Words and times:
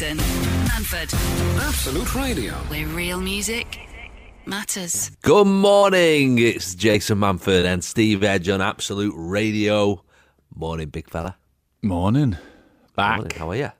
Jason 0.00 0.16
Manford, 0.16 1.12
Absolute 1.60 2.14
Radio. 2.14 2.52
where 2.68 2.86
real 2.86 3.20
music 3.20 3.86
matters. 4.46 5.10
Good 5.20 5.46
morning. 5.46 6.38
It's 6.38 6.74
Jason 6.74 7.18
Manford 7.18 7.66
and 7.66 7.84
Steve 7.84 8.24
Edge 8.24 8.48
on 8.48 8.62
Absolute 8.62 9.12
Radio. 9.14 10.02
Morning, 10.54 10.88
big 10.88 11.10
fella. 11.10 11.36
Morning. 11.82 12.38
Back. 12.96 13.18
Morning. 13.18 13.38
How 13.38 13.50
are 13.50 13.56
you? 13.56 13.72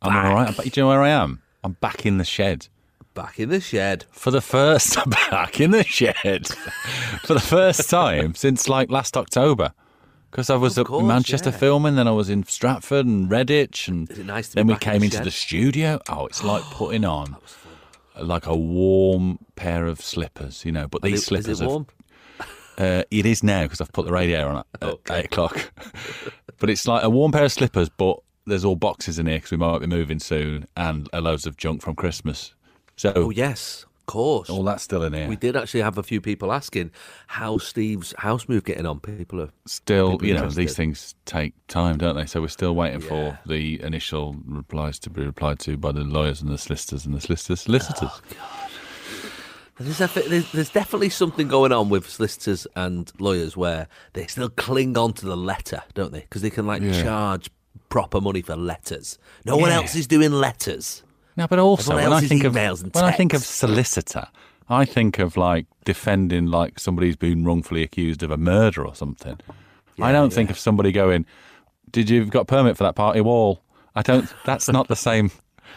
I'm 0.00 0.16
all 0.16 0.34
right. 0.36 0.46
I'm. 0.46 0.54
Do 0.54 0.62
you 0.62 0.82
know 0.84 0.90
where 0.90 1.02
I 1.02 1.08
am? 1.08 1.42
I'm 1.64 1.72
back 1.72 2.06
in 2.06 2.18
the 2.18 2.24
shed. 2.24 2.68
Back 3.14 3.40
in 3.40 3.48
the 3.48 3.60
shed. 3.60 4.04
For 4.12 4.30
the 4.30 4.40
first 4.40 4.96
back 5.10 5.60
in 5.60 5.72
the 5.72 5.82
shed. 5.82 6.46
For 7.24 7.34
the 7.34 7.40
first 7.40 7.90
time 7.90 8.36
since 8.36 8.68
like 8.68 8.92
last 8.92 9.16
October. 9.16 9.72
Because 10.34 10.50
I 10.50 10.56
was 10.56 10.76
Of 10.78 10.86
up 10.86 10.88
course, 10.88 11.02
in 11.02 11.06
Manchester 11.06 11.50
yeah. 11.50 11.56
filming, 11.58 11.94
then 11.94 12.08
I 12.08 12.10
was 12.10 12.28
in 12.28 12.42
Stratford 12.42 13.06
and 13.06 13.30
Redditch, 13.30 13.86
and 13.86 14.10
Is 14.10 14.18
it 14.18 14.26
nice 14.26 14.48
to 14.48 14.56
be 14.56 14.58
then 14.58 14.66
we 14.66 14.74
back 14.74 14.86
in 14.86 14.90
came 14.94 14.98
the 15.00 15.04
into 15.04 15.16
shed? 15.18 15.26
the 15.26 15.30
studio. 15.30 16.00
Oh, 16.08 16.26
it's 16.26 16.42
like 16.42 16.64
putting 16.64 17.04
on 17.04 17.36
like 18.20 18.46
a 18.46 18.56
warm 18.56 19.38
pair 19.54 19.86
of 19.86 20.00
slippers, 20.00 20.64
you 20.64 20.72
know. 20.72 20.88
But 20.88 21.02
these 21.02 21.14
Is 21.14 21.20
it- 21.22 21.26
slippers 21.26 21.48
is 21.48 21.60
it 21.60 21.64
have- 21.64 21.70
warm? 21.70 21.86
Uh, 22.76 23.04
it 23.12 23.24
is 23.24 23.44
now 23.44 23.62
because 23.62 23.80
I've 23.80 23.92
put 23.92 24.04
the 24.04 24.10
radiator 24.10 24.48
on 24.48 24.64
at 24.82 24.98
eight 25.12 25.26
o'clock. 25.26 25.70
but 26.58 26.68
it's 26.68 26.88
like 26.88 27.04
a 27.04 27.08
warm 27.08 27.30
pair 27.30 27.44
of 27.44 27.52
slippers, 27.52 27.88
but 27.88 28.18
there's 28.48 28.64
all 28.64 28.74
boxes 28.74 29.16
in 29.16 29.26
here 29.26 29.36
because 29.36 29.52
we 29.52 29.56
might 29.58 29.78
be 29.78 29.86
moving 29.86 30.18
soon, 30.18 30.66
and 30.76 31.08
a 31.12 31.20
loads 31.20 31.46
of 31.46 31.56
junk 31.56 31.82
from 31.82 31.94
Christmas. 31.94 32.52
So 32.96 33.12
Oh, 33.14 33.30
yes, 33.30 33.86
of 34.04 34.12
course. 34.12 34.50
all 34.50 34.62
that's 34.64 34.82
still 34.82 35.02
in 35.02 35.12
here. 35.14 35.28
We 35.28 35.36
did 35.36 35.56
actually 35.56 35.80
have 35.80 35.96
a 35.98 36.02
few 36.02 36.20
people 36.20 36.52
asking 36.52 36.90
how 37.26 37.56
Steve's 37.58 38.14
house 38.18 38.48
move 38.48 38.64
getting 38.64 38.84
on. 38.86 39.00
People 39.00 39.40
are 39.40 39.48
still, 39.66 40.12
people 40.12 40.26
you 40.28 40.34
know, 40.34 40.40
interested. 40.40 40.60
these 40.60 40.76
things 40.76 41.14
take 41.24 41.54
time, 41.68 41.96
don't 41.96 42.14
they? 42.16 42.26
So 42.26 42.40
we're 42.42 42.48
still 42.48 42.74
waiting 42.74 43.00
Yeah. 43.00 43.08
for 43.08 43.38
the 43.46 43.82
initial 43.82 44.36
replies 44.46 44.98
to 45.00 45.10
be 45.10 45.24
replied 45.24 45.58
to 45.60 45.76
by 45.76 45.92
the 45.92 46.00
lawyers 46.04 46.42
and 46.42 46.50
the 46.50 46.58
solicitors 46.58 47.06
and 47.06 47.14
the 47.14 47.20
solicitors. 47.20 47.60
solicitors. 47.62 48.10
Oh, 48.10 48.68
There's, 49.78 49.98
defi- 49.98 50.28
there's, 50.28 50.52
there's 50.52 50.70
definitely 50.70 51.08
something 51.08 51.48
going 51.48 51.72
on 51.72 51.88
with 51.88 52.08
solicitors 52.08 52.66
and 52.76 53.10
lawyers 53.18 53.56
where 53.56 53.88
they 54.12 54.26
still 54.26 54.48
cling 54.50 54.96
on 54.96 55.14
to 55.14 55.26
the 55.26 55.36
letter, 55.36 55.82
don't 55.94 56.12
they? 56.12 56.20
Because 56.20 56.42
they 56.42 56.50
can 56.50 56.66
like 56.66 56.80
Yeah. 56.82 57.02
charge 57.02 57.50
proper 57.88 58.20
money 58.20 58.42
for 58.42 58.54
letters. 58.54 59.18
No 59.44 59.56
one 59.56 59.70
else 59.70 59.96
is 59.96 60.06
doing 60.06 60.30
letters. 60.32 61.02
No, 61.36 61.46
but 61.48 61.58
also 61.58 61.94
when 61.96 62.12
I 62.12 62.20
think 62.20 62.44
of 62.44 62.54
when 62.54 63.04
I 63.04 63.12
think 63.12 63.34
of 63.34 63.44
solicitor, 63.44 64.28
I 64.68 64.84
think 64.84 65.18
of 65.18 65.36
like 65.36 65.66
defending 65.84 66.46
like 66.46 66.78
somebody 66.78 67.08
who's 67.08 67.16
been 67.16 67.44
wrongfully 67.44 67.82
accused 67.82 68.22
of 68.22 68.30
a 68.30 68.36
murder 68.36 68.86
or 68.86 68.94
something. 68.94 69.38
I 70.00 70.12
don't 70.12 70.32
think 70.32 70.50
of 70.50 70.58
somebody 70.58 70.92
going, 70.92 71.26
"Did 71.90 72.10
you 72.10 72.24
got 72.26 72.42
a 72.42 72.44
permit 72.44 72.76
for 72.76 72.84
that 72.84 72.94
party 72.94 73.20
wall?" 73.20 73.62
I 73.94 74.02
don't. 74.02 74.32
That's 74.44 74.68
not 74.68 74.88
the 74.88 74.96
same. 74.96 75.30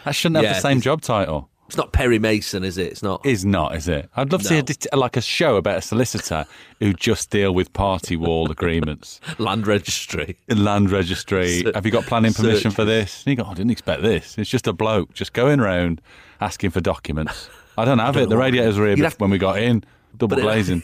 That 0.04 0.14
shouldn't 0.14 0.36
have 0.36 0.44
Yeah, 0.44 0.54
the 0.54 0.60
same 0.60 0.80
job 0.80 1.02
title. 1.02 1.48
It's 1.68 1.76
not 1.76 1.92
Perry 1.92 2.18
Mason, 2.18 2.64
is 2.64 2.78
it? 2.78 2.86
It's 2.86 3.02
not. 3.02 3.24
Is 3.24 3.44
not, 3.44 3.74
is 3.76 3.86
it? 3.88 4.08
I'd 4.16 4.32
love 4.32 4.42
to 4.42 4.48
see 4.48 4.86
a, 4.90 4.96
like 4.96 5.16
a 5.16 5.20
show 5.20 5.56
about 5.56 5.76
a 5.78 5.82
solicitor 5.82 6.46
who 6.80 6.92
just 6.94 7.30
deal 7.30 7.52
with 7.54 7.72
party 7.74 8.16
wall 8.16 8.50
agreements, 8.50 9.20
Land 9.38 9.66
registry. 9.66 10.36
land 10.48 10.90
registry. 10.90 11.64
Have 11.74 11.84
you 11.84 11.92
got 11.92 12.04
planning 12.04 12.32
permission 12.32 12.70
for 12.70 12.84
this? 12.86 13.22
And 13.26 13.32
you 13.32 13.36
go, 13.36 13.44
"Oh, 13.46 13.52
I 13.52 13.54
didn't 13.54 13.70
expect 13.70 14.02
this. 14.02 14.38
It's 14.38 14.48
just 14.48 14.66
a 14.66 14.72
bloke 14.72 15.12
just 15.12 15.34
going 15.34 15.60
round 15.60 16.00
asking 16.40 16.70
for 16.70 16.80
documents. 16.80 17.50
I 17.76 17.84
don't 17.84 17.98
have 17.98 18.16
it. 18.18 18.28
The 18.30 18.36
radiators 18.38 18.78
were 18.78 18.94
here 18.94 19.10
when 19.18 19.28
we 19.30 19.36
got 19.38 19.58
in, 19.58 19.84
double 20.16 20.36
glazing. 20.36 20.82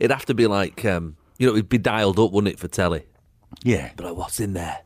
It'd 0.00 0.10
have 0.10 0.24
to 0.26 0.34
be 0.34 0.46
like, 0.46 0.84
um, 0.86 1.16
you 1.38 1.46
know, 1.46 1.52
it'd 1.52 1.68
be 1.68 1.76
dialed 1.78 2.18
up, 2.18 2.32
wouldn't 2.32 2.52
it, 2.54 2.58
for 2.58 2.68
telly? 2.68 3.04
yeah. 3.62 3.90
But 3.94 4.06
like, 4.06 4.16
what's 4.16 4.40
in 4.40 4.54
there? 4.54 4.78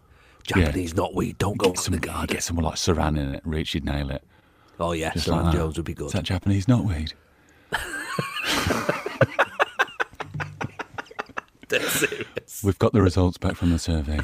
Japanese 0.42 0.94
knotweed. 0.94 1.39
Don't 1.39 1.59
go 1.59 1.66
Get 1.69 1.77
to 1.77 1.83
some, 1.83 1.94
the 1.94 2.00
garden. 2.00 2.34
get 2.34 2.42
someone 2.42 2.64
like 2.64 2.75
Saran 2.75 3.19
in 3.19 3.34
it. 3.36 3.42
Reach, 3.44 3.75
you'd 3.75 3.84
nail 3.84 4.11
it. 4.11 4.25
Oh 4.80 4.92
yeah, 4.92 5.12
Just 5.12 5.28
Saran 5.28 5.44
like. 5.44 5.54
Jones 5.54 5.76
would 5.76 5.86
be 5.86 5.94
good. 5.94 6.06
Is 6.06 6.12
that 6.12 6.24
Japanese 6.24 6.66
knotweed? 6.66 7.12
We've 12.64 12.78
got 12.78 12.92
the 12.92 13.03
results 13.03 13.38
back 13.38 13.54
from 13.56 13.70
the 13.70 13.78
survey. 13.78 14.20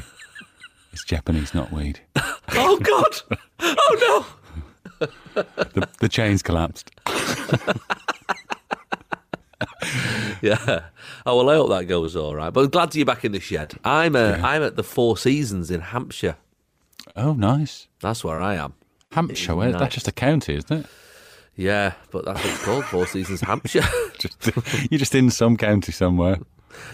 It's 0.93 1.03
Japanese 1.03 1.51
knotweed. 1.51 1.97
Oh 2.57 2.79
God! 2.79 3.39
Oh 3.59 4.25
no! 4.99 5.07
The, 5.33 5.89
the 5.99 6.07
chains 6.07 6.41
collapsed. 6.43 6.91
Yeah. 10.41 10.81
Oh 11.25 11.37
well, 11.37 11.49
I 11.49 11.55
hope 11.55 11.69
that 11.69 11.85
goes 11.85 12.15
all 12.15 12.35
right. 12.35 12.53
But 12.53 12.71
glad 12.71 12.93
you're 12.95 13.05
back 13.05 13.25
in 13.25 13.31
the 13.31 13.39
shed. 13.39 13.73
I'm 13.83 14.15
uh, 14.15 14.37
I'm 14.43 14.61
at 14.61 14.75
the 14.75 14.83
Four 14.83 15.17
Seasons 15.17 15.71
in 15.71 15.81
Hampshire. 15.81 16.35
Oh, 17.15 17.33
nice. 17.33 17.87
That's 18.01 18.23
where 18.23 18.39
I 18.41 18.55
am. 18.55 18.73
Hampshire, 19.15 19.55
where, 19.55 19.71
that's 19.71 19.93
just 19.95 20.07
a 20.07 20.11
county, 20.11 20.55
isn't 20.55 20.71
it? 20.81 20.85
Yeah, 21.57 21.93
but 22.11 22.25
that's 22.25 22.43
what 22.43 22.53
it's 22.53 22.65
called, 22.65 22.85
Four 22.85 23.07
Seasons 23.07 23.41
Hampshire. 23.41 23.81
Just, 24.19 24.51
you're 24.91 24.99
just 24.99 25.15
in 25.15 25.29
some 25.29 25.55
county 25.57 25.91
somewhere. 25.91 26.37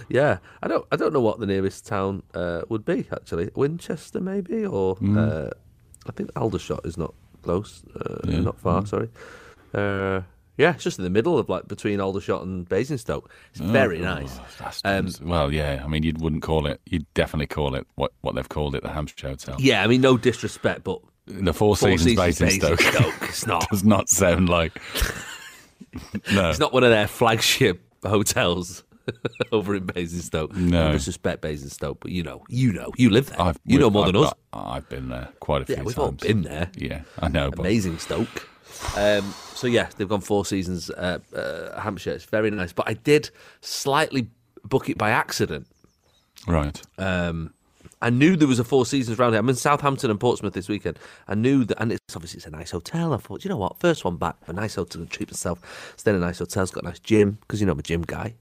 yeah, 0.10 0.38
I 0.64 0.68
don't 0.68 0.86
I 0.92 0.96
don't 0.96 1.14
know 1.14 1.22
what 1.22 1.40
the 1.40 1.46
nearest 1.48 1.86
town 1.86 2.24
uh, 2.36 2.62
would 2.70 2.84
be 2.86 3.06
actually. 3.12 3.50
Winchester 3.56 4.20
maybe, 4.20 4.66
or 4.66 4.98
uh, 5.18 5.50
I 6.08 6.12
think 6.12 6.30
Aldershot 6.36 6.86
is 6.86 6.98
not 6.98 7.14
close, 7.44 7.84
uh, 8.00 8.20
Yeah. 8.26 8.42
not 8.42 8.60
far. 8.60 8.86
Sorry. 8.86 9.10
Uh, 9.74 10.22
yeah, 10.58 10.74
it's 10.74 10.84
just 10.84 10.98
in 11.00 11.04
the 11.04 11.10
middle 11.10 11.38
of 11.40 11.48
like 11.50 11.68
between 11.68 12.00
Aldershot 12.00 12.44
and 12.44 12.68
Basingstoke. 12.70 13.32
It's 13.52 13.62
very 13.62 14.00
nice. 14.00 14.40
Oh, 14.60 14.72
Um, 14.84 15.10
well, 15.24 15.52
yeah. 15.54 15.82
I 15.84 15.88
mean, 15.88 16.04
you 16.04 16.14
wouldn't 16.20 16.44
call 16.44 16.68
it. 16.68 16.82
You'd 16.86 17.12
definitely 17.16 17.48
call 17.48 17.74
it 17.76 17.88
what 17.96 18.12
what 18.22 18.36
they've 18.36 18.50
called 18.50 18.76
it, 18.76 18.84
the 18.84 18.90
Hampshire 18.90 19.30
Hotel. 19.30 19.56
Yeah, 19.60 19.84
I 19.84 19.88
mean 19.88 20.02
no 20.02 20.18
disrespect, 20.18 20.84
but 20.84 21.02
The 21.32 21.54
Four, 21.54 21.76
Four 21.76 21.98
Seasons, 21.98 22.04
Seasons 22.04 22.40
Basingstoke 22.40 22.78
Basingstoke, 22.80 23.30
it's 23.30 23.48
not. 23.48 23.70
does 23.70 23.84
not 23.84 24.10
sound 24.10 24.50
like. 24.50 24.74
no, 26.34 26.50
It's 26.50 26.60
not 26.60 26.74
one 26.74 26.84
of 26.84 26.90
their 26.92 27.08
flagship 27.08 27.82
hotels 28.04 28.84
over 29.52 29.76
in 29.76 29.86
Basingstoke. 29.86 30.56
No. 30.56 30.90
I 30.90 30.92
disrespect 30.94 31.42
Basingstoke, 31.42 32.00
but 32.02 32.12
you 32.12 32.24
know, 32.24 32.44
you 32.50 32.72
know, 32.74 32.92
you 32.98 33.10
live 33.10 33.30
there. 33.30 33.42
I've, 33.42 33.60
you 33.66 33.80
know 33.80 33.90
more 33.90 34.06
than 34.06 34.16
I've, 34.16 34.24
us. 34.24 34.34
I've 34.54 34.90
been 34.90 35.10
there 35.10 35.30
quite 35.40 35.64
a 35.64 35.66
few 35.66 35.76
yeah, 35.76 35.84
we've 35.84 35.96
times. 35.96 36.22
all 36.24 36.28
been 36.28 36.42
there. 36.44 36.70
Yeah, 36.76 37.02
I 37.20 37.28
know. 37.28 37.50
But 37.50 37.60
Amazing 37.60 38.00
Stoke. 38.00 38.48
Um, 38.98 39.34
so 39.54 39.68
yeah, 39.68 39.90
they've 39.98 40.08
gone 40.10 40.22
four 40.22 40.46
seasons. 40.46 40.90
Uh, 40.90 41.20
uh, 41.36 41.80
Hampshire, 41.80 42.12
it's 42.12 42.26
very 42.26 42.52
nice. 42.52 42.74
But 42.74 42.88
I 42.90 42.94
did 42.94 43.30
slightly 43.62 44.28
book 44.64 44.90
it 44.90 44.98
by 44.98 45.12
accident. 45.12 45.68
right. 46.48 46.82
Um, 46.98 47.54
I 48.02 48.10
knew 48.10 48.36
there 48.36 48.48
was 48.48 48.60
a 48.60 48.64
Four 48.64 48.86
Seasons 48.86 49.20
round 49.20 49.34
here. 49.34 49.40
I'm 49.40 49.50
in 49.50 49.56
Southampton 49.56 50.10
and 50.10 50.20
Portsmouth 50.20 50.54
this 50.54 50.68
weekend. 50.68 50.98
I 51.28 51.36
knew 51.36 51.64
that, 51.66 51.80
and 51.82 51.92
it's 51.92 52.16
obviously 52.16 52.38
it's 52.38 52.48
a 52.48 52.52
nice 52.52 52.72
hotel. 52.72 53.14
I 53.14 53.18
thought, 53.18 53.44
you 53.44 53.50
know 53.50 53.58
what, 53.58 53.80
first 53.80 54.04
one 54.04 54.18
back, 54.18 54.38
a 54.48 54.54
nice 54.54 54.76
hotel 54.76 55.06
to 55.06 55.10
treat 55.10 55.30
myself. 55.30 55.94
Stay 55.98 56.12
in 56.12 56.18
a 56.18 56.20
nice 56.20 56.40
hotel. 56.40 56.64
It's 56.64 56.72
got 56.72 56.84
a 56.84 56.88
nice 56.88 57.00
gym 57.00 57.38
because 57.42 57.60
you 57.60 57.66
know 57.68 57.74
I'm 57.74 57.80
a 57.80 57.84
gym 57.84 58.02
guy. 58.02 58.34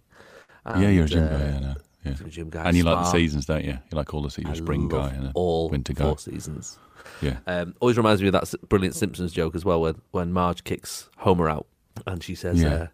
yeah, 0.67 0.89
you're 0.89 1.05
a 1.05 1.09
gym 1.09 1.25
uh, 1.25 1.29
guy. 1.29 1.39
Yeah, 1.39 1.59
no, 1.59 1.75
yeah. 2.05 2.15
I'm 2.21 2.27
a 2.27 2.31
gym 2.31 2.51
guy. 2.51 2.65
And 2.65 2.77
you 2.77 2.85
like 2.85 3.05
the 3.05 3.11
seasons, 3.11 3.47
don't 3.47 3.65
you? 3.65 3.73
You 3.73 3.97
like 3.97 4.15
all 4.15 4.23
the 4.23 4.31
seasons, 4.31 4.61
I 4.61 4.63
spring 4.63 4.89
guy 4.89 5.11
and 5.11 5.27
a 5.27 5.33
all 5.35 5.69
winter 5.69 5.93
guy. 5.93 6.05
Four 6.05 6.19
Seasons. 6.19 6.79
Yeah. 7.21 7.39
Um, 7.47 7.75
always 7.81 7.97
reminds 7.97 8.23
me 8.23 8.29
of 8.29 8.33
that 8.33 8.55
brilliant 8.69 8.95
Simpsons 8.95 9.33
joke 9.33 9.55
as 9.55 9.65
well, 9.65 9.81
when 9.81 10.01
when 10.11 10.33
Marge 10.33 10.65
kicks 10.65 11.09
Homer 11.19 11.49
out, 11.51 11.67
and 12.07 12.23
she 12.23 12.35
says, 12.35 12.63
Yeah. 12.63 12.75
uh, 12.75 12.87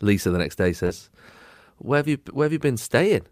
Lisa 0.00 0.30
the 0.30 0.38
next 0.38 0.56
day 0.56 0.72
says, 0.72 1.08
"Where 1.78 1.98
have 1.98 2.08
you 2.08 2.18
Where 2.32 2.44
have 2.44 2.52
you 2.52 2.58
been 2.58 2.76
staying?" 2.76 3.22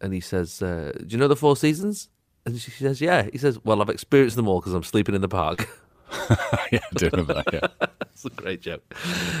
And 0.00 0.12
he 0.12 0.20
says, 0.20 0.62
uh, 0.62 0.92
"Do 0.98 1.06
you 1.08 1.18
know 1.18 1.28
the 1.28 1.36
Four 1.36 1.56
Seasons?" 1.56 2.08
And 2.46 2.58
she 2.58 2.70
says, 2.70 3.00
"Yeah." 3.00 3.28
He 3.30 3.38
says, 3.38 3.58
"Well, 3.64 3.82
I've 3.82 3.88
experienced 3.88 4.36
them 4.36 4.48
all 4.48 4.60
because 4.60 4.72
I'm 4.72 4.82
sleeping 4.82 5.14
in 5.14 5.20
the 5.20 5.28
park." 5.28 5.68
yeah, 6.72 6.80
I 6.80 6.94
do 6.94 7.08
remember 7.10 7.34
that. 7.34 7.52
Yeah. 7.52 7.68
That's 7.98 8.24
a 8.24 8.30
great 8.30 8.62
joke. 8.62 8.82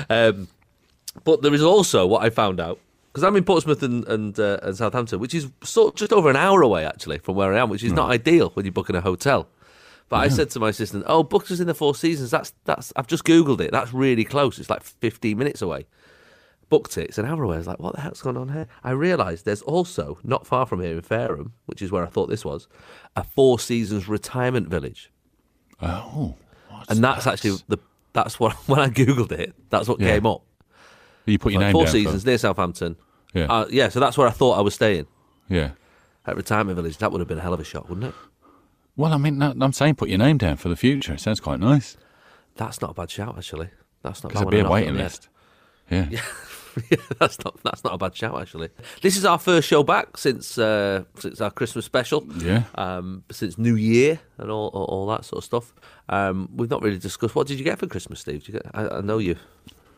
Um, 0.08 0.48
but 1.24 1.42
there 1.42 1.54
is 1.54 1.62
also 1.62 2.06
what 2.06 2.22
I 2.22 2.30
found 2.30 2.60
out 2.60 2.78
because 3.12 3.24
I'm 3.24 3.36
in 3.36 3.44
Portsmouth 3.44 3.82
and 3.82 4.06
and, 4.06 4.38
uh, 4.38 4.58
and 4.62 4.76
Southampton, 4.76 5.18
which 5.18 5.34
is 5.34 5.50
sort 5.64 5.96
just 5.96 6.12
over 6.12 6.30
an 6.30 6.36
hour 6.36 6.62
away 6.62 6.84
actually 6.84 7.18
from 7.18 7.36
where 7.36 7.52
I 7.52 7.58
am, 7.58 7.70
which 7.70 7.82
is 7.82 7.92
not 7.92 8.10
ideal 8.10 8.50
when 8.50 8.64
you're 8.64 8.72
booking 8.72 8.96
a 8.96 9.00
hotel. 9.00 9.48
But 10.08 10.16
I 10.16 10.28
said 10.28 10.50
to 10.50 10.60
my 10.60 10.70
assistant, 10.70 11.04
"Oh, 11.06 11.22
booked 11.22 11.50
us 11.52 11.60
in 11.60 11.68
the 11.68 11.74
Four 11.74 11.94
Seasons. 11.94 12.30
That's 12.32 12.52
that's. 12.64 12.92
I've 12.96 13.06
just 13.06 13.24
googled 13.24 13.60
it. 13.60 13.70
That's 13.70 13.92
really 13.94 14.24
close. 14.24 14.58
It's 14.58 14.68
like 14.70 14.82
15 14.82 15.38
minutes 15.38 15.62
away." 15.62 15.86
Booked 16.70 16.96
it. 16.96 17.08
It's 17.10 17.18
an 17.18 17.26
hour 17.26 17.42
away. 17.42 17.56
I 17.56 17.58
was 17.58 17.66
like, 17.66 17.80
"What 17.80 17.94
the 17.96 18.00
heck's 18.00 18.22
going 18.22 18.36
on 18.38 18.48
here?" 18.50 18.66
I 18.82 18.92
realised 18.92 19.44
there's 19.44 19.60
also 19.62 20.18
not 20.24 20.46
far 20.46 20.64
from 20.66 20.80
here 20.80 20.94
in 20.94 21.02
Fareham, 21.02 21.52
which 21.66 21.82
is 21.82 21.90
where 21.92 22.02
I 22.04 22.06
thought 22.08 22.28
this 22.30 22.44
was, 22.44 22.68
a 23.16 23.22
Four 23.24 23.58
Seasons 23.58 24.08
retirement 24.08 24.68
village 24.68 25.10
Oh. 25.82 26.36
and 26.88 27.02
that's 27.04 27.24
that? 27.24 27.34
actually 27.34 27.58
the 27.68 27.78
that's 28.12 28.38
what 28.40 28.52
when 28.68 28.78
I 28.80 28.88
googled 28.88 29.32
it, 29.32 29.54
that's 29.68 29.88
what 29.88 30.00
Yeah. 30.00 30.12
came 30.14 30.26
up. 30.26 30.42
You 31.26 31.38
put 31.38 31.52
your 31.52 31.60
Like 31.60 31.66
name 31.68 31.72
Four 31.72 31.84
down. 31.84 31.92
Seasons 31.92 32.24
near 32.24 32.38
Southampton. 32.38 32.96
yeah. 33.34 33.44
Uh, 33.46 33.66
yeah, 33.70 33.88
so 33.88 34.00
that's 34.00 34.16
where 34.16 34.26
I 34.26 34.30
thought 34.30 34.56
I 34.58 34.62
was 34.62 34.74
staying 34.74 35.06
yeah. 35.48 35.70
at 36.26 36.36
retirement 36.36 36.76
village. 36.76 36.98
That 36.98 37.12
would 37.12 37.20
have 37.20 37.28
been 37.28 37.38
a 37.38 37.42
hell 37.42 37.54
of 37.54 37.60
a 37.60 37.64
shot, 37.64 37.88
wouldn't 37.88 38.06
it? 38.06 38.14
Well, 38.96 39.12
I 39.12 39.16
mean, 39.18 39.40
I'm 39.42 39.72
saying 39.72 39.94
put 39.96 40.08
your 40.08 40.18
name 40.18 40.38
down 40.38 40.56
for 40.56 40.68
the 40.68 40.76
future. 40.76 41.14
It 41.14 41.20
sounds 41.20 41.40
quite 41.40 41.58
nice. 41.60 41.96
That's 42.56 42.80
not 42.80 42.90
a 42.90 42.94
bad 42.94 43.10
shout, 43.10 43.36
actually. 43.38 43.70
That's 44.02 44.22
not. 44.22 44.30
Because 44.30 44.42
there'd 44.42 44.50
be 44.50 44.60
a 44.60 44.68
waiting 44.70 44.96
list. 44.96 45.28
Yeah. 45.90 46.08
yeah, 46.90 46.96
that's 47.18 47.42
not 47.44 47.60
that's 47.62 47.84
not 47.84 47.94
a 47.94 47.98
bad 47.98 48.14
shout 48.14 48.40
actually. 48.40 48.68
This 49.02 49.16
is 49.16 49.24
our 49.24 49.38
first 49.38 49.68
show 49.68 49.82
back 49.82 50.16
since 50.16 50.58
uh, 50.58 51.04
since 51.18 51.40
our 51.40 51.50
Christmas 51.50 51.84
special. 51.84 52.24
Yeah. 52.38 52.64
Um, 52.76 53.24
since 53.30 53.58
New 53.58 53.76
Year 53.76 54.20
and 54.38 54.50
all, 54.50 54.68
all 54.68 54.84
all 54.84 55.06
that 55.08 55.24
sort 55.24 55.38
of 55.38 55.44
stuff. 55.44 55.74
Um, 56.08 56.48
we've 56.54 56.70
not 56.70 56.82
really 56.82 56.98
discussed. 56.98 57.34
What 57.34 57.46
did 57.46 57.58
you 57.58 57.64
get 57.64 57.78
for 57.78 57.86
Christmas, 57.86 58.20
Steve? 58.20 58.44
Did 58.44 58.48
you 58.48 58.60
get, 58.60 58.70
I, 58.74 58.98
I 58.98 59.00
know 59.00 59.18
you, 59.18 59.36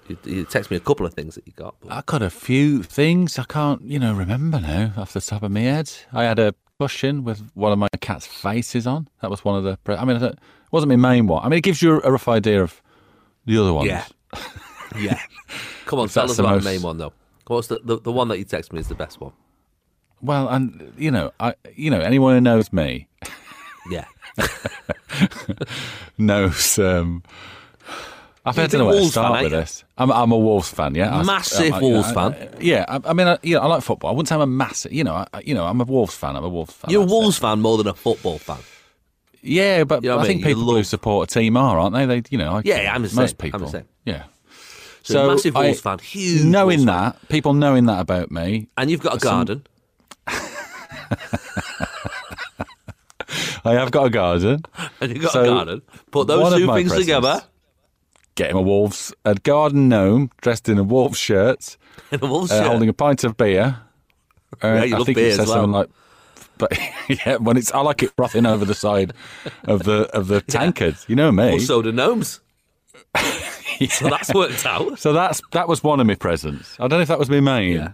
you. 0.08 0.18
You 0.24 0.44
text 0.44 0.70
me 0.70 0.76
a 0.76 0.80
couple 0.80 1.06
of 1.06 1.14
things 1.14 1.34
that 1.36 1.46
you 1.46 1.52
got. 1.54 1.74
but- 1.80 1.90
I 1.92 2.02
got 2.04 2.22
a 2.22 2.30
few 2.30 2.82
things 2.82 3.38
I 3.38 3.44
can't, 3.44 3.82
you 3.82 3.98
know, 3.98 4.12
remember 4.14 4.60
now 4.60 4.92
off 4.96 5.12
the 5.14 5.20
top 5.20 5.42
of 5.42 5.50
my 5.50 5.60
head. 5.60 5.90
I 6.12 6.24
had 6.24 6.38
a 6.38 6.54
cushion 6.78 7.24
with 7.24 7.40
one 7.54 7.72
of 7.72 7.78
my 7.78 7.88
cat's 8.00 8.26
faces 8.26 8.86
on. 8.86 9.08
That 9.22 9.30
was 9.30 9.44
one 9.44 9.56
of 9.56 9.64
the. 9.64 9.78
Pre- 9.84 9.96
I 9.96 10.04
mean, 10.04 10.22
it 10.22 10.38
wasn't 10.70 10.90
my 10.90 10.96
main 10.96 11.26
one. 11.28 11.44
I 11.44 11.48
mean, 11.48 11.58
it 11.58 11.62
gives 11.62 11.80
you 11.80 12.00
a 12.02 12.10
rough 12.12 12.28
idea 12.28 12.62
of 12.62 12.82
the 13.46 13.56
other 13.58 13.72
ones. 13.72 13.88
Yeah. 13.88 14.04
yeah. 14.98 15.18
Come 15.86 15.98
on, 15.98 16.08
tell 16.08 16.24
us 16.30 16.38
about 16.38 16.54
most- 16.56 16.64
the 16.64 16.70
main 16.70 16.82
one 16.82 16.98
though. 16.98 17.12
What's 17.46 17.66
the, 17.68 17.80
the 17.84 17.98
the 18.00 18.12
one 18.12 18.28
that 18.28 18.38
you 18.38 18.44
text 18.44 18.72
me 18.72 18.78
is 18.80 18.88
the 18.88 18.94
best 18.94 19.20
one? 19.20 19.32
Well, 20.22 20.48
and 20.48 20.92
you 20.96 21.10
know, 21.10 21.32
I, 21.40 21.54
you 21.74 21.90
know, 21.90 22.00
anyone 22.00 22.34
who 22.34 22.40
knows 22.40 22.72
me 22.72 23.08
Yeah. 23.90 24.04
knows. 26.18 26.78
Um, 26.78 27.22
I 28.44 28.50
don't 28.52 28.72
know 28.72 28.86
where 28.86 28.94
to 28.94 28.98
Wolves 29.00 29.14
fan, 29.14 29.22
start 29.22 29.32
aren't 29.32 29.42
with 29.44 29.52
this. 29.52 29.84
I'm, 29.98 30.10
I'm 30.10 30.32
a 30.32 30.38
Wolves 30.38 30.68
fan, 30.68 30.94
yeah. 30.96 31.22
Massive 31.22 31.72
I- 31.74 31.76
I- 31.76 31.80
Wolves 31.80 32.12
fan. 32.12 32.32
I- 32.34 32.48
yeah, 32.60 32.84
I, 32.88 33.00
I 33.04 33.12
mean, 33.12 33.28
I, 33.28 33.38
you 33.42 33.54
know, 33.56 33.60
I 33.62 33.66
like 33.66 33.82
football. 33.82 34.10
I 34.10 34.12
wouldn't 34.14 34.28
say 34.28 34.34
I'm 34.34 34.40
a 34.40 34.46
massive. 34.46 34.92
You 34.92 35.04
know, 35.04 35.14
I, 35.32 35.40
you 35.44 35.54
know, 35.54 35.64
I'm 35.66 35.80
a 35.80 35.84
Wolves 35.84 36.14
fan. 36.14 36.34
I'm 36.36 36.44
a 36.44 36.48
Wolves 36.48 36.72
fan. 36.72 36.90
You're 36.90 37.02
a. 37.02 37.06
Wolves 37.06 37.38
fan 37.38 37.60
more 37.60 37.78
than 37.78 37.86
a 37.88 37.94
football 37.94 38.38
fan. 38.38 38.58
Yeah, 39.42 39.84
but 39.84 40.02
You 40.04 40.10
know 40.10 40.18
I 40.20 40.26
think 40.26 40.40
mean? 40.42 40.48
You 40.50 40.54
people 40.56 40.74
who 40.74 40.84
support 40.84 41.30
a 41.30 41.34
team 41.34 41.56
are, 41.56 41.78
aren't 41.78 41.94
they? 41.94 42.06
They, 42.06 42.22
you 42.30 42.38
know, 42.38 42.56
I, 42.58 42.62
Yeah, 42.64 42.92
I'm 42.94 43.02
the 43.02 43.08
same. 43.08 43.16
most 43.16 43.32
I'm 43.32 43.36
the 43.50 43.58
people. 43.58 43.68
same. 43.68 43.84
Yeah. 44.04 44.24
So, 45.04 45.28
massive 45.28 45.56
I- 45.56 45.64
Wolves 45.66 45.80
fan, 45.80 45.98
huge. 45.98 46.44
knowing 46.44 46.78
Wolves 46.80 46.90
fan. 46.90 47.12
that, 47.12 47.28
people 47.28 47.54
knowing 47.54 47.86
that 47.86 48.00
about 48.00 48.30
me, 48.30 48.68
and 48.76 48.90
you've 48.90 49.00
got 49.00 49.16
a 49.16 49.20
Some- 49.20 49.30
garden. 49.46 49.66
I 53.64 53.72
have 53.74 53.90
got 53.92 54.06
a 54.06 54.10
garden. 54.10 54.62
And 55.00 55.12
you've 55.12 55.22
got 55.22 55.32
So, 55.32 55.42
a 55.42 55.46
garden. 55.46 55.82
Put 56.10 56.26
those 56.26 56.52
two 56.54 56.66
things 56.66 56.90
presents- 56.90 56.98
together 56.98 57.42
Getting 58.34 58.56
a 58.56 58.62
wolves, 58.62 59.12
a 59.26 59.34
garden 59.34 59.88
gnome 59.90 60.30
dressed 60.40 60.66
in 60.68 60.78
a 60.78 60.82
wolf 60.82 61.14
shirt, 61.16 61.76
in 62.10 62.18
a 62.22 62.26
Wolves 62.26 62.50
uh, 62.50 62.60
shirt. 62.62 62.66
holding 62.66 62.88
a 62.88 62.92
pint 62.94 63.24
of 63.24 63.36
beer. 63.36 63.78
Uh, 64.64 64.68
Yeah, 64.68 64.84
you 64.84 64.94
I 64.94 64.98
love 64.98 65.06
think 65.06 65.16
beer 65.16 65.28
it 65.28 65.34
says 65.36 65.48
well. 65.48 65.56
something 65.56 65.72
like, 65.72 65.90
but 66.56 66.72
yeah, 67.08 67.36
when 67.36 67.58
it's 67.58 67.70
I 67.72 67.80
like 67.80 68.02
it 68.02 68.10
frothing 68.16 68.46
over 68.46 68.64
the 68.64 68.74
side 68.74 69.12
of 69.64 69.82
the 69.82 70.04
of 70.16 70.28
the 70.28 70.40
tankard. 70.40 70.96
You 71.08 71.14
know 71.16 71.30
me. 71.30 71.50
Well, 71.50 71.58
so 71.60 71.82
do 71.82 71.92
gnomes. 71.92 72.40
So 73.90 74.08
that's 74.08 74.32
worked 74.32 74.64
out. 74.64 74.98
So 75.00 75.12
that's 75.12 75.40
that 75.52 75.66
was 75.66 75.82
one 75.82 75.98
of 75.98 76.06
my 76.06 76.14
presents. 76.14 76.76
I 76.78 76.82
don't 76.86 76.98
know 76.98 77.00
if 77.00 77.08
that 77.08 77.18
was 77.18 77.28
my 77.30 77.40
main. 77.40 77.72
Yeah. 77.76 77.92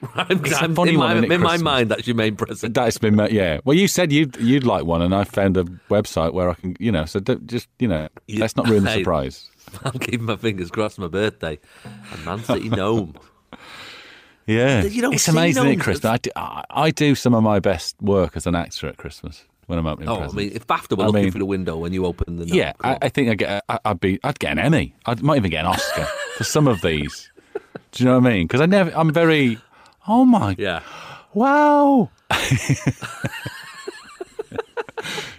I'm, 0.14 0.42
I'm- 0.54 0.74
funny 0.74 0.92
in 0.94 0.98
one, 0.98 1.28
my, 1.28 1.34
in 1.34 1.40
my 1.42 1.56
mind, 1.58 1.90
that's 1.90 2.06
your 2.06 2.16
main 2.16 2.34
present. 2.36 2.72
That's 2.72 2.96
been, 2.98 3.18
yeah. 3.30 3.58
Well, 3.64 3.76
you 3.76 3.88
said 3.88 4.10
you'd 4.12 4.36
you'd 4.36 4.64
like 4.64 4.84
one, 4.84 5.02
and 5.02 5.14
I 5.14 5.24
found 5.24 5.56
a 5.58 5.64
website 5.90 6.32
where 6.32 6.48
I 6.48 6.54
can, 6.54 6.76
you 6.78 6.90
know. 6.92 7.04
So 7.04 7.20
don't, 7.20 7.46
just 7.46 7.68
you 7.78 7.88
know, 7.88 8.08
You- 8.26 8.38
let's 8.40 8.56
not 8.56 8.68
ruin 8.68 8.84
the 8.84 8.90
Hey. 8.92 9.00
surprise. 9.00 9.50
I'm 9.84 9.98
keeping 9.98 10.24
my 10.24 10.36
fingers 10.36 10.70
crossed 10.70 10.94
for 10.96 11.02
my 11.02 11.08
birthday. 11.08 11.58
A 12.14 12.16
Man 12.24 12.42
City 12.42 12.70
gnome. 12.70 13.14
Yeah, 14.46 14.82
You 14.84 15.10
it's 15.12 15.28
amazing 15.28 15.72
at 15.72 15.80
Christmas. 15.80 16.04
I 16.10 16.16
do, 16.16 16.30
I, 16.34 16.64
I 16.70 16.90
do 16.90 17.14
some 17.14 17.34
of 17.34 17.42
my 17.42 17.58
best 17.60 17.96
work 18.00 18.34
as 18.34 18.46
an 18.46 18.54
actor 18.54 18.86
at 18.88 18.96
Christmas 18.96 19.44
when 19.68 19.78
I'm 19.78 19.86
opening 19.86 20.08
Oh, 20.08 20.22
I 20.22 20.28
mean, 20.32 20.50
if 20.54 20.66
BAFTA 20.66 20.96
were 20.98 21.04
I 21.04 21.06
looking 21.06 21.22
mean- 21.22 21.30
through 21.30 21.38
the 21.40 21.44
window 21.46 21.76
when 21.76 21.92
you 21.92 22.04
open 22.04 22.36
the 22.38 22.46
yeah, 22.46 22.72
I. 22.82 22.98
I 23.02 23.08
think 23.08 23.30
I 23.30 23.34
get, 23.34 23.64
I, 23.68 23.78
I'd 23.84 24.00
be, 24.00 24.18
I'd 24.24 24.38
get 24.40 24.50
an 24.52 24.58
Emmy. 24.58 24.94
I 25.06 25.14
might 25.16 25.36
even 25.36 25.50
get 25.50 25.60
an 25.64 25.70
Oscar 25.72 26.06
for 26.36 26.44
some 26.44 26.66
of 26.66 26.80
these. 26.82 27.30
Do 27.92 28.02
you 28.02 28.10
know 28.10 28.18
what 28.18 28.26
I 28.28 28.34
mean? 28.34 28.46
Because 28.46 28.60
I 28.60 28.66
never, 28.66 28.90
I'm 28.96 29.12
very, 29.12 29.58
oh 30.08 30.24
my, 30.24 30.56
yeah. 30.58 30.82
wow. 31.34 32.10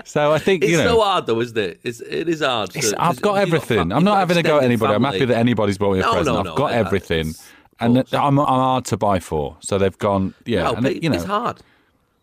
so 0.06 0.31
I 0.31 0.40
think 0.40 0.64
It's 0.64 0.72
you 0.72 0.78
know. 0.78 0.86
so 0.86 1.02
hard, 1.02 1.26
though, 1.28 1.40
isn't 1.42 1.58
it? 1.58 1.80
It's, 1.84 2.02
it 2.02 2.28
is 2.30 2.42
hard. 2.42 2.72
To- 2.72 2.96
I've 2.98 3.22
got 3.22 3.38
everything. 3.40 3.90
fa- 3.90 3.96
I'm 3.96 4.04
not 4.04 4.18
having 4.20 4.38
a 4.38 4.44
go 4.44 4.58
at 4.58 4.64
anybody. 4.64 4.94
I'm 4.94 5.04
happy 5.04 5.26
that 5.26 5.38
anybody's 5.38 5.78
bought 5.78 5.94
me 5.94 6.00
a 6.00 6.04
No, 6.04 6.14
present. 6.14 6.44
no, 6.44 6.52
I've 6.52 6.58
got 6.58 6.72
everything, 6.72 7.34
and. 7.80 7.98
I'm, 8.14 8.38
I'm 8.40 8.46
hard 8.46 8.86
to 8.86 8.98
buy 8.98 9.20
for. 9.20 9.58
So 9.60 9.78
they've 9.78 9.98
gone, 9.98 10.34
yeah. 10.46 10.64
No, 10.64 10.74
and 10.76 11.04
you 11.04 11.10
know, 11.10 11.16
it's 11.16 11.26
hard. 11.26 11.60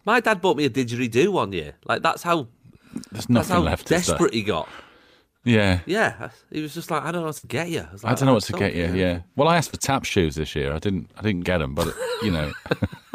My 0.06 0.20
dad 0.20 0.40
bought 0.40 0.56
me 0.56 0.64
a 0.64 0.70
didgeridoo 0.70 1.28
one 1.28 1.52
year. 1.52 1.74
Like 1.84 2.02
that's 2.02 2.22
how 2.22 2.46
there's 2.92 3.26
that's 3.26 3.28
nothing 3.28 3.56
how 3.56 3.62
left. 3.62 3.88
desperate 3.88 4.32
he 4.32 4.42
got. 4.42 4.68
Yeah. 5.44 5.80
Yeah, 5.86 6.30
he 6.50 6.60
was 6.60 6.74
just 6.74 6.90
like, 6.90 7.02
I 7.02 7.12
don't 7.12 7.22
know 7.22 7.28
what 7.28 7.36
to 7.36 7.46
get 7.46 7.68
you. 7.68 7.80
I, 7.80 7.92
was 7.92 8.04
I 8.04 8.14
don't 8.14 8.26
know 8.26 8.34
what 8.34 8.44
to 8.44 8.52
get 8.52 8.74
you. 8.74 8.86
care." 8.86 8.96
Yeah. 8.96 9.20
Well, 9.36 9.48
I 9.48 9.56
asked 9.56 9.70
for 9.70 9.76
tap 9.76 10.04
shoes 10.04 10.34
this 10.34 10.56
year. 10.56 10.72
I 10.72 10.78
didn't. 10.78 11.10
I 11.16 11.22
didn't 11.22 11.44
get 11.44 11.58
them, 11.58 11.74
but 11.74 11.94
you 12.22 12.30
know, 12.30 12.52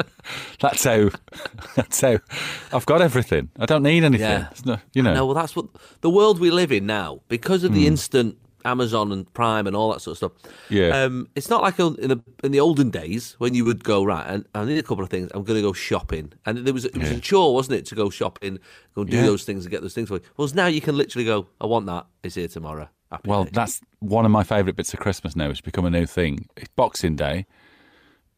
that's 0.60 0.84
how. 0.84 1.10
That's 1.74 2.00
how. 2.00 2.18
I've 2.72 2.84
got 2.84 3.00
everything. 3.00 3.48
I 3.58 3.64
don't 3.64 3.82
need 3.82 4.04
anything. 4.04 4.46
Yeah. 4.66 4.76
You 4.92 5.02
know. 5.02 5.14
No, 5.14 5.26
well, 5.26 5.34
that's 5.34 5.56
what 5.56 5.66
the 6.02 6.10
world 6.10 6.38
we 6.38 6.50
live 6.50 6.70
in 6.70 6.84
now 6.84 7.20
because 7.28 7.64
of 7.64 7.72
the 7.72 7.80
hmm. 7.80 7.88
instant 7.88 8.36
Amazon 8.64 9.12
and 9.12 9.32
Prime 9.34 9.66
and 9.66 9.74
all 9.76 9.92
that 9.92 10.00
sort 10.00 10.12
of 10.12 10.16
stuff. 10.18 10.52
Yeah. 10.70 11.04
um, 11.04 11.28
it's 11.34 11.48
not 11.50 11.62
like 11.62 11.78
in 11.78 11.94
the 12.08 12.20
in 12.44 12.52
the 12.52 12.60
olden 12.60 12.90
days 12.90 13.34
when 13.38 13.54
you 13.54 13.64
would 13.64 13.82
go 13.84 14.04
right. 14.04 14.26
And 14.26 14.46
I 14.54 14.64
need 14.64 14.78
a 14.78 14.82
couple 14.82 15.04
of 15.04 15.10
things. 15.10 15.30
I'm 15.34 15.44
going 15.44 15.58
to 15.58 15.62
go 15.62 15.72
shopping, 15.72 16.32
and 16.46 16.58
there 16.58 16.74
was 16.74 16.84
it 16.84 16.96
was 16.96 17.10
Yeah. 17.10 17.16
a 17.16 17.20
chore, 17.20 17.54
wasn't 17.54 17.76
it, 17.78 17.86
to 17.86 17.94
go 17.94 18.10
shopping, 18.10 18.58
go 18.94 19.02
and 19.02 19.10
do 19.10 19.16
Yeah. 19.16 19.26
those 19.26 19.44
things 19.44 19.64
and 19.64 19.70
get 19.70 19.82
those 19.82 19.94
things 19.94 20.08
for 20.08 20.14
you. 20.14 20.20
Well, 20.36 20.48
now 20.54 20.66
you 20.66 20.80
can 20.80 20.96
literally 20.96 21.24
go. 21.24 21.46
I 21.60 21.66
want 21.66 21.86
that. 21.86 22.06
It's 22.22 22.34
here 22.36 22.48
tomorrow. 22.48 22.88
Happy 23.10 23.28
Well, 23.28 23.44
days. 23.44 23.52
that's 23.52 23.80
one 23.98 24.24
of 24.24 24.30
my 24.30 24.42
favourite 24.42 24.74
bits 24.76 24.94
of 24.94 25.00
Christmas 25.00 25.36
now. 25.36 25.50
It's 25.50 25.60
become 25.60 25.84
a 25.84 25.90
new 25.90 26.06
thing. 26.06 26.46
It's 26.56 26.68
Boxing 26.76 27.14
Day. 27.16 27.46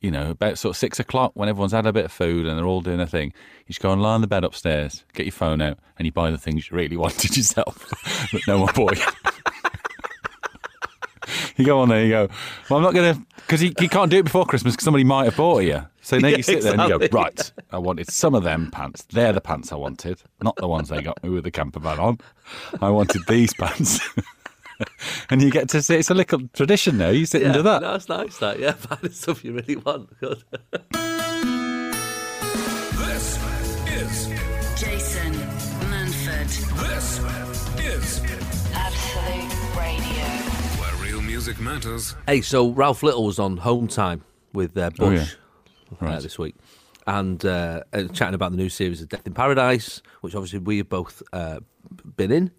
You 0.00 0.11
know, 0.11 0.31
about 0.32 0.59
sort 0.59 0.75
of 0.75 0.77
six 0.77 1.00
o'clock 1.00 1.32
when 1.35 1.49
everyone's 1.49 1.73
had 1.73 1.87
a 1.87 1.93
bit 1.93 2.05
of 2.05 2.12
food 2.12 2.44
and 2.47 2.59
they're 2.59 2.67
all 2.67 2.82
doing 2.82 3.00
a 3.00 3.06
thing. 3.06 3.29
You 3.61 3.69
just 3.69 3.81
go 3.81 3.91
and 3.91 4.03
lie 4.03 4.12
on 4.12 4.20
the 4.20 4.27
bed 4.27 4.44
upstairs, 4.44 5.03
get 5.15 5.25
your 5.25 5.32
phone 5.32 5.62
out, 5.62 5.79
and 5.97 6.05
you 6.05 6.12
buy 6.12 6.31
the 6.31 6.37
things 6.37 6.69
you 6.70 6.77
really 6.77 6.97
wanted 6.99 7.35
yourself 7.35 7.88
that 8.32 8.43
no 8.47 8.59
one 8.61 8.75
bought 8.75 8.99
you. 8.99 9.05
you 11.56 11.65
go 11.65 11.81
on 11.81 11.89
there, 11.89 12.05
you 12.05 12.11
go, 12.11 12.29
well, 12.69 12.79
I'm 12.79 12.83
not 12.83 12.95
going 12.95 13.15
to, 13.15 13.23
because 13.37 13.62
you, 13.62 13.73
you 13.81 13.89
can't 13.89 14.11
do 14.11 14.19
it 14.19 14.25
before 14.25 14.45
Christmas 14.47 14.75
because 14.75 14.85
somebody 14.85 15.05
might 15.05 15.25
have 15.25 15.37
bought 15.37 15.62
it 15.62 15.67
you. 15.67 15.87
So 16.01 16.19
now 16.19 16.29
Yeah, 16.29 16.37
you 16.37 16.43
sit 16.43 16.62
there 16.62 16.75
and 16.79 16.83
you 16.83 16.99
go, 16.99 17.06
right, 17.12 17.53
I 17.71 17.79
wanted 17.79 18.11
some 18.11 18.35
of 18.35 18.43
them 18.43 18.71
pants. 18.71 19.05
They're 19.05 19.33
the 19.33 19.41
pants 19.41 19.73
I 19.73 19.77
wanted, 19.77 20.23
not 20.43 20.56
the 20.56 20.69
ones 20.69 20.91
they 20.91 21.01
got 21.01 21.23
me 21.23 21.31
with 21.31 21.45
the 21.45 21.51
camper 21.51 21.81
van 21.81 21.99
on. 21.99 22.19
I 22.81 22.91
wanted 22.91 23.23
these 23.27 23.55
pants. 23.59 24.01
and 25.31 25.43
you 25.43 25.51
get 25.51 25.69
to 25.71 25.83
see 25.83 25.97
it's 25.97 26.11
a 26.11 26.15
little 26.15 26.41
tradition 26.53 26.99
now. 26.99 27.11
You 27.11 27.27
sit 27.27 27.41
yeah, 27.41 27.49
and 27.49 27.55
do 27.55 27.62
that. 27.62 27.83
No, 27.83 27.95
it's 27.95 28.09
nice. 28.09 28.39
That 28.39 28.59
yeah, 28.59 28.73
find 28.73 29.01
the 29.01 29.11
stuff 29.11 29.45
you 29.45 29.53
really 29.53 29.77
want. 29.77 30.09
Good. 30.21 30.43
This 32.99 33.39
is 33.87 34.27
Jason 34.81 35.33
Manford, 35.91 36.51
this 36.89 37.21
is 37.85 38.24
music 41.46 41.60
matters. 41.63 42.17
Hey, 42.27 42.41
so 42.41 42.70
Ralph 42.70 43.03
Little 43.03 43.22
was 43.27 43.39
on 43.39 43.58
Home 43.58 43.86
Time 43.86 44.24
with 44.55 44.79
uh, 44.79 44.89
Oh, 44.98 45.10
Bush 45.10 45.34
uh, 45.93 45.96
Right. 46.06 46.22
this 46.22 46.39
week, 46.39 46.55
and 47.06 47.44
uh, 47.44 47.82
uh, 47.93 48.05
chatting 48.05 48.32
about 48.34 48.53
the 48.53 48.56
new 48.56 48.70
series 48.70 49.03
of 49.03 49.10
Death 49.10 49.27
in 49.27 49.34
Paradise, 49.34 50.01
which 50.22 50.34
obviously 50.34 50.60
we 50.60 50.79
have 50.79 50.89
both 50.89 51.22
uh, 51.34 51.60
been 52.17 52.32
in 52.32 52.51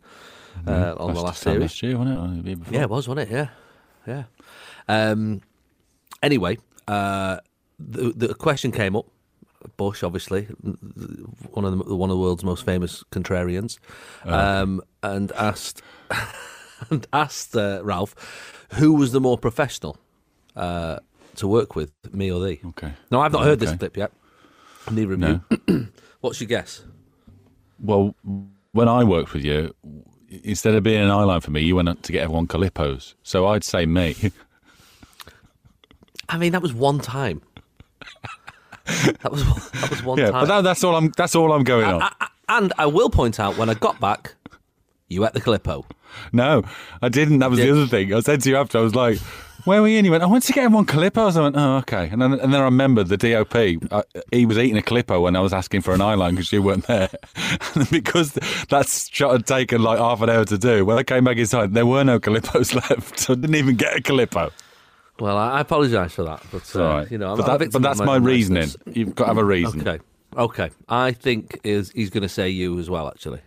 uh, 0.67 0.93
on 0.99 1.15
the 1.15 1.19
last 1.21 1.41
time 1.41 1.53
series. 1.53 1.61
last 1.61 1.81
year, 1.81 1.97
wasn't 1.97 2.37
it? 2.37 2.43
The 2.43 2.49
year? 2.49 2.57
Yeah, 2.69 2.81
it 2.83 2.89
was, 2.91 3.07
wasn't 3.07 3.31
it? 3.31 3.33
Yeah, 3.33 3.47
yeah. 4.05 4.23
Um, 4.87 5.41
anyway, 6.21 6.59
uh, 6.87 7.37
the 7.79 8.13
the 8.15 8.35
question 8.35 8.71
came 8.71 8.95
up. 8.95 9.07
Bush, 9.77 10.03
obviously, 10.03 10.43
one 10.43 11.65
of 11.65 11.75
the 11.75 11.95
one 11.95 12.11
of 12.11 12.17
the 12.17 12.21
world's 12.21 12.43
most 12.43 12.63
famous 12.63 13.03
contrarians, 13.11 13.79
um, 14.25 14.79
and 15.01 15.31
asked 15.31 15.81
and 16.89 17.05
asked 17.13 17.55
uh, 17.55 17.81
Ralph, 17.83 18.15
who 18.73 18.93
was 18.93 19.11
the 19.11 19.19
more 19.21 19.37
professional 19.37 19.97
uh, 20.55 20.99
to 21.35 21.47
work 21.47 21.75
with, 21.75 21.91
me 22.13 22.31
or 22.31 22.43
thee? 22.45 22.59
Okay. 22.69 22.91
No, 23.11 23.21
I've 23.21 23.31
not 23.33 23.43
heard 23.43 23.59
this 23.59 23.73
clip 23.75 23.97
yet. 23.97 24.11
Neither 24.91 25.13
of 25.13 25.19
No. 25.19 25.41
you. 25.67 25.87
What's 26.21 26.39
your 26.39 26.47
guess? 26.47 26.83
Well, 27.79 28.15
when 28.71 28.87
I 28.87 29.03
worked 29.03 29.33
with 29.33 29.43
you, 29.43 29.73
instead 30.43 30.75
of 30.75 30.83
being 30.83 31.01
an 31.01 31.09
eyeline 31.09 31.41
for 31.43 31.51
me, 31.51 31.61
you 31.61 31.75
went 31.75 32.03
to 32.03 32.11
get 32.11 32.23
everyone 32.23 32.47
Calippos. 32.47 33.13
So 33.23 33.47
I'd 33.47 33.63
say 33.63 33.85
me. 33.85 34.15
I 36.29 36.37
mean, 36.37 36.51
that 36.53 36.61
was 36.61 36.73
one 36.73 36.99
time. 36.99 37.41
that 39.21 39.31
was 39.31 39.43
that 39.71 39.89
was 39.89 40.03
one 40.03 40.17
yeah, 40.17 40.31
time. 40.31 40.41
but 40.41 40.45
that, 40.47 40.61
that's 40.61 40.83
all 40.83 40.95
I'm. 40.95 41.11
That's 41.17 41.35
all 41.35 41.51
I'm 41.53 41.63
going 41.63 41.85
on. 41.85 42.01
I- 42.01 42.11
I- 42.21 42.27
and 42.47 42.71
I 42.77 42.85
will 42.85 43.09
point 43.09 43.39
out 43.39 43.57
when 43.57 43.71
I 43.71 43.73
got 43.73 43.99
back, 43.99 44.35
you 45.07 45.25
ate 45.25 45.33
the 45.33 45.41
Calippo. 45.41 45.85
No, 46.31 46.63
I 47.01 47.09
didn't. 47.09 47.39
That 47.39 47.49
was 47.49 47.59
the 47.59 47.69
other 47.71 47.87
thing. 47.87 48.13
I 48.13 48.19
said 48.21 48.41
to 48.41 48.49
you 48.49 48.57
after, 48.57 48.77
I 48.77 48.81
was 48.81 48.95
like, 48.95 49.17
where 49.65 49.81
were 49.81 49.87
you? 49.87 49.97
And 49.97 50.05
you 50.05 50.11
went, 50.11 50.23
I 50.23 50.27
went 50.27 50.43
to 50.43 50.53
get 50.53 50.63
everyone 50.65 50.85
Calippos. 50.85 51.35
I 51.35 51.41
went, 51.41 51.55
oh, 51.57 51.77
okay. 51.77 52.09
And 52.09 52.21
then, 52.21 52.33
and 52.33 52.53
then 52.53 52.61
I 52.61 52.65
remembered 52.65 53.07
the 53.07 53.17
DOP, 53.17 53.91
uh, 53.91 54.03
he 54.31 54.45
was 54.45 54.57
eating 54.57 54.77
a 54.77 54.81
Calippo 54.81 55.21
when 55.21 55.35
I 55.35 55.39
was 55.41 55.53
asking 55.53 55.81
for 55.81 55.93
an 55.93 55.99
eyeline 55.99 56.31
because 56.31 56.51
you 56.51 56.61
weren't 56.61 56.87
there. 56.87 57.09
and 57.75 57.89
because 57.89 58.33
that 58.69 58.87
shot 59.11 59.31
had 59.31 59.45
taken 59.47 59.81
like 59.81 59.99
half 59.99 60.21
an 60.21 60.29
hour 60.29 60.45
to 60.45 60.57
do, 60.57 60.85
when 60.85 60.97
I 60.97 61.03
came 61.03 61.23
back 61.23 61.37
inside, 61.37 61.73
there 61.73 61.85
were 61.85 62.03
no 62.03 62.19
Calippos 62.19 62.73
left. 62.89 63.19
So 63.19 63.33
I 63.33 63.35
didn't 63.35 63.55
even 63.55 63.75
get 63.75 63.97
a 63.97 64.01
Calippo. 64.01 64.51
Well, 65.19 65.37
I, 65.37 65.51
I 65.51 65.61
apologise 65.61 66.13
for 66.13 66.23
that, 66.23 66.43
but 66.51 66.75
uh, 66.75 66.83
right. 66.83 67.11
you 67.11 67.17
know, 67.17 67.35
but, 67.35 67.57
that- 67.59 67.71
but 67.71 67.81
that's 67.81 68.01
my 68.01 68.17
reasoning. 68.17 68.69
You've 68.91 69.15
got 69.15 69.25
to 69.25 69.27
have 69.29 69.37
a 69.37 69.45
reason. 69.45 69.87
Okay, 69.87 70.03
okay. 70.35 70.69
I 70.89 71.13
think 71.13 71.59
is 71.63 71.91
he's 71.91 72.09
going 72.09 72.23
to 72.23 72.29
say 72.29 72.49
you 72.49 72.77
as 72.79 72.89
well. 72.89 73.07
Actually, 73.07 73.39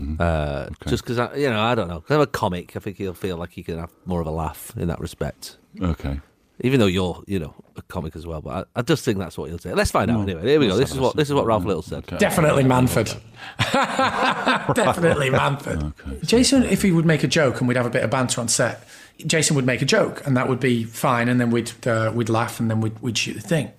Mm-hmm. 0.00 0.16
uh, 0.20 0.66
just 0.88 1.04
because 1.04 1.18
you 1.38 1.48
know, 1.50 1.60
I 1.60 1.74
don't 1.74 1.88
know. 1.88 2.00
'Cause 2.00 2.14
I'm 2.16 2.20
a 2.20 2.26
comic. 2.26 2.76
I 2.76 2.80
think 2.80 2.96
he'll 2.98 3.14
feel 3.14 3.36
like 3.36 3.50
he 3.52 3.62
can 3.62 3.78
have 3.78 3.90
more 4.06 4.20
of 4.20 4.26
a 4.26 4.30
laugh 4.30 4.72
in 4.76 4.88
that 4.88 5.00
respect. 5.00 5.56
Okay. 5.80 6.20
Even 6.60 6.78
though 6.78 6.86
you're, 6.86 7.20
you 7.26 7.40
know, 7.40 7.52
a 7.76 7.82
comic 7.82 8.14
as 8.14 8.26
well, 8.28 8.40
but 8.40 8.68
I, 8.76 8.78
I 8.78 8.82
just 8.82 9.04
think 9.04 9.18
that's 9.18 9.36
what 9.36 9.48
he'll 9.50 9.58
say. 9.58 9.74
Let's 9.74 9.90
find 9.90 10.08
out 10.08 10.20
anyway. 10.20 10.42
Here 10.42 10.60
we 10.60 10.68
go. 10.68 10.76
This 10.76 10.92
is 10.92 10.98
what 11.00 11.16
this 11.16 11.28
is 11.28 11.34
what 11.34 11.46
Ralph 11.46 11.64
Little 11.64 11.82
said. 11.82 12.04
Okay. 12.04 12.16
Definitely 12.16 12.62
Manford. 12.62 13.16
Definitely 14.74 15.30
Manford. 15.30 15.92
Jason, 16.24 16.62
if 16.64 16.82
he 16.82 16.92
would 16.92 17.04
make 17.06 17.24
a 17.24 17.28
joke 17.28 17.58
and 17.60 17.68
we'd 17.68 17.76
have 17.76 17.86
a 17.86 17.90
bit 17.90 18.04
of 18.04 18.10
banter 18.10 18.40
on 18.40 18.48
set, 18.48 18.86
Jason 19.26 19.56
would 19.56 19.66
make 19.66 19.82
a 19.82 19.84
joke 19.84 20.24
and 20.26 20.36
that 20.36 20.48
would 20.48 20.60
be 20.60 20.84
fine, 20.84 21.28
and 21.28 21.40
then 21.40 21.50
we'd 21.50 21.72
uh, 21.86 22.12
we'd 22.14 22.28
laugh 22.28 22.60
and 22.60 22.70
then 22.70 22.80
we'd 22.80 22.98
we'd 23.00 23.18
shoot 23.18 23.34
the 23.34 23.40
thing. 23.40 23.70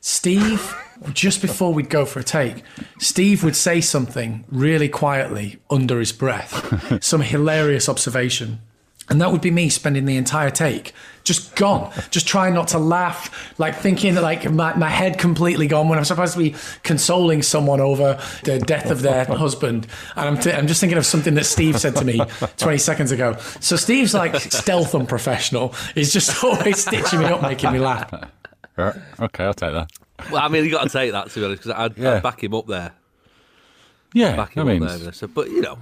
Steve, 0.00 0.74
just 1.12 1.40
before 1.40 1.72
we'd 1.72 1.90
go 1.90 2.04
for 2.04 2.20
a 2.20 2.24
take, 2.24 2.62
Steve 2.98 3.44
would 3.44 3.56
say 3.56 3.80
something 3.80 4.44
really 4.48 4.88
quietly 4.88 5.58
under 5.70 5.98
his 5.98 6.12
breath, 6.12 7.02
some 7.04 7.20
hilarious 7.20 7.88
observation. 7.88 8.60
And 9.10 9.20
that 9.20 9.32
would 9.32 9.40
be 9.40 9.50
me 9.50 9.70
spending 9.70 10.04
the 10.04 10.16
entire 10.16 10.50
take 10.50 10.92
just 11.24 11.54
gone, 11.56 11.92
just 12.10 12.26
trying 12.26 12.54
not 12.54 12.68
to 12.68 12.78
laugh, 12.78 13.54
like 13.58 13.74
thinking 13.74 14.14
like 14.14 14.50
my, 14.50 14.74
my 14.76 14.88
head 14.88 15.18
completely 15.18 15.66
gone 15.66 15.88
when 15.88 15.98
I'm 15.98 16.04
supposed 16.04 16.32
to 16.32 16.38
be 16.38 16.54
consoling 16.82 17.42
someone 17.42 17.80
over 17.80 18.18
the 18.44 18.58
death 18.58 18.90
of 18.90 19.02
their 19.02 19.26
husband. 19.26 19.86
And 20.16 20.28
I'm, 20.28 20.38
t- 20.38 20.52
I'm 20.52 20.66
just 20.66 20.80
thinking 20.80 20.96
of 20.96 21.04
something 21.04 21.34
that 21.34 21.44
Steve 21.44 21.78
said 21.78 21.96
to 21.96 22.04
me 22.04 22.18
20 22.56 22.78
seconds 22.78 23.12
ago. 23.12 23.36
So 23.60 23.76
Steve's 23.76 24.14
like 24.14 24.36
stealth 24.36 24.94
unprofessional. 24.94 25.74
He's 25.94 26.12
just 26.12 26.42
always 26.44 26.80
stitching 26.80 27.18
me 27.18 27.26
up, 27.26 27.42
making 27.42 27.72
me 27.72 27.78
laugh. 27.78 28.10
Right. 28.76 28.96
Okay, 29.20 29.44
I'll 29.44 29.54
take 29.54 29.72
that. 29.72 29.90
Well, 30.30 30.42
I 30.42 30.48
mean, 30.48 30.64
you 30.64 30.70
got 30.70 30.82
to 30.84 30.88
take 30.88 31.12
that 31.12 31.30
to 31.30 31.38
be 31.40 31.44
honest, 31.46 31.62
because 31.62 31.78
I'd, 31.78 31.96
Yeah. 31.98 32.14
I'd 32.14 32.22
back 32.22 32.42
him 32.42 32.54
up 32.54 32.66
there. 32.66 32.92
Yeah, 34.14 34.36
Back 34.36 34.56
I 34.56 34.60
him 34.62 34.66
mean, 34.68 34.82
up 34.82 34.98
there. 35.00 35.28
But 35.28 35.50
you 35.50 35.60
know, 35.60 35.78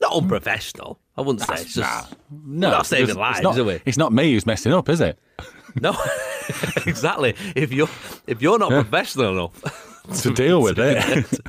not 0.00 0.12
unprofessional. 0.14 0.98
I 1.16 1.22
wouldn't 1.22 1.46
say 1.46 1.54
it's 1.62 1.74
just 1.74 2.14
no, 2.30 2.70
not 2.70 2.86
saving 2.86 3.04
it's- 3.04 3.16
lives, 3.16 3.38
it's 3.38 3.44
not, 3.44 3.58
are 3.58 3.64
we? 3.64 3.80
It's 3.86 3.96
not 3.96 4.12
me 4.12 4.32
who's 4.32 4.44
messing 4.46 4.72
up, 4.72 4.88
is 4.88 5.00
it? 5.00 5.18
no. 5.80 5.96
exactly. 6.86 7.34
If 7.54 7.72
you're 7.72 7.88
if 8.26 8.42
you're 8.42 8.58
not 8.58 8.70
professional 8.70 9.32
enough, 9.32 10.02
To 10.22 10.32
deal 10.34 10.60
with 10.60 10.78
it. 10.80 11.40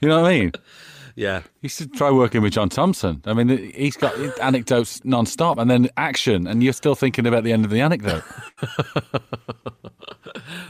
you 0.00 0.08
know 0.08 0.22
what 0.22 0.30
I 0.30 0.38
mean? 0.38 0.52
Yeah. 1.18 1.42
You 1.62 1.68
should 1.68 1.92
try 1.94 2.10
working 2.10 2.42
with 2.42 2.52
John 2.52 2.68
Thompson. 2.68 3.22
I 3.26 3.34
mean, 3.34 3.72
he's 3.74 3.96
got 3.96 4.16
anecdotes 4.40 5.04
non-stop 5.04 5.58
and 5.58 5.70
then 5.70 5.88
action, 5.96 6.46
and 6.46 6.62
you're 6.62 6.72
still 6.72 6.94
thinking 6.94 7.26
about 7.26 7.42
the 7.44 7.52
end 7.52 7.64
of 7.64 7.70
the 7.70 7.80
anecdote. 7.80 8.22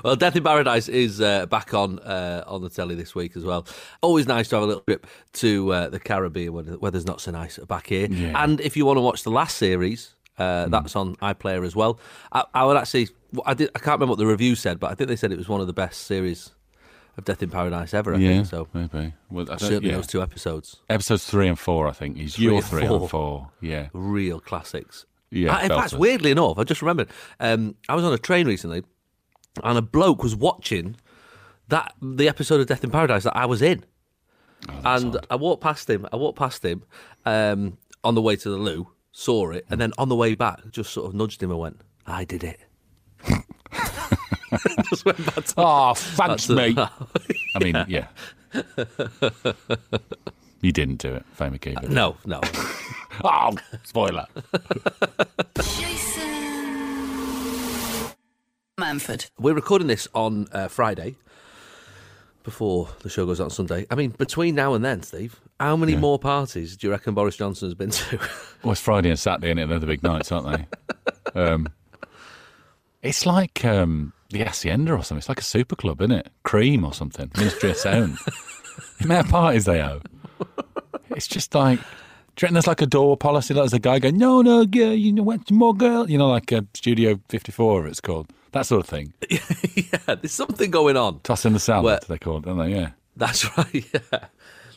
Well, 0.05 0.17
Death 0.17 0.37
in 0.37 0.45
Paradise 0.45 0.88
is 0.88 1.21
uh, 1.21 1.47
back 1.47 1.75
on 1.75 1.99
uh, 2.00 2.45
on 2.47 2.62
the 2.62 2.71
telly 2.71 2.95
this 2.95 3.14
week 3.14 3.37
as 3.37 3.45
well. 3.45 3.67
Always 4.00 4.26
nice 4.26 4.49
to 4.49 4.57
have 4.57 4.62
a 4.62 4.67
little 4.67 4.83
trip 4.83 5.07
to 5.35 5.73
uh, 5.73 5.88
the 5.88 5.99
Caribbean 5.99 6.52
when 6.52 6.67
the 6.67 6.78
weather's 6.78 7.07
not 7.07 7.21
so 7.21 7.33
nice 7.33 7.59
back 7.59 7.88
here. 7.88 8.07
Yeah. 8.09 8.43
And 8.43 8.61
if 8.61 8.76
you 8.76 8.87
want 8.87 8.97
to 8.97 9.00
watch 9.00 9.25
the 9.25 9.31
last 9.31 9.57
series, 9.57 10.14
uh, 10.38 10.69
that's 10.69 10.95
on 10.95 11.17
iPlayer 11.17 11.64
as 11.64 11.75
well. 11.75 11.99
I, 12.33 12.45
I 12.55 12.64
would 12.64 12.76
actually, 12.76 13.09
I 13.45 13.55
did, 13.55 13.71
I 13.75 13.81
can't 13.81 13.99
remember 13.99 14.12
what 14.12 14.19
the 14.19 14.26
review 14.26 14.55
said, 14.55 14.78
but 14.78 14.90
I 14.90 14.95
think 14.95 15.09
they 15.09 15.17
said 15.17 15.33
it 15.33 15.38
was 15.38 15.49
one 15.49 15.61
of 15.61 15.67
the 15.67 15.73
best 15.73 16.02
series 16.02 16.52
of 17.18 17.25
Death 17.25 17.42
in 17.42 17.50
Paradise 17.50 17.92
ever. 17.92 18.14
I 18.14 18.18
yeah, 18.18 18.28
think 18.30 18.46
so. 18.46 18.68
maybe. 18.72 19.12
Well, 19.30 19.50
I 19.50 19.56
Certainly 19.56 19.90
yeah. 19.90 19.96
those 19.96 20.06
two 20.06 20.22
episodes, 20.22 20.76
Episodes 20.88 21.26
three 21.26 21.48
and 21.48 21.58
four, 21.58 21.87
I 21.88 21.92
think. 21.92 22.16
He's 22.16 22.37
Three 22.37 22.44
your 22.46 22.54
and 22.56 22.64
three 22.64 22.87
four. 22.87 23.00
and 23.00 23.10
four. 23.10 23.50
Yeah. 23.60 23.88
real 23.92 24.40
classics. 24.40 25.04
Yeah, 25.30 25.56
Uh, 25.56 25.62
in 25.62 25.68
fact, 25.68 25.92
belters. 25.92 25.98
weirdly 25.98 26.30
enough, 26.30 26.58
I 26.58 26.64
just 26.64 26.80
remembered. 26.80 27.08
Um, 27.40 27.75
I 27.88 27.94
was 27.94 28.04
on 28.04 28.14
a 28.14 28.18
train 28.18 28.46
recently, 28.46 28.82
and 29.62 29.76
a 29.76 29.82
bloke 29.82 30.22
was 30.22 30.34
watching 30.34 30.96
that 31.68 31.92
the 32.00 32.28
episode 32.28 32.60
of 32.60 32.66
Death 32.66 32.82
in 32.84 32.90
Paradise 32.90 33.25
that 33.25 33.37
I 33.37 33.44
was 33.44 33.60
in. 33.60 33.84
and 34.84 35.18
I 35.30 35.37
walked 35.37 35.62
past 35.62 35.90
him. 35.90 36.06
I 36.12 36.16
walked 36.16 36.38
past 36.38 36.64
him 36.64 36.82
um, 37.26 37.76
on 38.04 38.14
the 38.14 38.22
way 38.22 38.37
to 38.37 38.48
the 38.48 38.56
loo, 38.56 38.88
saw 39.12 39.50
it, 39.50 39.66
and 39.68 39.80
then 39.80 39.92
on 39.98 40.08
the 40.08 40.16
way 40.16 40.34
back, 40.34 40.60
just 40.70 40.92
sort 40.92 41.06
of 41.06 41.14
nudged 41.14 41.42
him 41.42 41.50
and 41.50 41.58
went, 41.60 41.80
"I 42.06 42.25
did 42.25 42.42
it." 42.42 42.58
just 44.90 45.05
went 45.05 45.25
back 45.26 45.45
to 45.45 45.55
Oh, 45.57 45.95
thanks, 45.95 46.47
That's 46.47 46.49
mate. 46.49 46.78
I 47.55 47.59
mean, 47.59 47.85
yeah. 47.88 48.07
you 50.61 50.73
didn't 50.73 50.97
do 50.99 51.14
it, 51.14 51.25
Fame 51.33 51.57
Keeper. 51.59 51.88
no, 51.88 52.17
no. 52.25 52.40
Oh, 53.25 53.52
spoiler. 53.83 54.26
Jason 55.57 56.23
Manford. 58.78 59.28
We're 59.40 59.55
recording 59.55 59.88
this 59.88 60.07
on 60.14 60.47
uh, 60.52 60.69
Friday 60.69 61.17
before 62.45 62.88
the 63.00 63.09
show 63.09 63.26
goes 63.26 63.40
out 63.40 63.45
on 63.45 63.50
Sunday. 63.50 63.87
I 63.90 63.97
mean, 63.97 64.11
between 64.11 64.55
now 64.55 64.75
and 64.75 64.85
then, 64.85 65.02
Steve, 65.02 65.40
how 65.59 65.76
many 65.76 65.97
more 65.97 66.19
parties 66.21 66.76
do 66.76 66.87
you 66.87 66.93
reckon 66.93 67.12
Boris 67.14 67.37
Johnson 67.37 67.67
has 67.67 67.75
been 67.75 67.90
to? 67.90 68.19
Well, 68.62 68.73
it's 68.73 68.81
Friday 68.81 69.11
and 69.11 69.19
Saturday, 69.19 69.50
and 69.50 69.71
they're 69.71 69.78
the 69.81 69.87
big 69.87 70.05
nights, 70.05 70.31
aren't 70.31 70.69
they? 71.35 71.40
Um, 71.40 71.69
it's 73.02 73.26
like 73.26 73.64
um, 73.64 74.12
the 74.30 74.40
Hacienda 74.44 74.92
or 74.92 75.02
something. 75.02 75.18
It's 75.18 75.28
like 75.28 75.40
a 75.40 75.44
super 75.44 75.76
club, 75.76 76.00
isn't 76.00 76.12
it? 76.12 76.28
Cream 76.42 76.85
or 76.85 76.92
something. 76.92 77.30
Ministry 77.37 77.70
of 77.70 77.76
Sound. 77.76 78.18
the 78.99 79.04
amount 79.04 79.26
of 79.26 79.30
parties 79.32 79.64
they 79.64 79.78
have. 79.78 80.02
It's 81.11 81.26
just 81.28 81.54
like. 81.54 81.78
Do 81.80 82.44
you 82.44 82.47
reckon 82.47 82.54
there's 82.54 82.66
like 82.68 82.82
a 82.82 82.87
door 82.87 83.16
policy? 83.16 83.52
Like 83.52 83.62
there's 83.62 83.73
a 83.73 83.80
guy 83.80 83.99
going, 83.99 84.16
no, 84.16 84.42
no, 84.42 84.64
girl, 84.64 84.92
you 84.92 85.12
know, 85.12 85.25
want 85.25 85.50
more 85.50 85.75
girl? 85.75 86.08
You 86.08 86.18
know, 86.18 86.28
like 86.28 86.52
uh, 86.52 86.61
Studio 86.73 87.18
54, 87.30 87.88
it's 87.88 88.00
called. 88.00 88.28
That 88.52 88.62
sort 88.64 88.80
of 88.82 88.88
thing. 88.88 89.12
yeah, 89.28 90.14
there's 90.14 90.30
something 90.32 90.70
going 90.70 90.97
on. 90.97 91.18
Tossing 91.25 91.52
the 91.52 91.58
salad, 91.58 91.85
Where- 91.85 92.00
they 92.08 92.16
call 92.18 92.37
it, 92.38 92.44
don't 92.44 92.58
they? 92.58 92.70
Yeah. 92.70 92.90
That's 93.16 93.44
right. 93.58 93.85
Yeah, 93.92 94.26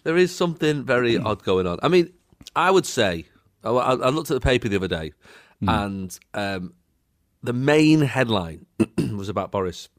there 0.03 0.17
is 0.17 0.35
something 0.35 0.83
very 0.83 1.17
odd 1.19 1.43
going 1.43 1.67
on. 1.67 1.77
I 1.83 1.87
mean, 1.87 2.11
I 2.55 2.71
would 2.71 2.87
say 2.87 3.25
I, 3.63 3.69
I 3.69 4.09
looked 4.09 4.31
at 4.31 4.33
the 4.33 4.41
paper 4.41 4.67
the 4.67 4.77
other 4.77 4.87
day, 4.87 5.13
and 5.61 6.17
um, 6.33 6.73
the 7.43 7.53
main 7.53 8.01
headline 8.01 8.65
was 9.15 9.29
about 9.29 9.51
Boris 9.51 9.89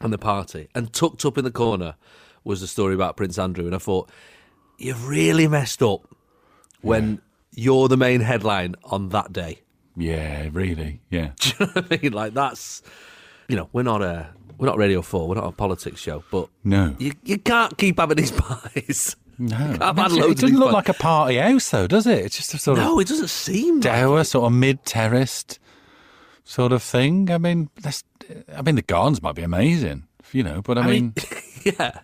and 0.00 0.12
the 0.12 0.18
party, 0.18 0.68
and 0.74 0.92
tucked 0.92 1.24
up 1.24 1.38
in 1.38 1.44
the 1.44 1.50
corner 1.50 1.94
was 2.44 2.60
the 2.60 2.66
story 2.66 2.94
about 2.94 3.16
Prince 3.16 3.38
Andrew, 3.38 3.66
and 3.66 3.74
I 3.74 3.78
thought 3.78 4.10
you've 4.78 5.06
really 5.08 5.46
messed 5.46 5.82
up 5.82 6.00
when 6.80 7.20
you're 7.54 7.86
the 7.88 7.96
main 7.96 8.20
headline 8.20 8.74
on 8.84 9.10
that 9.10 9.32
day. 9.32 9.60
Yeah, 9.96 10.48
really. 10.52 11.00
Yeah. 11.10 11.30
Do 11.40 11.50
you 11.50 11.66
know 11.66 11.72
what 11.74 11.92
I 11.92 11.98
mean? 12.02 12.12
Like 12.12 12.34
that's, 12.34 12.82
you 13.48 13.56
know, 13.56 13.68
we're 13.72 13.82
not 13.82 14.02
a 14.02 14.30
we're 14.58 14.66
not 14.66 14.76
Radio 14.78 15.02
Four, 15.02 15.28
we're 15.28 15.34
not 15.36 15.44
a 15.46 15.52
politics 15.52 16.00
show, 16.00 16.24
but 16.30 16.48
No. 16.64 16.96
you 16.98 17.12
you 17.24 17.38
can't 17.38 17.76
keep 17.78 17.98
having 18.00 18.16
these 18.16 18.30
parties. 18.32 19.14
No. 19.38 19.56
It 19.72 19.78
doesn't 20.38 20.58
look 20.58 20.72
like 20.72 20.88
a 20.88 20.94
party 20.94 21.36
house, 21.36 21.68
though, 21.70 21.86
does 21.86 22.06
it? 22.06 22.24
It's 22.24 22.36
just 22.36 22.54
a 22.54 22.58
sort 22.58 22.78
of 22.78 22.84
No, 22.84 22.98
it 23.00 23.08
doesn't 23.08 23.30
seem. 23.30 23.76
Like 23.76 23.82
dour, 23.82 24.24
sort 24.24 24.46
of 24.46 24.52
mid-terraced 24.52 25.58
sort 26.44 26.72
of 26.72 26.82
thing. 26.82 27.30
I 27.30 27.38
mean, 27.38 27.70
that's, 27.80 28.04
I 28.54 28.62
mean, 28.62 28.74
the 28.76 28.82
gardens 28.82 29.22
might 29.22 29.34
be 29.34 29.42
amazing, 29.42 30.04
you 30.32 30.42
know, 30.42 30.62
but 30.62 30.78
I, 30.78 30.82
I 30.82 30.86
mean, 30.90 31.12
mean, 31.16 31.42
yeah. 31.78 32.00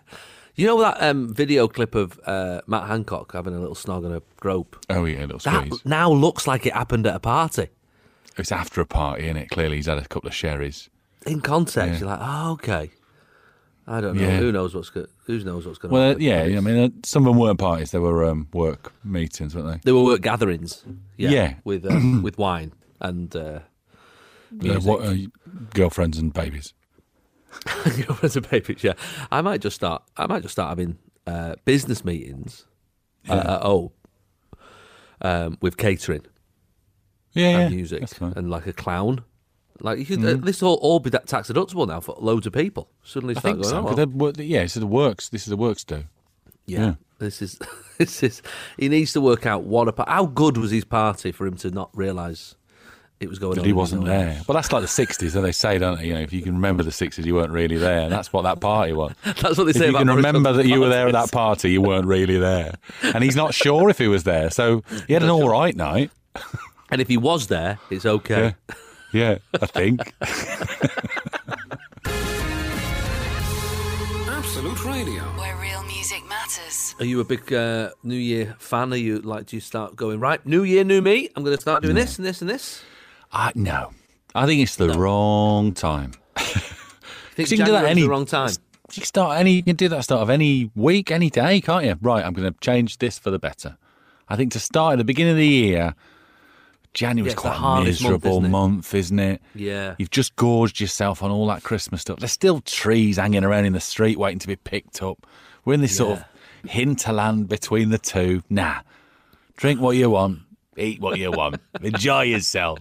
You 0.55 0.65
know 0.67 0.79
that 0.81 1.01
um, 1.01 1.33
video 1.33 1.67
clip 1.69 1.95
of 1.95 2.19
uh, 2.25 2.59
Matt 2.67 2.87
Hancock 2.87 3.31
having 3.31 3.53
a 3.55 3.59
little 3.59 3.75
snog 3.75 4.05
and 4.05 4.13
a 4.15 4.21
grope? 4.41 4.77
oh 4.89 5.05
yeah, 5.05 5.19
a 5.19 5.21
little 5.27 5.37
That 5.39 5.67
squeeze. 5.67 5.85
now 5.85 6.11
looks 6.11 6.47
like 6.47 6.65
it 6.65 6.73
happened 6.73 7.07
at 7.07 7.15
a 7.15 7.19
party. 7.19 7.67
It's 8.37 8.51
after 8.51 8.81
a 8.81 8.85
party, 8.85 9.23
isn't 9.25 9.37
it? 9.37 9.49
Clearly, 9.49 9.77
he's 9.77 9.85
had 9.85 9.97
a 9.97 10.05
couple 10.05 10.27
of 10.27 10.33
sherries. 10.35 10.89
In 11.25 11.39
context, 11.41 11.93
Yeah. 11.93 11.99
you're 11.99 12.09
like, 12.09 12.19
oh, 12.21 12.51
okay. 12.53 12.91
I 13.87 14.01
don't 14.01 14.17
know. 14.17 14.21
Yeah. 14.23 14.37
Who 14.37 14.51
knows 14.51 14.75
what's 14.75 14.89
go- 14.89 15.07
Who 15.25 15.39
knows 15.43 15.65
what's 15.65 15.79
going 15.79 15.89
to 15.91 15.93
Well, 15.97 16.21
yeah, 16.21 16.43
I 16.43 16.59
mean, 16.59 16.77
uh, 16.77 16.89
some 17.05 17.25
of 17.25 17.31
them 17.33 17.39
weren't 17.39 17.57
parties; 17.59 17.91
they 17.91 17.99
were 17.99 18.23
um, 18.25 18.47
work 18.53 18.93
meetings, 19.03 19.55
weren't 19.55 19.67
they? 19.67 19.79
They 19.83 19.91
were 19.93 20.03
work 20.03 20.21
gatherings. 20.21 20.83
Yeah. 21.17 21.29
Yeah. 21.29 21.53
With 21.63 21.85
um, 21.89 22.21
with 22.21 22.37
wine 22.37 22.73
and 23.01 23.33
uh, 23.35 23.59
Uh, 24.51 24.79
what, 24.79 25.05
uh, 25.05 25.15
girlfriends 25.73 26.17
and 26.17 26.33
babies. 26.33 26.73
Girlfriends 27.83 28.35
and 28.35 28.49
babies. 28.49 28.83
Yeah, 28.83 28.93
I 29.31 29.41
might 29.41 29.61
just 29.61 29.75
start. 29.75 30.03
I 30.17 30.27
might 30.27 30.41
just 30.41 30.53
start 30.53 30.69
having 30.69 30.97
uh, 31.25 31.55
business 31.65 32.05
meetings 32.05 32.65
uh, 33.27 33.33
at 33.33 33.61
home 33.61 33.91
um, 35.21 35.57
with 35.61 35.77
catering 35.77 36.25
Yeah, 37.33 37.49
yeah, 37.49 37.59
and 37.59 37.75
music 37.75 38.03
and 38.21 38.49
like 38.49 38.67
a 38.67 38.73
clown. 38.73 39.23
Like 39.81 39.97
you 39.97 40.05
could, 40.05 40.25
uh, 40.25 40.33
this 40.33 40.61
will 40.61 40.75
all 40.75 40.99
be 40.99 41.09
that 41.11 41.27
tax 41.27 41.49
deductible 41.49 41.87
now 41.87 42.01
for 42.01 42.15
loads 42.19 42.45
of 42.45 42.53
people. 42.53 42.89
Suddenly 43.03 43.35
I 43.35 43.39
start 43.39 43.55
think 43.55 43.63
going, 43.63 43.97
so. 43.97 44.03
oh, 44.03 44.07
well, 44.13 44.33
yeah, 44.37 44.63
this 44.63 44.75
is 44.75 44.81
the 44.81 44.87
works. 44.87 45.29
This 45.29 45.43
is 45.43 45.47
the 45.47 45.57
works 45.57 45.83
do. 45.85 46.03
yeah, 46.65 46.79
yeah. 46.79 46.93
this 47.19 47.41
is 47.41 47.59
this 47.97 48.21
is. 48.21 48.41
He 48.77 48.89
needs 48.89 49.13
to 49.13 49.21
work 49.21 49.45
out 49.45 49.63
what 49.63 49.87
a 49.87 50.03
how 50.05 50.25
good 50.25 50.57
was 50.57 50.71
his 50.71 50.83
party 50.83 51.31
for 51.31 51.47
him 51.47 51.55
to 51.57 51.71
not 51.71 51.89
realise 51.95 52.55
it 53.19 53.27
was 53.29 53.37
going 53.37 53.55
That 53.55 53.61
on. 53.61 53.65
he 53.67 53.73
wasn't 53.73 54.03
own 54.03 54.07
there. 54.07 54.41
Well, 54.47 54.55
that's 54.55 54.71
like 54.71 54.81
the 54.81 54.87
'60s, 54.87 55.35
and 55.35 55.43
they 55.43 55.51
say, 55.51 55.77
don't 55.77 55.97
they? 55.99 56.07
You 56.07 56.13
know, 56.15 56.21
if 56.21 56.31
you 56.31 56.41
can 56.41 56.53
remember 56.55 56.83
the 56.83 56.89
'60s, 56.91 57.25
you 57.25 57.35
weren't 57.35 57.51
really 57.51 57.77
there. 57.77 58.01
And 58.01 58.11
that's 58.11 58.31
what 58.31 58.43
that 58.43 58.59
party 58.61 58.93
was. 58.93 59.13
That's 59.23 59.57
what 59.57 59.65
they 59.65 59.73
say 59.73 59.79
if 59.79 59.79
say 59.79 59.83
you 59.85 59.89
about 59.89 59.99
can 59.99 60.07
Boris 60.07 60.25
remember 60.25 60.53
that 60.53 60.65
you 60.65 60.79
were 60.79 60.89
there 60.89 61.07
at 61.07 61.13
that 61.13 61.31
party, 61.33 61.71
you 61.71 61.81
weren't 61.81 62.05
really 62.07 62.37
there. 62.37 62.75
And 63.03 63.23
he's 63.23 63.35
not 63.35 63.53
sure 63.53 63.89
if 63.89 63.97
he 63.97 64.07
was 64.07 64.23
there, 64.23 64.49
so 64.49 64.83
he 65.07 65.13
had 65.13 65.23
an 65.23 65.29
all 65.29 65.49
right 65.49 65.75
night. 65.75 66.11
And 66.91 67.01
if 67.01 67.07
he 67.07 67.17
was 67.17 67.47
there, 67.47 67.77
it's 67.89 68.05
okay. 68.05 68.55
Yeah, 69.13 69.37
yeah 69.51 69.59
I 69.61 69.65
think. 69.65 70.13
Absolute 74.27 74.85
Radio. 74.85 75.21
Where 75.37 75.55
real 75.57 75.83
music 75.83 76.27
matters. 76.27 76.95
Are 76.99 77.05
you 77.05 77.19
a 77.19 77.23
big 77.25 77.51
uh, 77.53 77.91
New 78.03 78.15
Year 78.15 78.55
fan? 78.59 78.93
Are 78.93 78.97
you 78.97 79.19
like, 79.19 79.47
do 79.47 79.55
you 79.55 79.59
start 79.61 79.95
going, 79.95 80.19
right, 80.19 80.43
New 80.45 80.63
Year, 80.63 80.83
new 80.83 81.01
me? 81.01 81.29
I'm 81.35 81.43
going 81.43 81.55
to 81.55 81.61
start 81.61 81.83
doing 81.83 81.95
this 81.95 82.17
and 82.17 82.25
this 82.25 82.41
and 82.41 82.49
this? 82.49 82.81
I, 83.31 83.51
no, 83.55 83.91
I 84.33 84.45
think 84.45 84.61
it's 84.61 84.75
the 84.75 84.89
wrong 84.89 85.73
time. 85.73 86.13
You 87.37 87.45
can 87.45 87.65
do 87.65 87.71
that 87.71 87.85
any- 87.85 88.01
the 88.01 88.09
wrong 88.09 88.25
time. 88.25 88.49
You 88.49 88.95
can 88.95 89.03
start 89.03 89.39
any. 89.39 89.53
You 89.53 89.63
can 89.63 89.77
do 89.77 89.87
that 89.87 90.03
start 90.03 90.21
of 90.21 90.29
any 90.29 90.71
week, 90.75 91.09
any 91.09 91.29
day, 91.29 91.61
can't 91.61 91.85
you? 91.85 91.95
Right, 92.01 92.25
I'm 92.25 92.33
going 92.33 92.51
to 92.51 92.59
change 92.59 92.97
this 92.97 93.17
for 93.17 93.31
the 93.31 93.39
better. 93.39 93.77
I 94.27 94.35
think 94.35 94.51
to 94.51 94.59
start 94.59 94.93
at 94.93 94.97
the 94.97 95.05
beginning 95.05 95.31
of 95.31 95.37
the 95.37 95.47
year, 95.47 95.95
January's 96.93 97.31
Yeah, 97.33 97.37
quite 97.37 97.51
a 97.51 97.53
hardest 97.53 98.01
month, 98.01 98.11
miserable 98.23 98.39
isn't 98.39 98.51
month, 98.51 98.93
isn't 98.93 99.19
it? 99.19 99.41
Yeah. 99.55 99.95
You've 99.97 100.09
just 100.11 100.35
gorged 100.35 100.81
yourself 100.81 101.23
on 101.23 101.31
all 101.31 101.47
that 101.47 101.63
Christmas 101.63 102.01
stuff. 102.01 102.19
There's 102.19 102.31
still 102.33 102.59
trees 102.59 103.15
hanging 103.15 103.45
around 103.45 103.63
in 103.65 103.71
the 103.73 103.79
street 103.79 104.17
waiting 104.19 104.39
to 104.39 104.47
be 104.47 104.57
picked 104.57 105.01
up. 105.01 105.25
We're 105.63 105.75
in 105.75 105.81
this 105.81 105.95
sort 105.95 106.17
of 106.19 106.25
hinterland 106.69 107.47
between 107.47 107.89
the 107.89 107.99
two. 107.99 108.43
Nah, 108.49 108.81
drink 109.55 109.79
what 109.79 109.95
you 109.95 110.09
want, 110.09 110.39
eat 110.79 110.99
what 111.01 111.17
you 111.19 111.31
want, 111.31 111.61
enjoy 111.81 112.23
yourself. 112.23 112.79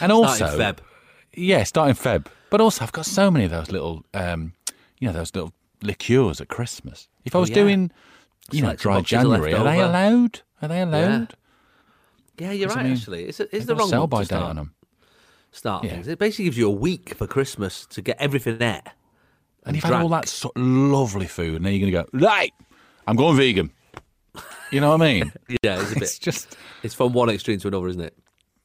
And 0.00 0.12
also, 0.12 0.46
Starting 0.46 0.60
Feb. 0.60 0.78
yeah, 1.34 1.64
starting 1.64 1.94
Feb. 1.94 2.26
But 2.50 2.60
also, 2.60 2.84
I've 2.84 2.92
got 2.92 3.06
so 3.06 3.30
many 3.30 3.44
of 3.46 3.50
those 3.50 3.70
little, 3.70 4.04
um, 4.14 4.52
you 4.98 5.06
know, 5.06 5.12
those 5.14 5.34
little 5.34 5.52
liqueurs 5.82 6.40
at 6.40 6.48
Christmas. 6.48 7.08
If 7.24 7.34
I 7.34 7.38
was 7.38 7.48
yeah. 7.50 7.54
doing, 7.56 7.90
you 8.50 8.62
know, 8.62 8.74
dry 8.74 8.96
boxes 8.96 9.18
are 9.18 9.24
left 9.24 9.44
January, 9.44 9.54
are 9.54 9.64
they 9.64 9.80
allowed? 9.80 10.40
Are 10.60 10.68
they 10.68 10.80
allowed? 10.80 11.34
Yeah, 12.38 12.52
you're 12.52 12.68
Because, 12.68 12.76
I 12.76 12.80
right, 12.80 12.84
mean, 12.84 12.96
actually. 12.96 13.24
It's, 13.24 13.40
it's 13.40 13.66
the 13.66 13.76
wrong 13.76 13.88
sell 13.88 14.06
by 14.06 14.18
to 14.18 14.28
date 14.28 14.36
start, 14.36 14.50
on 14.50 14.56
them. 14.56 14.74
start 15.50 15.84
Yeah. 15.84 15.90
things. 15.92 16.08
It 16.08 16.18
basically 16.18 16.46
gives 16.46 16.58
you 16.58 16.68
a 16.68 16.70
week 16.70 17.14
for 17.14 17.26
Christmas 17.26 17.86
to 17.86 18.02
get 18.02 18.16
everything 18.20 18.58
there. 18.58 18.82
And 19.64 19.76
you've 19.76 19.84
had 19.84 19.94
all 19.94 20.08
that 20.08 20.28
sort 20.28 20.56
of 20.56 20.62
lovely 20.62 21.26
food, 21.26 21.56
and 21.56 21.64
then 21.64 21.72
you're 21.74 21.90
going 21.90 22.04
to 22.06 22.18
go, 22.18 22.26
right, 22.26 22.52
I'm 23.06 23.16
going 23.16 23.36
vegan. 23.36 23.70
You 24.70 24.80
know 24.80 24.90
what 24.90 25.02
I 25.02 25.12
mean? 25.12 25.32
yeah, 25.62 25.80
it's, 25.80 25.94
bit, 25.94 26.02
it's, 26.02 26.18
just 26.18 26.56
it's 26.82 26.94
from 26.94 27.12
one 27.12 27.28
extreme 27.28 27.58
to 27.60 27.68
another, 27.68 27.88
isn't 27.88 28.00
it? 28.00 28.16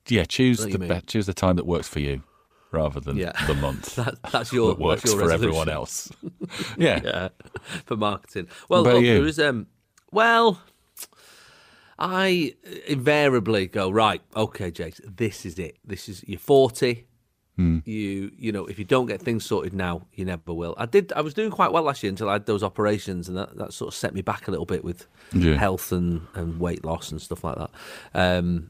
Yeah, 0.08 0.24
choose 0.24 0.60
the 0.66 0.80
be- 0.80 1.02
choose 1.06 1.26
the 1.26 1.34
time 1.34 1.58
that 1.58 1.66
works 1.66 1.88
for 1.88 2.00
you 2.00 2.24
rather 2.72 3.00
than 3.00 3.18
yeah. 3.18 3.34
the 3.46 3.56
month. 3.56 3.96
that, 3.98 4.16
that's 4.32 4.54
your 4.54 4.70
that 4.70 4.80
works 4.80 5.06
your 5.06 5.20
for 5.20 5.32
everyone 5.32 5.70
else. 5.70 6.10
yeah. 6.78 7.02
yeah, 7.04 7.30
for 7.86 7.98
marketing. 7.98 8.48
Well, 8.70 8.84
look, 8.84 9.04
there 9.04 9.26
is 9.26 9.40
um, 9.40 9.68
well. 10.12 10.62
I 12.00 12.54
invariably 12.86 13.66
go 13.66 13.90
right. 13.90 14.22
Okay, 14.36 14.70
Jake, 14.70 14.98
this 15.04 15.48
is 15.48 15.58
it. 15.58 15.78
This 15.84 16.08
is 16.08 16.24
you're 16.28 16.38
40. 16.38 17.08
Mm. 17.58 17.86
You 17.88 18.32
you 18.38 18.52
know, 18.52 18.68
if 18.68 18.78
you 18.78 18.86
don't 18.86 19.08
get 19.08 19.22
things 19.22 19.44
sorted 19.44 19.74
now, 19.74 20.06
you 20.14 20.26
never 20.26 20.54
will. 20.54 20.76
I 20.78 20.86
did. 20.86 21.12
I 21.14 21.22
was 21.22 21.34
doing 21.34 21.50
quite 21.50 21.72
well 21.72 21.84
last 21.84 22.04
year 22.04 22.10
until 22.12 22.30
I 22.30 22.34
had 22.34 22.46
those 22.46 22.62
operations, 22.62 23.28
and 23.28 23.38
that, 23.38 23.58
that 23.58 23.74
sort 23.74 23.88
of 23.88 23.96
set 23.96 24.14
me 24.14 24.22
back 24.22 24.48
a 24.48 24.52
little 24.52 24.66
bit 24.66 24.84
with 24.84 25.08
yeah. 25.34 25.56
health 25.56 25.92
and, 25.92 26.22
and 26.36 26.60
weight 26.60 26.86
loss 26.86 27.12
and 27.12 27.20
stuff 27.20 27.44
like 27.44 27.58
that. 27.58 27.70
Um, 28.14 28.70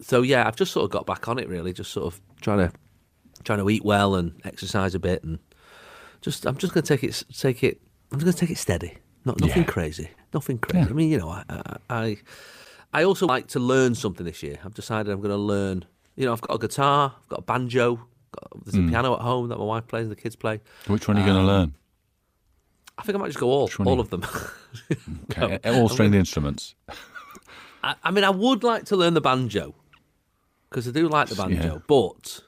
so 0.00 0.22
yeah, 0.22 0.46
I've 0.46 0.56
just 0.56 0.72
sort 0.72 0.84
of 0.84 0.90
got 0.90 1.06
back 1.06 1.28
on 1.28 1.38
it 1.38 1.48
really, 1.48 1.72
just 1.72 1.92
sort 1.92 2.12
of 2.12 2.20
trying 2.40 2.58
to 2.58 2.72
trying 3.44 3.60
to 3.60 3.70
eat 3.70 3.84
well 3.84 4.16
and 4.16 4.32
exercise 4.44 4.96
a 4.96 4.98
bit, 4.98 5.22
and 5.22 5.38
just 6.20 6.46
I'm 6.46 6.56
just 6.56 6.74
going 6.74 6.82
to 6.82 6.88
take 6.88 7.04
it 7.04 7.22
take 7.32 7.62
it. 7.62 7.80
I'm 8.10 8.18
just 8.18 8.24
going 8.24 8.34
to 8.34 8.40
take 8.40 8.50
it 8.50 8.58
steady. 8.58 8.98
Not 9.24 9.40
nothing 9.40 9.62
yeah. 9.62 9.68
crazy. 9.68 10.10
Nothing 10.34 10.58
crazy. 10.58 10.86
Yeah. 10.86 10.90
I 10.90 10.94
mean, 10.94 11.10
you 11.10 11.18
know, 11.18 11.28
I, 11.28 11.76
I 11.88 12.16
I 12.92 13.04
also 13.04 13.26
like 13.26 13.46
to 13.48 13.60
learn 13.60 13.94
something 13.94 14.26
this 14.26 14.42
year. 14.42 14.58
I've 14.64 14.74
decided 14.74 15.12
I'm 15.12 15.20
going 15.20 15.30
to 15.30 15.36
learn 15.36 15.84
you 16.16 16.26
know, 16.26 16.32
I've 16.32 16.40
got 16.40 16.54
a 16.54 16.58
guitar, 16.58 17.14
I've 17.22 17.28
got 17.28 17.38
a 17.40 17.42
banjo, 17.42 17.96
got, 18.32 18.64
there's 18.64 18.74
a 18.76 18.78
Hmm. 18.78 18.90
piano 18.90 19.14
at 19.14 19.20
home 19.20 19.48
that 19.48 19.58
my 19.58 19.64
wife 19.64 19.86
plays 19.86 20.02
and 20.02 20.10
the 20.12 20.16
kids 20.16 20.36
play. 20.36 20.60
Which 20.86 21.08
one 21.08 21.16
are 21.16 21.20
you 21.20 21.26
going 21.26 21.38
to 21.38 21.46
learn? 21.46 21.74
I 22.98 23.02
think 23.02 23.16
I 23.16 23.18
might 23.18 23.28
just 23.28 23.38
go 23.38 23.48
all 23.48 23.70
all 23.84 23.94
you- 23.94 24.00
of 24.00 24.10
them. 24.10 24.24
Okay, 25.30 25.58
all 25.64 25.88
stringed 25.88 26.14
instruments. 26.14 26.74
I, 27.82 27.94
I 28.04 28.10
mean, 28.10 28.24
I 28.24 28.30
would 28.30 28.62
like 28.62 28.84
to 28.86 28.96
learn 28.96 29.14
the 29.14 29.20
banjo 29.20 29.74
because 30.68 30.86
I 30.86 30.90
do 30.92 31.08
like 31.08 31.28
the 31.28 31.34
banjo, 31.34 31.74
Yeah. 31.74 31.78
but 31.86 32.40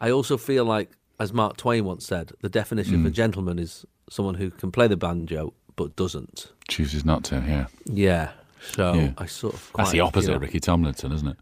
I 0.00 0.10
also 0.10 0.36
feel 0.38 0.64
like, 0.64 0.90
as 1.20 1.32
Mark 1.32 1.56
Twain 1.56 1.84
once 1.84 2.06
said, 2.06 2.32
the 2.40 2.48
definition 2.48 2.94
Mm. 2.94 3.00
of 3.00 3.06
a 3.06 3.10
gentleman 3.10 3.58
is 3.58 3.84
someone 4.08 4.36
who 4.36 4.50
can 4.50 4.70
play 4.70 4.86
the 4.86 4.96
banjo 4.96 5.52
but 5.76 5.96
doesn't. 5.96 6.52
Chooses 6.68 7.04
not 7.04 7.24
to. 7.24 7.36
Yeah, 7.46 7.66
Yeah. 7.86 8.30
So 8.72 8.94
Yeah. 8.94 9.12
I 9.18 9.26
sort 9.26 9.54
of 9.54 9.70
that's 9.76 9.90
the 9.90 10.00
opposite 10.00 10.30
you 10.30 10.36
of 10.36 10.40
Ricky 10.42 10.60
Tomlinson, 10.60 11.12
isn't 11.12 11.28
it? 11.28 11.36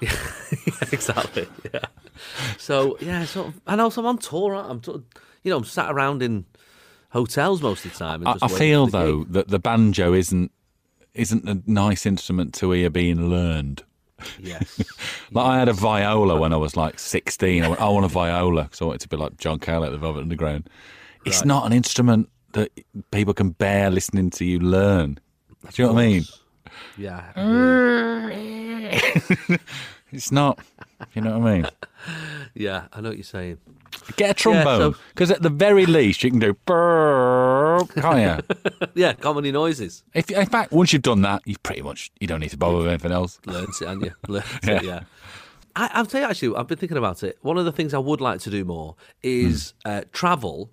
exactly. 0.92 1.48
Yeah. 1.72 1.80
So 2.56 2.96
yeah, 3.00 3.24
sort 3.24 3.48
of, 3.48 3.60
and 3.66 3.80
also 3.80 4.00
I'm 4.00 4.06
on 4.06 4.18
tour. 4.18 4.54
I'm 4.54 4.82
sort 4.82 4.98
of, 4.98 5.04
you 5.42 5.50
know, 5.50 5.58
I'm 5.58 5.64
sat 5.64 5.90
around 5.90 6.22
in 6.22 6.44
hotels 7.10 7.62
most 7.62 7.84
of 7.84 7.92
the 7.92 7.98
time. 7.98 8.20
And 8.20 8.28
I, 8.28 8.32
just 8.34 8.44
I 8.44 8.48
feel 8.48 8.86
though 8.86 9.24
gig. 9.24 9.32
that 9.32 9.48
the 9.48 9.58
banjo 9.58 10.12
isn't 10.14 10.52
isn't 11.14 11.48
a 11.48 11.60
nice 11.66 12.06
instrument 12.06 12.54
to 12.54 12.70
hear 12.72 12.90
being 12.90 13.28
learned. 13.28 13.82
Yes. 14.38 14.82
Like 15.30 15.44
I 15.44 15.58
had 15.58 15.68
a 15.68 15.74
viola 15.74 16.40
when 16.40 16.54
I 16.54 16.56
was 16.56 16.74
like 16.74 16.98
sixteen. 16.98 17.62
I 17.62 17.68
went, 17.68 17.80
I 17.82 17.88
want 17.90 18.06
a 18.06 18.08
viola 18.08 18.62
because 18.62 18.80
I 18.80 18.86
wanted 18.86 19.02
to 19.02 19.08
be 19.08 19.18
like 19.18 19.36
John 19.36 19.58
Cale 19.58 19.84
at 19.84 19.92
the 19.92 19.98
Velvet 19.98 20.22
Underground. 20.22 20.70
It's 21.26 21.44
not 21.44 21.66
an 21.66 21.74
instrument 21.74 22.30
that 22.52 22.72
people 23.10 23.34
can 23.34 23.50
bear 23.50 23.90
listening 23.90 24.30
to 24.30 24.46
you 24.46 24.58
learn. 24.58 25.20
Do 25.70 25.82
you 25.82 25.86
know 25.86 25.92
what 25.92 26.02
I 26.02 26.06
mean? 26.06 26.24
Yeah. 26.96 27.32
You. 27.36 29.58
It's 30.10 30.32
not. 30.32 30.58
You 31.12 31.20
know 31.20 31.38
what 31.38 31.50
I 31.50 31.54
mean? 31.56 31.66
Yeah. 32.54 32.86
I 32.94 33.02
know 33.02 33.10
what 33.10 33.18
you're 33.18 33.24
saying. 33.24 33.58
Get 34.16 34.30
a 34.30 34.34
trombone 34.34 34.94
because 35.10 35.30
at 35.30 35.42
the 35.42 35.50
very 35.50 35.84
least 35.84 36.24
you 36.24 36.30
can 36.30 36.40
do 36.40 36.54
burp, 36.64 37.94
can't 37.94 38.42
you? 38.48 38.62
Yeah. 38.94 39.12
Comedy 39.12 39.52
noises. 39.52 40.02
if, 40.14 40.30
in 40.30 40.46
fact, 40.46 40.72
once 40.72 40.94
you've 40.94 41.02
done 41.02 41.20
that, 41.22 41.42
you 41.44 41.56
pretty 41.62 41.82
much 41.82 42.10
you 42.20 42.26
don't 42.26 42.40
need 42.40 42.48
to 42.50 42.56
bother 42.56 42.78
with 42.78 42.88
anything 42.88 43.12
else. 43.12 43.38
Learns 43.44 43.82
it, 43.82 43.88
and 43.88 44.02
you 44.02 44.12
learns 44.28 44.46
Yeah. 44.64 44.72
it, 44.76 44.82
yeah. 44.84 45.00
I, 45.76 45.90
I'll 45.92 46.06
tell 46.06 46.22
you 46.22 46.26
actually, 46.26 46.56
I've 46.56 46.68
been 46.68 46.78
thinking 46.78 46.96
about 46.98 47.22
it. 47.22 47.36
One 47.42 47.58
of 47.58 47.66
the 47.66 47.72
things 47.72 47.92
I 47.92 47.98
would 47.98 48.22
like 48.22 48.40
to 48.40 48.50
do 48.50 48.64
more 48.64 48.96
is 49.22 49.74
Hmm. 49.84 49.90
uh, 49.90 50.00
travel 50.12 50.70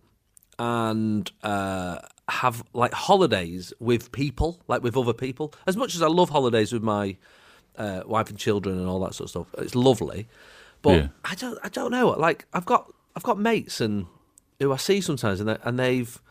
and 0.58 1.30
uh, 1.44 2.00
have 2.30 2.64
like 2.74 2.94
holidays 2.94 3.72
with 3.80 4.12
people, 4.12 4.60
like 4.68 4.82
with 4.84 4.98
other 4.98 5.14
people. 5.14 5.54
As 5.68 5.78
much 5.78 5.96
as 5.96 6.02
I 6.02 6.08
love 6.08 6.30
holidays 6.30 6.74
with 6.74 6.82
my 6.84 7.18
uh, 7.78 8.02
wife 8.06 8.30
and 8.30 8.38
children 8.40 8.78
and 8.80 8.88
all 8.88 9.00
that 9.02 9.14
sort 9.14 9.26
of 9.26 9.30
stuff, 9.30 9.48
it's 9.64 9.76
lovely. 9.76 10.28
But 10.82 10.96
Yeah. 10.96 11.08
I 11.24 11.36
don't, 11.36 11.58
I 11.64 11.70
don't 11.70 11.92
know. 11.92 12.10
Like 12.10 12.46
I've 12.54 12.66
got, 12.66 12.92
I've 13.16 13.24
got 13.24 13.40
mates 13.40 13.80
and 13.82 14.08
who 14.60 14.72
I 14.74 14.78
see 14.78 15.02
sometimes, 15.02 15.40
and, 15.40 15.50
they, 15.50 15.58
and 15.64 15.78
they've. 15.80 16.22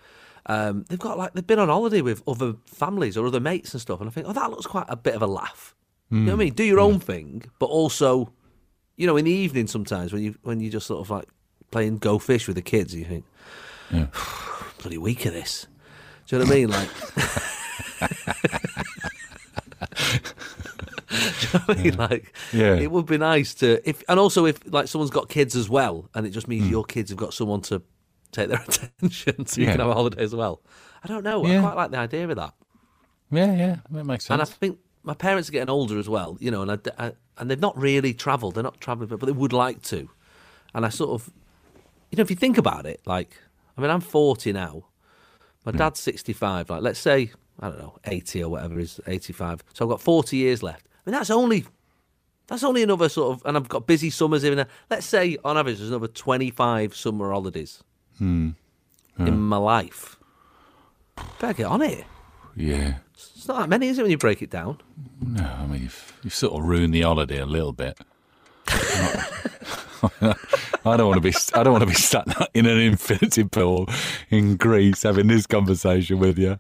Um, 0.47 0.85
they've 0.91 0.99
got 0.99 1.17
like 1.17 1.33
they've 1.33 1.47
been 1.47 1.59
on 1.59 1.69
holiday 1.69 2.03
with 2.03 2.23
other 2.29 2.57
families 2.67 3.17
or 3.17 3.27
other 3.27 3.41
mates 3.41 3.73
and 3.73 3.81
stuff, 3.81 4.01
and 4.01 4.11
I 4.11 4.13
think, 4.13 4.27
oh, 4.29 4.35
that 4.35 4.51
looks 4.51 4.67
quite 4.67 4.85
a 4.91 4.97
bit 4.97 5.15
of 5.15 5.23
a 5.23 5.27
laugh. 5.27 5.75
You 6.11 6.19
know 6.19 6.33
what 6.33 6.43
I 6.43 6.45
mean? 6.45 6.53
Do 6.53 6.65
your 6.65 6.81
own 6.81 7.01
thing, 7.01 7.45
but 7.59 7.67
also, 7.67 8.31
you 8.97 9.07
know, 9.07 9.17
in 9.17 9.25
the 9.25 9.31
evening 9.33 9.67
sometimes 9.69 10.13
when 10.13 10.23
you 10.23 10.35
when 10.43 10.61
you 10.61 10.69
just 10.69 10.87
sort 10.87 11.01
of 11.01 11.09
like 11.09 11.29
playing 11.71 11.97
go 11.97 12.19
fish 12.19 12.47
with 12.47 12.57
the 12.57 12.63
kids, 12.63 12.95
you 12.95 13.07
think, 13.07 13.25
Yeah. 13.91 14.09
bloody 14.83 14.99
weak 14.99 15.25
of 15.25 15.33
this. 15.33 15.67
Do 16.27 16.37
you 16.37 16.45
know 16.45 16.49
what 16.49 16.53
I 16.53 16.57
mean? 16.57 16.69
Like, 16.71 16.89
do 21.11 21.47
you 21.47 21.53
know 21.53 21.61
what 21.67 21.79
I 21.79 21.83
mean? 21.83 21.97
Like, 21.97 22.35
Yeah. 22.53 22.75
it 22.77 22.91
would 22.91 23.07
be 23.07 23.19
nice 23.19 23.55
to 23.55 23.87
if, 23.89 24.03
and 24.09 24.19
also 24.19 24.47
if 24.47 24.61
like 24.73 24.89
someone's 24.89 25.11
got 25.11 25.29
kids 25.29 25.55
as 25.57 25.69
well, 25.69 26.09
and 26.15 26.27
it 26.27 26.31
just 26.31 26.49
means 26.49 26.65
hmm. 26.65 26.71
your 26.71 26.85
kids 26.85 27.11
have 27.11 27.19
got 27.19 27.35
someone 27.35 27.61
to 27.63 27.83
take 28.33 28.49
their 28.49 28.61
attention, 28.69 29.47
so 29.47 29.61
you. 29.61 29.67
Yeah. 29.67 29.73
can 29.73 29.81
have 29.81 29.91
a 29.91 29.95
holiday 29.95 30.23
as 30.23 30.35
well. 30.35 30.63
I 31.03 31.09
don't 31.09 31.23
know. 31.25 31.45
I 31.45 31.61
quite 31.61 31.77
like 31.77 31.91
the 31.91 31.99
idea 31.99 32.29
of 32.29 32.37
that. 32.37 32.55
Yeah, 33.31 33.55
yeah, 33.55 33.77
that 33.91 34.05
makes 34.05 34.25
sense. 34.27 34.35
And 34.35 34.43
I 34.43 34.45
think 34.45 34.79
my 35.03 35.15
parents 35.15 35.49
are 35.49 35.53
getting 35.53 35.71
older 35.71 35.99
as 35.99 36.09
well, 36.09 36.37
you 36.41 36.51
know, 36.51 36.63
and 36.63 36.73
I, 36.73 36.79
I- 37.07 37.13
and 37.37 37.51
they've 37.51 37.61
not 37.61 37.77
really 37.77 38.15
travelled. 38.15 38.55
They're 38.55 38.63
not 38.63 38.81
travelling, 38.81 39.09
but, 39.09 39.19
but 39.19 39.27
they 39.27 39.33
would 39.33 39.53
like 39.53 39.83
to. 39.83 40.09
And 40.73 40.87
I 40.87 40.89
sort 40.89 41.11
of, 41.21 41.33
you 42.13 42.17
know, 42.17 42.23
if 42.23 42.31
you 42.31 42.37
think 42.37 42.59
about 42.59 42.87
it, 42.87 43.01
like, 43.07 43.37
I 43.77 43.81
mean, 43.81 43.91
I'm 43.91 44.01
40 44.01 44.53
now. 44.53 44.85
My 45.65 45.73
hmm. 45.73 45.79
dad's 45.79 46.01
65. 46.01 46.71
Like, 46.71 46.83
let's 46.83 46.99
say, 46.99 47.31
I 47.61 47.69
don't 47.69 47.79
know, 47.79 47.99
80 48.05 48.45
or 48.45 48.51
whatever 48.51 48.79
is 48.79 49.01
85. 49.07 49.65
So 49.73 49.85
I've 49.85 49.91
got 49.91 50.01
40 50.01 50.37
years 50.37 50.63
left. 50.63 50.87
I 50.87 51.11
mean, 51.11 51.19
that's 51.19 51.31
only. 51.31 51.65
That's 52.47 52.63
only 52.63 52.83
another 52.83 53.09
sort 53.09 53.39
of, 53.39 53.47
and 53.47 53.57
I've 53.57 53.71
got 53.71 53.87
busy 53.87 54.11
summers 54.11 54.45
even 54.45 54.59
there. 54.59 54.69
Let's 54.91 55.07
say, 55.07 55.39
on 55.47 55.57
average, 55.57 55.79
there's 55.79 55.89
another 55.89 56.09
25 56.09 56.95
summer 56.95 57.31
holidays 57.31 57.83
hmm. 58.19 58.51
in 59.19 59.39
my 59.39 59.57
life. 59.57 60.19
Better 61.41 61.55
get 61.55 61.67
on 61.67 61.81
it. 61.81 62.05
yeah. 62.55 62.97
It's 63.15 63.49
not 63.49 63.61
that 63.61 63.69
many, 63.71 63.89
is 63.89 63.99
it, 63.99 64.03
when 64.03 64.11
you 64.11 64.19
break 64.19 64.43
it 64.43 64.51
down? 64.51 64.79
No, 65.21 65.43
I 65.45 65.67
mean 65.67 65.83
you've, 65.85 66.19
you've 66.23 66.35
sort 66.35 66.53
of 66.61 66.69
ruined 66.69 66.93
the 66.93 67.01
holiday 67.03 67.39
a 67.39 67.47
little 67.47 67.73
bit. 67.73 67.99
I 70.87 70.97
don't 70.97 71.09
want 71.09 71.23
to 71.23 71.29
be. 71.31 71.35
I 71.55 71.63
don't 71.63 71.73
want 71.73 71.83
to 71.83 71.89
be 71.89 71.95
sat 71.95 72.27
in 72.55 72.67
an 72.67 72.79
infinity 72.79 73.45
pool 73.45 73.89
in 74.31 74.57
Greece 74.57 75.03
having 75.03 75.27
this 75.29 75.47
conversation 75.47 76.19
with 76.19 76.39
you. 76.39 76.59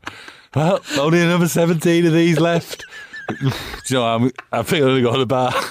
Well, 0.54 0.80
only 0.98 1.20
another 1.20 1.48
seventeen 1.48 2.06
of 2.06 2.12
these 2.12 2.38
left. 2.40 2.84
Do 3.28 3.50
you 3.88 3.96
know, 3.96 4.06
I'm, 4.06 4.30
I 4.52 4.62
think 4.62 4.84
I 4.84 4.86
only 4.88 5.02
got 5.02 5.18
a 5.20 5.26
bar. 5.26 5.52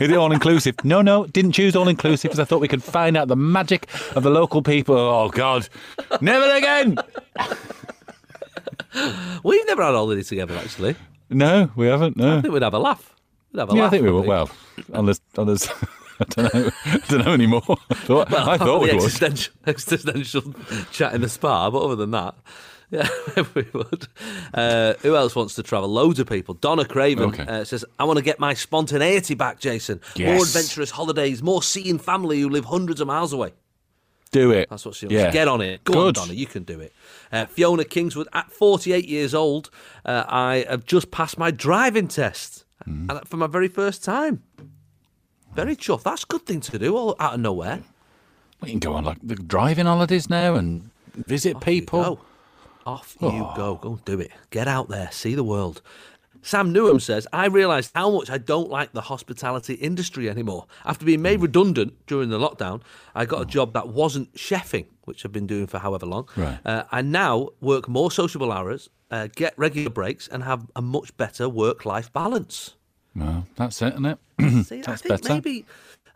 Is 0.00 0.10
it 0.10 0.16
all 0.16 0.32
inclusive? 0.32 0.76
No, 0.84 1.00
no, 1.02 1.26
didn't 1.26 1.52
choose 1.52 1.74
all 1.74 1.88
inclusive 1.88 2.30
because 2.30 2.38
I 2.38 2.44
thought 2.44 2.60
we 2.60 2.68
could 2.68 2.82
find 2.82 3.16
out 3.16 3.28
the 3.28 3.36
magic 3.36 3.88
of 4.14 4.22
the 4.22 4.30
local 4.30 4.62
people. 4.62 4.96
Oh 4.96 5.28
God, 5.30 5.68
never 6.20 6.54
again. 6.56 6.98
We've 9.42 9.66
never 9.66 9.82
had 9.82 9.94
all 9.94 10.04
holiday 10.04 10.22
together, 10.22 10.56
actually. 10.56 10.96
No, 11.30 11.70
we 11.76 11.86
haven't. 11.86 12.16
No, 12.16 12.38
I 12.38 12.40
think 12.42 12.52
we'd 12.52 12.62
have 12.62 12.74
a 12.74 12.78
laugh. 12.78 13.14
We'd 13.52 13.60
have 13.60 13.72
a 13.72 13.74
Yeah, 13.74 13.86
I 13.86 13.88
think 13.88 14.04
we 14.04 14.10
will. 14.10 14.22
Well, 14.22 14.50
unless, 14.92 15.20
unless 15.36 15.72
I 16.20 16.24
don't 16.24 16.54
know, 16.54 16.70
I 16.84 16.96
don't 17.08 17.24
know 17.26 17.32
anymore. 17.32 17.62
I 17.90 17.94
thought, 17.94 18.32
I 18.32 18.56
thought 18.58 18.82
we 18.82 18.88
would. 18.92 18.96
existential, 19.04 19.52
existential 19.66 20.54
chat 20.92 21.14
in 21.14 21.20
the 21.20 21.28
spa, 21.28 21.70
but 21.70 21.78
other 21.82 21.96
than 21.96 22.10
that, 22.12 22.34
yeah, 22.90 23.08
we 23.54 23.66
would. 23.72 24.06
Uh, 24.52 24.94
who 25.00 25.16
else 25.16 25.34
wants 25.34 25.54
to 25.54 25.62
travel? 25.62 25.88
Loads 25.88 26.18
of 26.20 26.28
people. 26.28 26.54
Donna 26.54 26.84
Craven 26.84 27.30
Okay. 27.30 27.44
uh, 27.46 27.64
says, 27.64 27.84
"I 27.98 28.04
want 28.04 28.18
to 28.18 28.22
get 28.24 28.38
my 28.38 28.52
spontaneity 28.54 29.34
back, 29.34 29.58
Jason. 29.60 30.00
More 30.18 30.36
adventurous 30.42 30.90
holidays, 30.90 31.42
more 31.42 31.62
seeing 31.62 31.98
family 31.98 32.40
who 32.40 32.48
live 32.50 32.66
hundreds 32.66 33.00
of 33.00 33.06
miles 33.06 33.32
away." 33.32 33.52
Do 34.30 34.50
it. 34.50 34.68
That's 34.70 34.84
what 34.86 34.94
she 34.94 35.06
wants. 35.06 35.14
Yeah. 35.14 35.30
Get 35.30 35.46
on 35.48 35.60
it. 35.60 35.84
Go 35.84 35.92
on, 35.92 36.04
Good. 36.06 36.14
Donna. 36.14 36.32
You 36.32 36.46
can 36.46 36.62
do 36.62 36.80
it. 36.80 36.92
Uh, 37.30 37.44
Fiona 37.46 37.84
Kingswood, 37.84 38.28
at 38.32 38.50
48 38.50 39.06
years 39.06 39.34
old, 39.34 39.68
uh, 40.06 40.24
I 40.26 40.64
have 40.70 40.86
just 40.86 41.10
passed 41.10 41.36
my 41.38 41.50
driving 41.50 42.08
test 42.08 42.64
Mm. 42.88 43.24
for 43.28 43.36
my 43.36 43.46
very 43.46 43.68
first 43.68 44.02
time. 44.02 44.42
Very 45.54 45.76
chuffed. 45.76 46.04
That's 46.04 46.24
a 46.24 46.26
good 46.26 46.46
thing 46.46 46.60
to 46.60 46.78
do 46.78 46.96
all 46.96 47.14
out 47.18 47.34
of 47.34 47.40
nowhere. 47.40 47.82
We 48.60 48.70
can 48.70 48.78
go 48.78 48.94
on 48.94 49.04
like 49.04 49.18
the 49.22 49.34
driving 49.34 49.86
holidays 49.86 50.30
now 50.30 50.54
and 50.54 50.90
visit 51.14 51.60
people. 51.60 52.02
Go. 52.02 52.18
Off 52.84 53.16
you 53.20 53.48
go. 53.54 53.78
Go 53.80 54.00
do 54.04 54.18
it. 54.18 54.30
Get 54.50 54.66
out 54.66 54.88
there. 54.88 55.10
See 55.12 55.34
the 55.34 55.44
world. 55.44 55.82
Sam 56.44 56.74
Newham 56.74 57.00
says, 57.00 57.28
I 57.32 57.46
realised 57.46 57.92
how 57.94 58.10
much 58.10 58.28
I 58.28 58.38
don't 58.38 58.68
like 58.68 58.92
the 58.92 59.02
hospitality 59.02 59.74
industry 59.74 60.28
anymore. 60.28 60.66
After 60.84 61.04
being 61.04 61.22
made 61.22 61.40
redundant 61.40 61.94
during 62.08 62.30
the 62.30 62.38
lockdown, 62.38 62.82
I 63.14 63.26
got 63.26 63.42
a 63.42 63.44
job 63.44 63.74
that 63.74 63.88
wasn't 63.88 64.34
chefing, 64.34 64.86
which 65.04 65.24
I've 65.24 65.30
been 65.30 65.46
doing 65.46 65.68
for 65.68 65.78
however 65.78 66.06
long. 66.06 66.28
Right. 66.36 66.58
Uh, 66.64 66.84
I 66.90 67.02
now 67.02 67.50
work 67.60 67.88
more 67.88 68.10
sociable 68.10 68.50
hours, 68.50 68.90
uh, 69.12 69.28
get 69.36 69.54
regular 69.56 69.90
breaks, 69.90 70.26
and 70.26 70.42
have 70.42 70.66
a 70.74 70.82
much 70.82 71.16
better 71.16 71.48
work 71.48 71.86
life 71.86 72.12
balance. 72.12 72.74
Well, 73.14 73.46
that's 73.56 73.80
it, 73.82 73.94
isn't 73.94 74.06
it? 74.06 74.18
See, 74.66 74.78
I 74.78 74.82
That's 74.82 75.02
think 75.02 75.22
better. 75.22 75.34
maybe, 75.34 75.66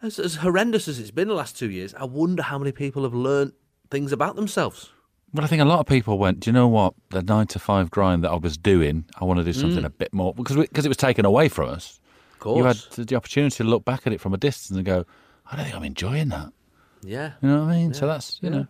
as, 0.02 0.18
as 0.18 0.36
horrendous 0.36 0.88
as 0.88 0.98
it's 0.98 1.10
been 1.10 1.28
the 1.28 1.34
last 1.34 1.58
two 1.58 1.70
years, 1.70 1.94
I 1.94 2.04
wonder 2.04 2.42
how 2.42 2.58
many 2.58 2.72
people 2.72 3.02
have 3.02 3.14
learned 3.14 3.52
things 3.90 4.12
about 4.12 4.36
themselves. 4.36 4.90
But 5.34 5.44
I 5.44 5.48
think 5.48 5.60
a 5.60 5.66
lot 5.66 5.80
of 5.80 5.86
people 5.86 6.18
went, 6.18 6.40
do 6.40 6.48
you 6.48 6.52
know 6.52 6.68
what? 6.68 6.94
The 7.10 7.22
nine 7.22 7.46
to 7.48 7.58
five 7.58 7.90
grind 7.90 8.24
that 8.24 8.30
I 8.30 8.36
was 8.36 8.56
doing, 8.56 9.04
I 9.20 9.24
want 9.24 9.38
to 9.38 9.44
do 9.44 9.52
something 9.52 9.82
mm. 9.82 9.86
a 9.86 9.90
bit 9.90 10.12
more 10.12 10.32
because 10.32 10.56
because 10.56 10.86
it 10.86 10.88
was 10.88 10.96
taken 10.96 11.26
away 11.26 11.48
from 11.48 11.68
us. 11.68 12.00
Of 12.34 12.38
course. 12.38 12.58
You 12.58 12.64
had 12.64 13.06
the 13.08 13.16
opportunity 13.16 13.56
to 13.56 13.64
look 13.64 13.84
back 13.84 14.06
at 14.06 14.12
it 14.12 14.20
from 14.20 14.32
a 14.32 14.38
distance 14.38 14.76
and 14.76 14.86
go, 14.86 15.04
I 15.50 15.56
don't 15.56 15.64
think 15.64 15.76
I'm 15.76 15.82
enjoying 15.82 16.28
that. 16.28 16.52
yeah. 17.02 17.32
You 17.42 17.48
know 17.48 17.64
what 17.64 17.72
I 17.72 17.76
mean? 17.76 17.92
So 17.92 18.06
that's 18.06 18.38
you 18.40 18.50
know 18.50 18.66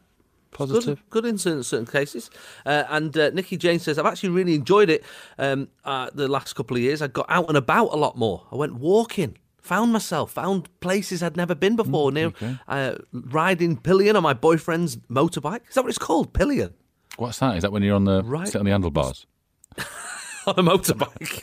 positive. 0.51 1.03
Good, 1.11 1.23
good 1.23 1.31
in 1.31 1.39
certain, 1.39 1.63
certain 1.63 1.87
cases. 1.87 2.31
Uh, 2.65 2.85
and 2.89 3.17
uh, 3.17 3.31
Nikki 3.31 3.57
Jane 3.57 3.79
says, 3.79 3.99
I've 3.99 4.07
actually 4.07 4.31
really 4.31 4.55
enjoyed 4.55 4.91
it 4.91 5.05
um, 5.39 5.69
uh, 5.85 6.11
the 6.15 6.29
last 6.29 6.55
couple 6.55 6.77
of 6.77 6.83
years. 6.83 7.03
I 7.03 7.09
got 7.09 7.27
out 7.29 7.49
and 7.49 7.57
about 7.57 7.89
a 7.93 7.97
lot 7.97 8.17
more. 8.17 8.47
I 8.51 8.57
went 8.57 8.75
walking, 8.75 9.37
found 9.61 9.93
myself, 9.93 10.33
found 10.33 10.69
places 10.81 11.23
I'd 11.23 11.37
never 11.37 11.55
been 11.55 11.77
before. 11.77 12.13
near 12.13 12.27
okay. 12.27 12.57
uh, 12.69 12.95
riding 13.13 13.77
pillion 13.77 14.17
on 14.17 14.23
my 14.23 14.35
boyfriend's 14.35 14.97
motorbike. 15.11 15.69
Is 15.69 15.75
that 15.75 15.83
what 15.83 15.91
it's 15.91 15.99
called? 15.99 16.33
Pillion? 16.33 16.75
What's 17.17 17.39
that? 17.39 17.57
Is 17.57 17.63
that 17.63 17.73
when 17.73 17.83
you're 17.83 17.97
on 17.97 18.05
the 18.05 18.23
Right. 18.23 18.47
sit 18.47 18.59
on 18.59 18.65
the 18.65 18.71
handlebars? 18.73 19.27
on 20.47 20.55
a 20.59 20.63
motorbike. 20.63 21.43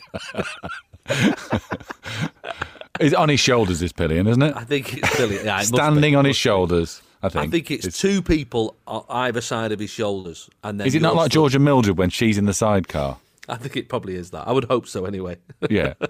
Is 3.00 3.13
on 3.16 3.28
his 3.28 3.39
shoulders? 3.39 3.80
This 3.80 3.92
pillion, 3.92 4.28
isn't 4.28 4.42
it? 4.42 4.56
I 4.56 4.63
think 4.63 4.98
it's 4.98 5.16
pillion. 5.16 5.44
Yeah, 5.46 5.62
it. 5.62 5.66
Standing 5.66 6.16
on 6.16 6.26
his 6.26 6.36
shoulders. 6.36 7.02
I 7.24 7.30
think. 7.30 7.46
I 7.46 7.48
think 7.50 7.72
it's, 7.72 7.98
two 8.00 8.22
people 8.22 8.76
on 8.86 9.06
either 9.10 9.42
side 9.42 9.72
of 9.72 9.80
his 9.80 9.90
shoulders. 9.90 10.50
and 10.64 10.80
then 10.80 10.86
Is 10.86 10.94
it 10.94 11.02
not 11.02 11.16
like 11.16 11.32
George 11.32 11.56
and 11.56 11.64
Mildred 11.64 11.98
when 11.98 12.10
she's 12.10 12.38
in 12.38 12.46
the 12.46 12.54
sidecar? 12.54 13.18
I 13.50 13.56
think 13.56 13.76
it 13.78 13.88
probably 13.90 14.16
is 14.16 14.32
that. 14.32 14.48
I 14.48 14.52
would 14.52 14.66
hope 14.66 14.88
so 14.88 15.06
anyway. 15.06 15.38
Yeah. 15.70 15.94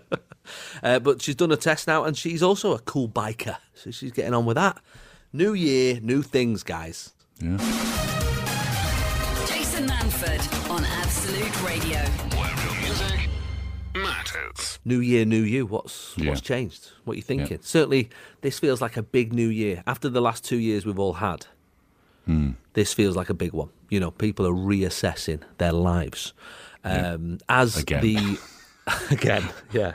Uh, 0.83 0.99
but 0.99 1.21
she's 1.21 1.35
done 1.35 1.53
a 1.53 1.55
test 1.55 1.87
now, 1.87 2.03
and 2.03 2.17
she's 2.17 2.43
also 2.43 2.73
a 2.73 2.79
cool 2.79 3.07
biker, 3.07 3.55
so 3.75 3.91
she's 3.91 4.11
getting 4.11 4.33
on 4.33 4.45
with 4.45 4.55
that. 4.55 4.77
New 5.31 5.53
year, 5.53 6.01
new 6.01 6.21
things, 6.21 6.63
guys. 6.63 7.13
yeah. 7.39 7.55
Jason 9.47 9.87
Manford 9.87 10.69
on 10.69 10.83
Absolute 10.83 11.63
Radio. 11.63 11.99
Where 12.37 12.53
real 12.57 12.75
music 12.81 13.22
matters. 13.95 14.79
New 14.85 14.99
year, 14.99 15.25
new 15.25 15.41
you. 15.41 15.65
What's 15.65 16.13
Yeah. 16.17 16.29
what's 16.29 16.41
changed? 16.41 16.91
What 17.03 17.13
are 17.13 17.15
you 17.17 17.21
thinking? 17.21 17.59
Certainly, 17.61 18.09
this 18.41 18.59
feels 18.59 18.81
like 18.81 18.97
a 18.97 19.03
big 19.03 19.33
new 19.33 19.47
year 19.47 19.83
after 19.87 20.09
the 20.09 20.21
last 20.21 20.43
two 20.43 20.57
years 20.57 20.85
we've 20.85 20.99
all 20.99 21.13
had. 21.13 21.45
Hmm. 22.25 22.51
This 22.73 22.93
feels 22.93 23.15
like 23.15 23.29
a 23.29 23.33
big 23.33 23.53
one. 23.53 23.69
You 23.89 23.99
know, 23.99 24.11
people 24.11 24.47
are 24.47 24.51
reassessing 24.53 25.41
their 25.57 25.73
lives 25.73 26.33
um, 26.83 27.37
as 27.49 27.77
Again. 27.77 28.01
the 28.01 28.39
again, 29.11 29.43
yeah, 29.71 29.93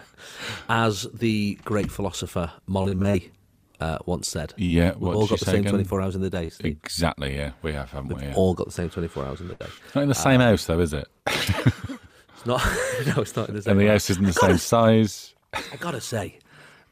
as 0.69 1.03
the 1.13 1.59
great 1.65 1.91
philosopher 1.91 2.53
Molly-Mae 2.67 3.31
uh, 3.81 3.99
once 4.07 4.29
said. 4.29 4.55
Yeah, 4.57 4.93
we've 4.99 5.15
all 5.15 5.27
got 5.27 5.41
the 5.41 5.45
same 5.45 5.61
again? 5.61 5.71
twenty-four 5.73 6.01
hours 6.01 6.15
in 6.15 6.21
the 6.23 6.31
day. 6.31 6.49
Steve. 6.51 6.67
Exactly. 6.73 7.35
Yeah, 7.37 7.53
we 7.63 7.73
have, 7.73 7.91
haven't 7.91 8.15
we? 8.17 8.23
Yeah. 8.23 8.35
All 8.35 8.55
got 8.55 8.67
the 8.67 8.73
same 8.73 8.89
twenty-four 8.91 9.25
hours 9.25 9.41
in 9.41 9.49
the 9.49 9.55
day. 9.55 9.67
Not 9.95 10.03
in 10.03 10.09
the 10.09 10.15
same 10.15 10.41
house, 10.41 10.65
though, 10.67 10.81
is 10.81 10.93
it? 10.95 11.07
It's 12.39 12.47
not. 12.47 12.63
no, 13.17 13.23
it's 13.23 13.37
not 13.37 13.49
in 13.49 13.55
the 13.57 13.63
same. 13.63 13.73
And 13.73 13.81
the 13.81 13.85
way. 13.85 13.91
house 13.91 14.11
isn't 14.11 14.25
the 14.25 14.33
gotta 14.33 14.59
same 14.59 14.59
size. 14.59 15.35
I 15.55 15.77
gotta 15.79 16.01
say, 16.01 16.39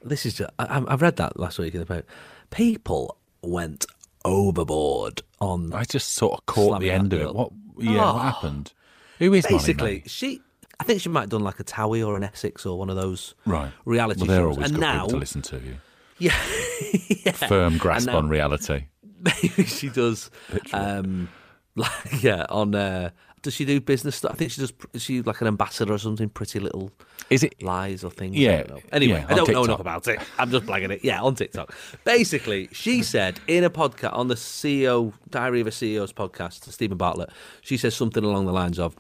this 0.03 0.27
is 0.27 0.35
just, 0.35 0.51
I, 0.59 0.79
I 0.87 0.95
read 0.97 1.17
that 1.17 1.39
last 1.39 1.59
week 1.59 1.75
in 1.75 1.81
the 1.81 1.87
paper. 1.87 2.07
People 2.51 3.17
went 3.43 3.87
overboard 4.25 5.23
on 5.41 5.73
I 5.73 5.85
just 5.85 6.15
sort 6.15 6.39
of 6.39 6.47
caught 6.47 6.81
the 6.81 6.91
end 6.91 7.13
of 7.13 7.21
it. 7.21 7.35
What? 7.35 7.53
Yeah, 7.79 8.11
Oh. 8.11 8.15
what 8.15 8.23
happened? 8.23 8.73
Who 9.19 9.33
is 9.35 9.47
basically 9.47 10.03
she. 10.07 10.41
I 10.79 10.85
think 10.85 11.01
she 11.01 11.09
might 11.09 11.23
have 11.23 11.31
done 11.31 11.43
like 11.43 11.59
a 11.59 11.65
Towie 11.65 12.07
or 12.07 12.17
an 12.17 12.23
Essex 12.25 12.67
or 12.67 12.79
one 12.79 12.91
of 12.91 12.97
those 12.97 13.35
Right. 13.47 13.73
reality 13.87 14.21
Well, 14.21 14.27
they're 14.29 14.41
shows. 14.41 14.57
always 14.57 14.67
and 14.71 14.75
good 14.75 14.81
now, 14.81 15.07
to 15.07 15.17
listen 15.17 15.41
to. 15.43 15.57
You. 15.59 15.77
yeah, 16.19 16.35
yeah, 17.25 17.33
Firm 17.33 17.79
grasp 17.79 18.07
now- 18.09 18.19
on 18.19 18.29
reality. 18.29 18.87
maybe 19.21 19.65
she 19.65 19.89
does. 19.89 20.31
Um, 20.75 21.29
like 21.77 21.91
yeah, 22.23 22.47
on. 22.49 22.75
Uh, 22.75 23.11
does 23.43 23.55
she 23.55 23.65
do 23.65 23.81
business 23.81 24.17
stuff? 24.17 24.33
I 24.33 24.35
think 24.35 24.51
she 24.51 24.61
does. 24.61 24.73
Is 24.93 25.03
she 25.03 25.23
like 25.23 25.41
an 25.41 25.47
ambassador 25.47 25.93
or 25.93 25.99
something? 25.99 26.29
Pretty 26.29 26.59
little. 26.59 26.91
Is 27.31 27.45
it? 27.45 27.62
lies 27.62 28.03
or 28.03 28.11
things. 28.11 28.37
Yeah, 28.37 28.53
I 28.53 28.57
don't 28.57 28.71
know. 28.71 28.81
Anyway, 28.91 29.21
yeah, 29.21 29.33
I 29.33 29.37
don't 29.37 29.51
know 29.53 29.65
enough 29.65 29.79
about 29.79 30.09
it. 30.09 30.19
I'm 30.39 30.51
just 30.51 30.67
blagging 30.67 30.91
it. 30.91 31.05
Yeah, 31.05 31.23
on 31.23 31.37
TikTok. 31.37 31.73
Basically, 32.05 32.69
she 32.73 33.05
said 33.05 33.39
in 33.47 33.62
a 33.62 33.71
podcast 33.71 34.15
on 34.15 34.27
the 34.27 34.35
CEO 34.35 35.12
Diary 35.31 35.61
of 35.61 35.69
a 35.69 35.71
CEO's 35.71 36.12
podcast, 36.12 36.71
Steven 36.73 36.97
Bartlett, 36.97 37.31
she 37.61 37.77
says 37.77 37.95
something 37.95 38.25
along 38.25 38.47
the 38.47 38.53
lines 38.53 38.81
of, 38.81 38.97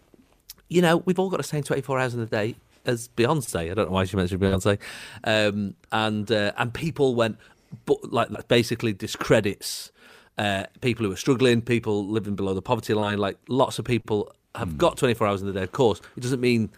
"You 0.68 0.80
know, 0.80 0.98
we've 0.98 1.18
all 1.18 1.28
got 1.28 1.38
the 1.38 1.42
same 1.42 1.64
24 1.64 1.98
hours 1.98 2.14
in 2.14 2.20
the 2.20 2.26
day." 2.26 2.54
As 2.84 3.08
Beyonce, 3.16 3.68
I 3.72 3.74
don't 3.74 3.88
know 3.88 3.94
why 3.94 4.04
she 4.04 4.16
mentioned 4.16 4.40
Beyonce, 4.40 4.78
um, 5.24 5.74
and 5.90 6.30
uh, 6.30 6.52
and 6.56 6.72
people 6.72 7.16
went, 7.16 7.36
but 7.84 8.12
like 8.12 8.28
that 8.28 8.46
basically 8.46 8.92
discredits 8.92 9.90
uh, 10.38 10.64
people 10.80 11.06
who 11.06 11.12
are 11.12 11.16
struggling, 11.16 11.62
people 11.62 12.06
living 12.06 12.34
below 12.36 12.54
the 12.54 12.62
poverty 12.62 12.94
line. 12.94 13.18
Like 13.18 13.38
lots 13.48 13.78
of 13.78 13.84
people 13.84 14.32
have 14.54 14.70
Hmm. 14.72 14.76
got 14.76 14.96
24 14.98 15.26
hours 15.26 15.40
in 15.42 15.46
the 15.46 15.52
day. 15.52 15.62
Of 15.62 15.72
course, 15.72 16.00
it 16.16 16.20
doesn't 16.20 16.40
mean 16.40 16.70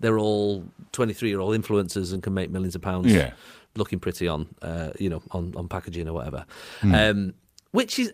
they're 0.00 0.18
all 0.18 0.64
23 0.92 1.28
year 1.28 1.40
old 1.40 1.54
influencers 1.56 2.12
and 2.12 2.22
can 2.22 2.34
make 2.34 2.50
millions 2.50 2.74
of 2.74 2.82
pounds 2.82 3.12
Yeah. 3.12 3.32
looking 3.76 3.98
pretty 3.98 4.26
on, 4.28 4.46
uh, 4.62 4.90
you 4.98 5.08
know, 5.10 5.22
on, 5.32 5.54
on 5.56 5.68
packaging 5.68 6.08
or 6.08 6.12
whatever. 6.14 6.44
Hmm. 6.80 6.94
Um, 6.94 7.34
which 7.72 7.98
is 7.98 8.12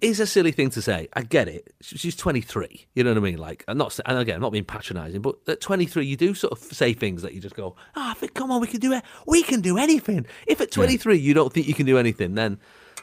is 0.00 0.18
a 0.18 0.26
silly 0.26 0.50
thing 0.50 0.68
to 0.68 0.82
say. 0.82 1.06
I 1.12 1.22
get 1.22 1.46
it. 1.46 1.72
She's 1.80 2.16
23. 2.16 2.86
You 2.96 3.04
know 3.04 3.10
what 3.10 3.18
I 3.18 3.20
mean? 3.20 3.38
Like, 3.38 3.62
I'm 3.68 3.78
not, 3.78 3.96
and 4.04 4.18
again, 4.18 4.34
I'm 4.34 4.40
not 4.40 4.50
being 4.50 4.64
patronising, 4.64 5.22
but 5.22 5.36
at 5.46 5.60
23, 5.60 6.04
you 6.04 6.16
do 6.16 6.34
sort 6.34 6.52
of 6.52 6.58
say 6.58 6.92
things 6.92 7.22
that 7.22 7.34
you 7.34 7.40
just 7.40 7.54
go, 7.54 7.76
"Ah, 7.94 8.12
think, 8.18 8.34
come 8.34 8.50
on, 8.50 8.60
we 8.60 8.66
can 8.66 8.80
do 8.80 8.92
it. 8.92 9.04
We 9.28 9.44
can 9.44 9.60
do 9.60 9.78
anything. 9.78 10.26
If 10.48 10.60
at 10.60 10.72
23 10.72 11.18
you 11.18 11.34
don't 11.34 11.52
think 11.52 11.68
you 11.68 11.74
can 11.74 11.86
do 11.86 11.98
anything, 11.98 12.34
then 12.34 12.58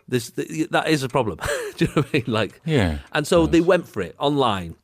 there's 0.10 0.32
that 0.32 0.86
is 0.88 1.04
a 1.04 1.10
problem. 1.10 1.40
do 1.78 1.86
you 1.86 1.88
know 1.88 2.02
what 2.02 2.08
I 2.14 2.18
mean? 2.18 2.24
Like, 2.28 2.62
Yeah, 2.66 3.00
And 3.14 3.26
so 3.26 3.46
they 3.48 3.62
went 3.62 3.88
for 3.88 4.02
it 4.02 4.16
online 4.20 4.76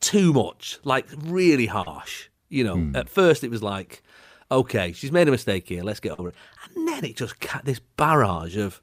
too 0.00 0.32
much, 0.32 0.78
like 0.84 1.06
really 1.24 1.66
harsh. 1.66 2.28
You 2.48 2.64
know, 2.64 2.74
Hmm. 2.76 2.96
at 2.96 3.08
first 3.08 3.42
it 3.44 3.50
was 3.50 3.62
like, 3.62 4.02
okay, 4.50 4.92
she's 4.92 5.10
made 5.12 5.26
a 5.28 5.30
mistake 5.30 5.68
here, 5.68 5.82
let's 5.82 6.00
get 6.00 6.18
over 6.18 6.28
it. 6.28 6.34
And 6.76 6.86
then 6.88 7.04
it 7.04 7.16
just 7.16 7.40
ca- 7.40 7.62
this 7.64 7.80
barrage 7.96 8.56
of, 8.56 8.80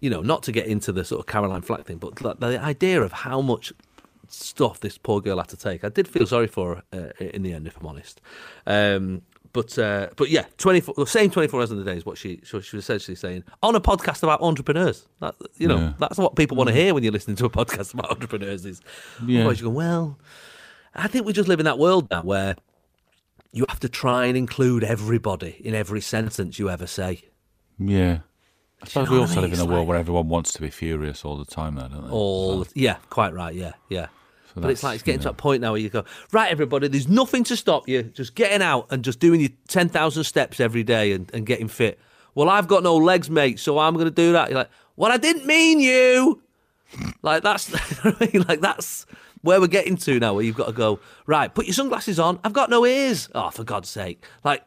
you 0.00 0.08
know, 0.08 0.20
not 0.22 0.42
to 0.44 0.52
get 0.52 0.66
into 0.66 0.92
the 0.92 1.04
sort 1.04 1.18
of 1.20 1.26
Caroline 1.26 1.62
Flack 1.62 1.84
thing, 1.84 1.98
but 1.98 2.16
the, 2.16 2.34
the 2.34 2.62
idea 2.62 3.02
of 3.02 3.12
how 3.12 3.40
much 3.40 3.72
stuff 4.28 4.78
this 4.78 4.96
poor 4.96 5.20
girl 5.20 5.38
had 5.38 5.48
to 5.48 5.56
take. 5.56 5.82
I 5.84 5.88
did 5.88 6.06
feel 6.06 6.26
sorry 6.26 6.46
for 6.46 6.84
her 6.92 7.10
uh, 7.20 7.24
in 7.24 7.42
the 7.42 7.52
end, 7.52 7.66
if 7.66 7.76
I'm 7.80 7.86
honest. 7.86 8.20
Um, 8.66 9.22
but 9.52 9.78
uh, 9.78 10.08
but 10.16 10.28
yeah, 10.30 10.44
twenty 10.58 10.80
four 10.80 10.94
the 10.96 11.06
same 11.06 11.30
twenty 11.30 11.48
four 11.48 11.60
hours 11.60 11.70
in 11.70 11.78
the 11.78 11.84
day 11.84 11.96
is 11.96 12.06
what 12.06 12.18
she 12.18 12.40
so 12.44 12.60
she 12.60 12.76
was 12.76 12.84
essentially 12.84 13.14
saying 13.16 13.44
on 13.62 13.74
a 13.74 13.80
podcast 13.80 14.22
about 14.22 14.40
entrepreneurs. 14.42 15.06
That, 15.20 15.34
you 15.56 15.66
know, 15.68 15.78
Yeah. 15.78 15.92
that's 15.98 16.18
what 16.18 16.36
people 16.36 16.56
want 16.56 16.68
to 16.68 16.74
hear 16.74 16.94
when 16.94 17.02
you're 17.02 17.12
listening 17.12 17.36
to 17.38 17.46
a 17.46 17.50
podcast 17.50 17.92
about 17.94 18.10
entrepreneurs. 18.10 18.64
Is 18.64 18.80
Yeah. 19.26 19.48
you 19.50 19.62
go 19.62 19.68
well. 19.70 20.18
I 20.94 21.06
think 21.08 21.26
we 21.26 21.32
just 21.32 21.48
live 21.48 21.60
in 21.60 21.64
that 21.66 21.78
world 21.78 22.08
now 22.10 22.22
where 22.22 22.56
you 23.52 23.64
have 23.68 23.80
to 23.80 23.88
try 23.88 24.26
and 24.26 24.36
include 24.36 24.84
everybody 24.84 25.56
in 25.64 25.74
every 25.74 26.00
sentence 26.00 26.58
you 26.58 26.70
ever 26.70 26.86
say. 26.86 27.22
Yeah. 27.78 28.18
I 28.82 28.86
suppose 28.86 29.08
know 29.08 29.12
we 29.12 29.18
what 29.18 29.24
I 29.24 29.28
also 29.30 29.40
mean? 29.42 29.50
live 29.50 29.58
in 29.58 29.66
a 29.66 29.68
world 29.68 29.80
like- 29.80 29.88
where 29.88 29.98
everyone 29.98 30.28
wants 30.28 30.52
to 30.52 30.60
be 30.60 30.70
furious 30.70 31.24
all 31.24 31.36
the 31.36 31.44
time, 31.44 31.74
though, 31.74 31.88
don't 31.88 32.04
they? 32.06 32.10
All 32.10 32.66
yeah, 32.74 32.96
quite 33.10 33.34
right. 33.34 33.54
Yeah, 33.54 33.72
yeah. 33.88 34.06
So 34.54 34.60
but 34.62 34.70
it's 34.70 34.82
like 34.82 34.94
it's 34.96 35.02
getting 35.02 35.20
you 35.20 35.22
to 35.22 35.28
know. 35.28 35.32
that 35.32 35.36
point 35.38 35.60
now 35.62 35.72
where 35.72 35.80
you 35.80 35.88
go, 35.90 36.04
right, 36.32 36.50
everybody, 36.50 36.88
there's 36.88 37.08
nothing 37.08 37.44
to 37.44 37.56
stop 37.56 37.88
you 37.88 38.02
just 38.02 38.34
getting 38.34 38.62
out 38.62 38.86
and 38.90 39.04
just 39.04 39.20
doing 39.20 39.40
your 39.40 39.50
10,000 39.68 40.24
steps 40.24 40.60
every 40.60 40.82
day 40.82 41.12
and, 41.12 41.30
and 41.34 41.46
getting 41.46 41.68
fit. 41.68 41.98
Well, 42.34 42.48
I've 42.48 42.68
got 42.68 42.82
no 42.82 42.96
legs, 42.96 43.28
mate, 43.30 43.58
so 43.60 43.78
I'm 43.78 43.94
going 43.94 44.06
to 44.06 44.10
do 44.10 44.32
that. 44.32 44.48
You're 44.50 44.58
like, 44.58 44.70
well, 44.96 45.10
I 45.12 45.16
didn't 45.16 45.46
mean 45.46 45.80
you. 45.80 46.42
like, 47.22 47.42
that's, 47.42 47.70
you 47.70 47.76
know 48.04 48.16
what 48.16 48.28
I 48.28 48.30
mean? 48.32 48.44
like, 48.48 48.60
that's 48.60 49.06
where 49.42 49.60
we're 49.60 49.66
getting 49.68 49.96
to 49.96 50.18
now, 50.20 50.34
where 50.34 50.44
you've 50.44 50.56
got 50.56 50.66
to 50.66 50.72
go, 50.72 51.00
right, 51.26 51.52
put 51.54 51.66
your 51.66 51.74
sunglasses 51.74 52.18
on. 52.18 52.38
I've 52.44 52.52
got 52.52 52.70
no 52.70 52.84
ears. 52.86 53.28
Oh, 53.34 53.50
for 53.50 53.64
God's 53.64 53.88
sake. 53.88 54.24
Like, 54.44 54.62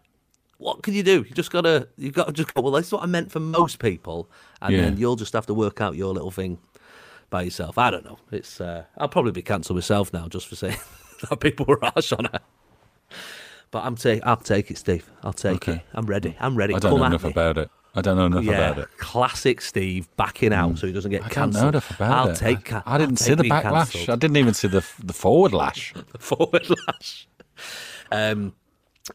what 0.57 0.81
can 0.83 0.93
you 0.93 1.03
do? 1.03 1.25
You 1.27 1.35
just 1.35 1.51
gotta, 1.51 1.87
you 1.97 2.11
got 2.11 2.27
to 2.27 2.33
just 2.33 2.53
go. 2.53 2.61
Well, 2.61 2.71
that's 2.71 2.91
what 2.91 3.03
I 3.03 3.05
meant 3.05 3.31
for 3.31 3.39
most 3.41 3.79
people, 3.79 4.29
and 4.61 4.73
Yeah. 4.73 4.81
then 4.83 4.97
you'll 4.97 5.17
just 5.17 5.33
have 5.33 5.45
to 5.47 5.53
work 5.53 5.81
out 5.81 5.95
your 5.95 6.13
little 6.13 6.31
thing 6.31 6.57
by 7.33 7.41
yourself. 7.41 7.77
I 7.79 7.89
don't 7.89 8.05
know. 8.05 8.19
It's 8.31 8.61
uh, 8.61 8.83
I'll 8.97 9.09
probably 9.09 9.31
be 9.31 9.41
cancelled 9.41 9.75
myself 9.77 10.13
now 10.13 10.27
just 10.27 10.47
for 10.47 10.55
saying 10.55 10.77
that 11.29 11.39
people 11.39 11.65
were 11.65 11.79
harsh 11.81 12.13
on 12.13 12.25
her. 12.25 12.39
But 13.71 13.85
I'm 13.85 13.95
take 13.95 14.21
I'll 14.23 14.37
take 14.37 14.69
it, 14.69 14.77
Steve. 14.77 15.09
I'll 15.23 15.33
take 15.33 15.55
Okay. 15.67 15.73
it. 15.73 15.81
I'm 15.93 16.05
ready. 16.05 16.37
I'm 16.39 16.55
ready. 16.55 16.75
I 16.75 16.79
don't 16.79 16.91
Come 16.91 16.99
know 16.99 17.05
enough 17.07 17.23
me. 17.23 17.31
about 17.31 17.57
it. 17.57 17.69
I 17.95 18.01
don't 18.01 18.17
know 18.17 18.25
enough 18.27 18.43
yeah, 18.43 18.69
about 18.71 18.77
it. 18.83 18.97
classic 18.97 19.61
Steve 19.61 20.07
backing 20.15 20.53
out 20.53 20.77
so 20.77 20.85
he 20.87 20.93
doesn't 20.93 21.09
get 21.11 21.21
cancelled. 21.29 21.55
I 21.55 21.59
don't 21.59 21.61
know 21.63 21.69
enough 21.69 21.91
about 21.91 22.11
I'll 22.11 22.29
it. 22.29 22.35
take. 22.37 22.59
I, 22.71 22.81
ca- 22.81 22.83
I 22.85 22.97
didn't 22.99 23.19
I'll 23.21 23.25
see 23.25 23.33
the 23.33 23.43
backlash. 23.49 23.91
cancelled. 23.91 24.09
I 24.11 24.15
didn't 24.15 24.37
even 24.37 24.53
see 24.53 24.67
the 24.67 24.85
the 25.03 25.13
forward 25.13 25.53
lash. 25.53 25.93
the 26.11 26.19
forward 26.19 26.67
lash. 26.87 27.27
Um. 28.11 28.53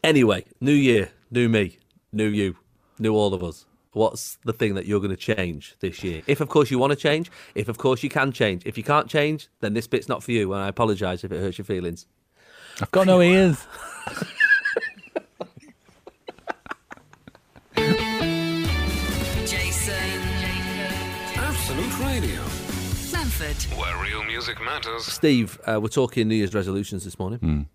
Anyway, 0.03 0.43
new 0.59 0.73
year, 0.73 1.09
new 1.31 1.47
me, 1.49 1.77
new 2.11 2.27
you, 2.27 2.55
new 2.99 3.15
all 3.15 3.33
of 3.33 3.43
us. 3.43 3.65
What's 3.93 4.37
the 4.45 4.53
thing 4.53 4.75
that 4.75 4.85
you're 4.85 4.99
going 4.99 5.09
to 5.09 5.17
change 5.17 5.75
this 5.79 6.03
year? 6.03 6.21
If, 6.27 6.41
of 6.41 6.49
course, 6.49 6.69
you 6.69 6.77
want 6.77 6.91
to 6.91 6.95
change. 6.95 7.31
If, 7.55 7.69
of 7.69 7.77
course, 7.79 8.03
you 8.03 8.09
can 8.09 8.31
change. 8.31 8.61
If 8.65 8.77
you 8.77 8.83
can't 8.83 9.07
change, 9.09 9.47
then 9.61 9.73
this 9.73 9.87
bit's 9.87 10.07
not 10.07 10.21
for 10.21 10.31
you. 10.31 10.53
And 10.53 10.63
I 10.63 10.67
apologise 10.67 11.23
if 11.23 11.31
it 11.31 11.39
hurts 11.39 11.57
your 11.57 11.65
feelings. 11.65 12.05
I've 12.81 12.91
got 12.91 13.07
no 13.07 13.19
ears. 13.21 13.65
Jason. 19.45 19.93
Absolute 21.35 21.99
Radio, 21.99 22.41
Manford. 23.11 23.77
where 23.77 23.97
real 24.03 24.23
music 24.23 24.61
matters. 24.61 25.05
Steve, 25.05 25.59
uh, 25.65 25.79
we're 25.81 25.87
talking 25.87 26.27
New 26.27 26.35
Year's 26.35 26.53
resolutions 26.53 27.03
this 27.03 27.17
morning. 27.17 27.67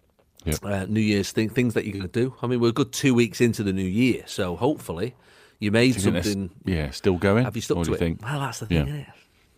Yep. 0.44 0.64
Uh, 0.64 0.86
New 0.86 1.00
Year's 1.00 1.32
thing, 1.32 1.48
things 1.48 1.74
that 1.74 1.84
you're 1.84 1.92
going 1.94 2.08
to 2.08 2.20
do. 2.20 2.34
I 2.42 2.46
mean, 2.46 2.60
we're 2.60 2.68
a 2.68 2.72
good 2.72 2.92
two 2.92 3.14
weeks 3.14 3.40
into 3.40 3.62
the 3.62 3.72
new 3.72 3.82
year, 3.82 4.22
so 4.26 4.56
hopefully 4.56 5.14
you 5.60 5.70
made 5.70 5.94
you 5.94 6.00
something. 6.00 6.50
yeah, 6.64 6.90
still 6.90 7.16
going. 7.16 7.44
Have 7.44 7.56
you 7.56 7.62
stuck 7.62 7.82
to 7.84 7.88
you 7.90 7.94
it? 7.94 7.98
Think, 7.98 8.22
Well, 8.22 8.40
that's 8.40 8.60
the 8.60 8.66
thing, 8.66 8.76
Yeah. 8.78 8.82
isn't 8.84 9.00
it? 9.00 9.06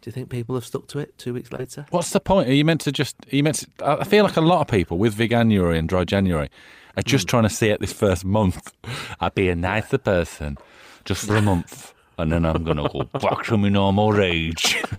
Do 0.03 0.09
you 0.09 0.13
think 0.13 0.29
people 0.31 0.55
have 0.55 0.65
stuck 0.65 0.87
to 0.89 0.99
it 1.01 1.19
two 1.19 1.35
weeks 1.35 1.51
later? 1.53 1.85
What's 1.91 2.11
the 2.11 2.21
point? 2.21 2.49
Are 2.49 2.53
you 2.55 2.65
meant 2.65 2.81
to 2.83 2.93
just? 2.93 3.17
Are 3.33 3.35
you 3.37 3.43
meant 3.43 3.57
to? 3.57 4.01
I 4.01 4.05
feel 4.05 4.23
like 4.25 4.37
a 4.37 4.41
lot 4.41 4.61
of 4.61 4.69
people 4.69 4.99
with 4.99 5.17
Veganuary 5.17 5.77
and 5.79 5.89
Dry 5.89 6.05
January 6.05 6.49
are 6.97 7.03
just 7.03 7.27
trying 7.27 7.43
to 7.43 7.49
see 7.51 7.69
it 7.71 7.81
this 7.81 7.93
first 7.93 8.25
month. 8.25 8.73
I'd 9.21 9.35
be 9.35 9.49
a 9.49 9.57
nicer 9.57 9.99
person 9.99 10.59
just 11.05 11.27
for 11.27 11.35
a 11.37 11.43
month, 11.43 11.93
and 12.19 12.31
then 12.31 12.45
I'm 12.47 12.63
gonna 12.63 12.89
go 12.89 13.03
back 13.19 13.45
to 13.47 13.57
my 13.57 13.69
normal 13.69 14.13
rage. 14.13 14.77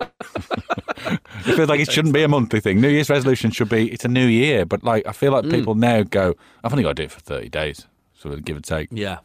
I 1.06 1.18
feel 1.54 1.66
like 1.66 1.80
it 1.80 1.90
shouldn't 1.90 2.12
be 2.14 2.22
a 2.22 2.28
monthly 2.28 2.60
thing. 2.60 2.80
New 2.80 2.88
Year's 2.88 3.08
resolution 3.08 3.50
should 3.50 3.68
be 3.70 3.90
it's 3.90 4.04
a 4.04 4.08
new 4.08 4.26
year, 4.26 4.66
but 4.66 4.82
like 4.84 5.06
I 5.06 5.12
feel 5.12 5.32
like 5.32 5.44
Hmm. 5.44 5.50
people 5.50 5.74
now 5.74 6.02
go, 6.02 6.34
I've 6.62 6.72
only 6.72 6.82
got 6.82 6.90
to 6.90 7.02
do 7.02 7.04
it 7.04 7.12
for 7.12 7.20
thirty 7.20 7.48
days, 7.48 7.86
so 8.14 8.34
give 8.36 8.56
or 8.56 8.60
take. 8.60 8.88
Yeah. 8.92 9.18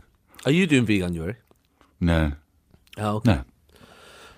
Are 0.46 0.52
you 0.52 0.68
doing 0.68 0.86
veganuary? 0.86 1.36
No, 2.04 2.34
Oh, 2.98 3.16
okay. 3.18 3.32
no, 3.32 3.44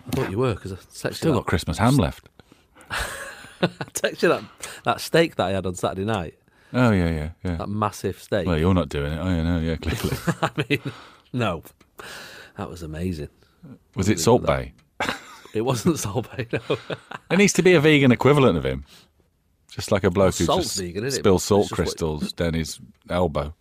I 0.08 0.12
thought 0.12 0.30
you 0.32 0.38
were 0.38 0.54
because 0.54 0.71
I 0.73 0.75
texted 0.75 1.13
still 1.15 1.32
you 1.32 1.39
got 1.39 1.47
Christmas 1.47 1.78
ham 1.78 1.97
left. 1.97 2.30
I 2.89 3.67
texted 3.93 4.21
you 4.23 4.30
that 4.30 4.43
that 4.84 5.01
steak 5.01 5.36
that 5.36 5.47
I 5.47 5.51
had 5.51 5.65
on 5.65 5.75
Saturday 5.75 6.06
night. 6.06 6.36
Oh 6.73 6.91
yeah, 6.91 7.10
yeah, 7.10 7.30
yeah. 7.43 7.56
That 7.56 7.69
massive 7.69 8.21
steak. 8.21 8.45
Well, 8.45 8.58
you're 8.58 8.73
not 8.73 8.89
doing 8.89 9.13
it. 9.13 9.19
Oh 9.19 9.30
yeah, 9.30 9.43
no, 9.43 9.60
yeah, 9.60 9.75
clearly. 9.78 10.17
I 10.41 10.49
mean, 10.69 10.91
no, 11.34 11.63
that 12.58 12.69
was 12.69 12.84
amazing. 12.84 13.30
Was 13.95 14.10
it 14.10 14.19
Salt 14.19 14.43
Bae? 14.45 14.73
It 15.54 15.62
wasn't 15.62 15.97
Salt 15.97 16.30
Bae, 16.30 16.45
no. 16.51 16.60
There 17.30 17.38
needs 17.38 17.54
to 17.54 17.63
be 17.63 17.73
a 17.73 17.80
vegan 17.80 18.12
equivalent 18.12 18.58
of 18.58 18.65
him. 18.65 18.86
Just 19.71 19.91
like 19.91 20.04
a 20.04 20.12
bloke 20.12 20.36
who 20.36 20.45
salt's 20.45 20.65
just 20.67 20.80
vegan, 20.80 21.10
spills 21.12 21.43
salt 21.43 21.69
crystals 21.71 22.32
down 22.34 22.54
his 22.54 22.80
elbow. 23.10 23.54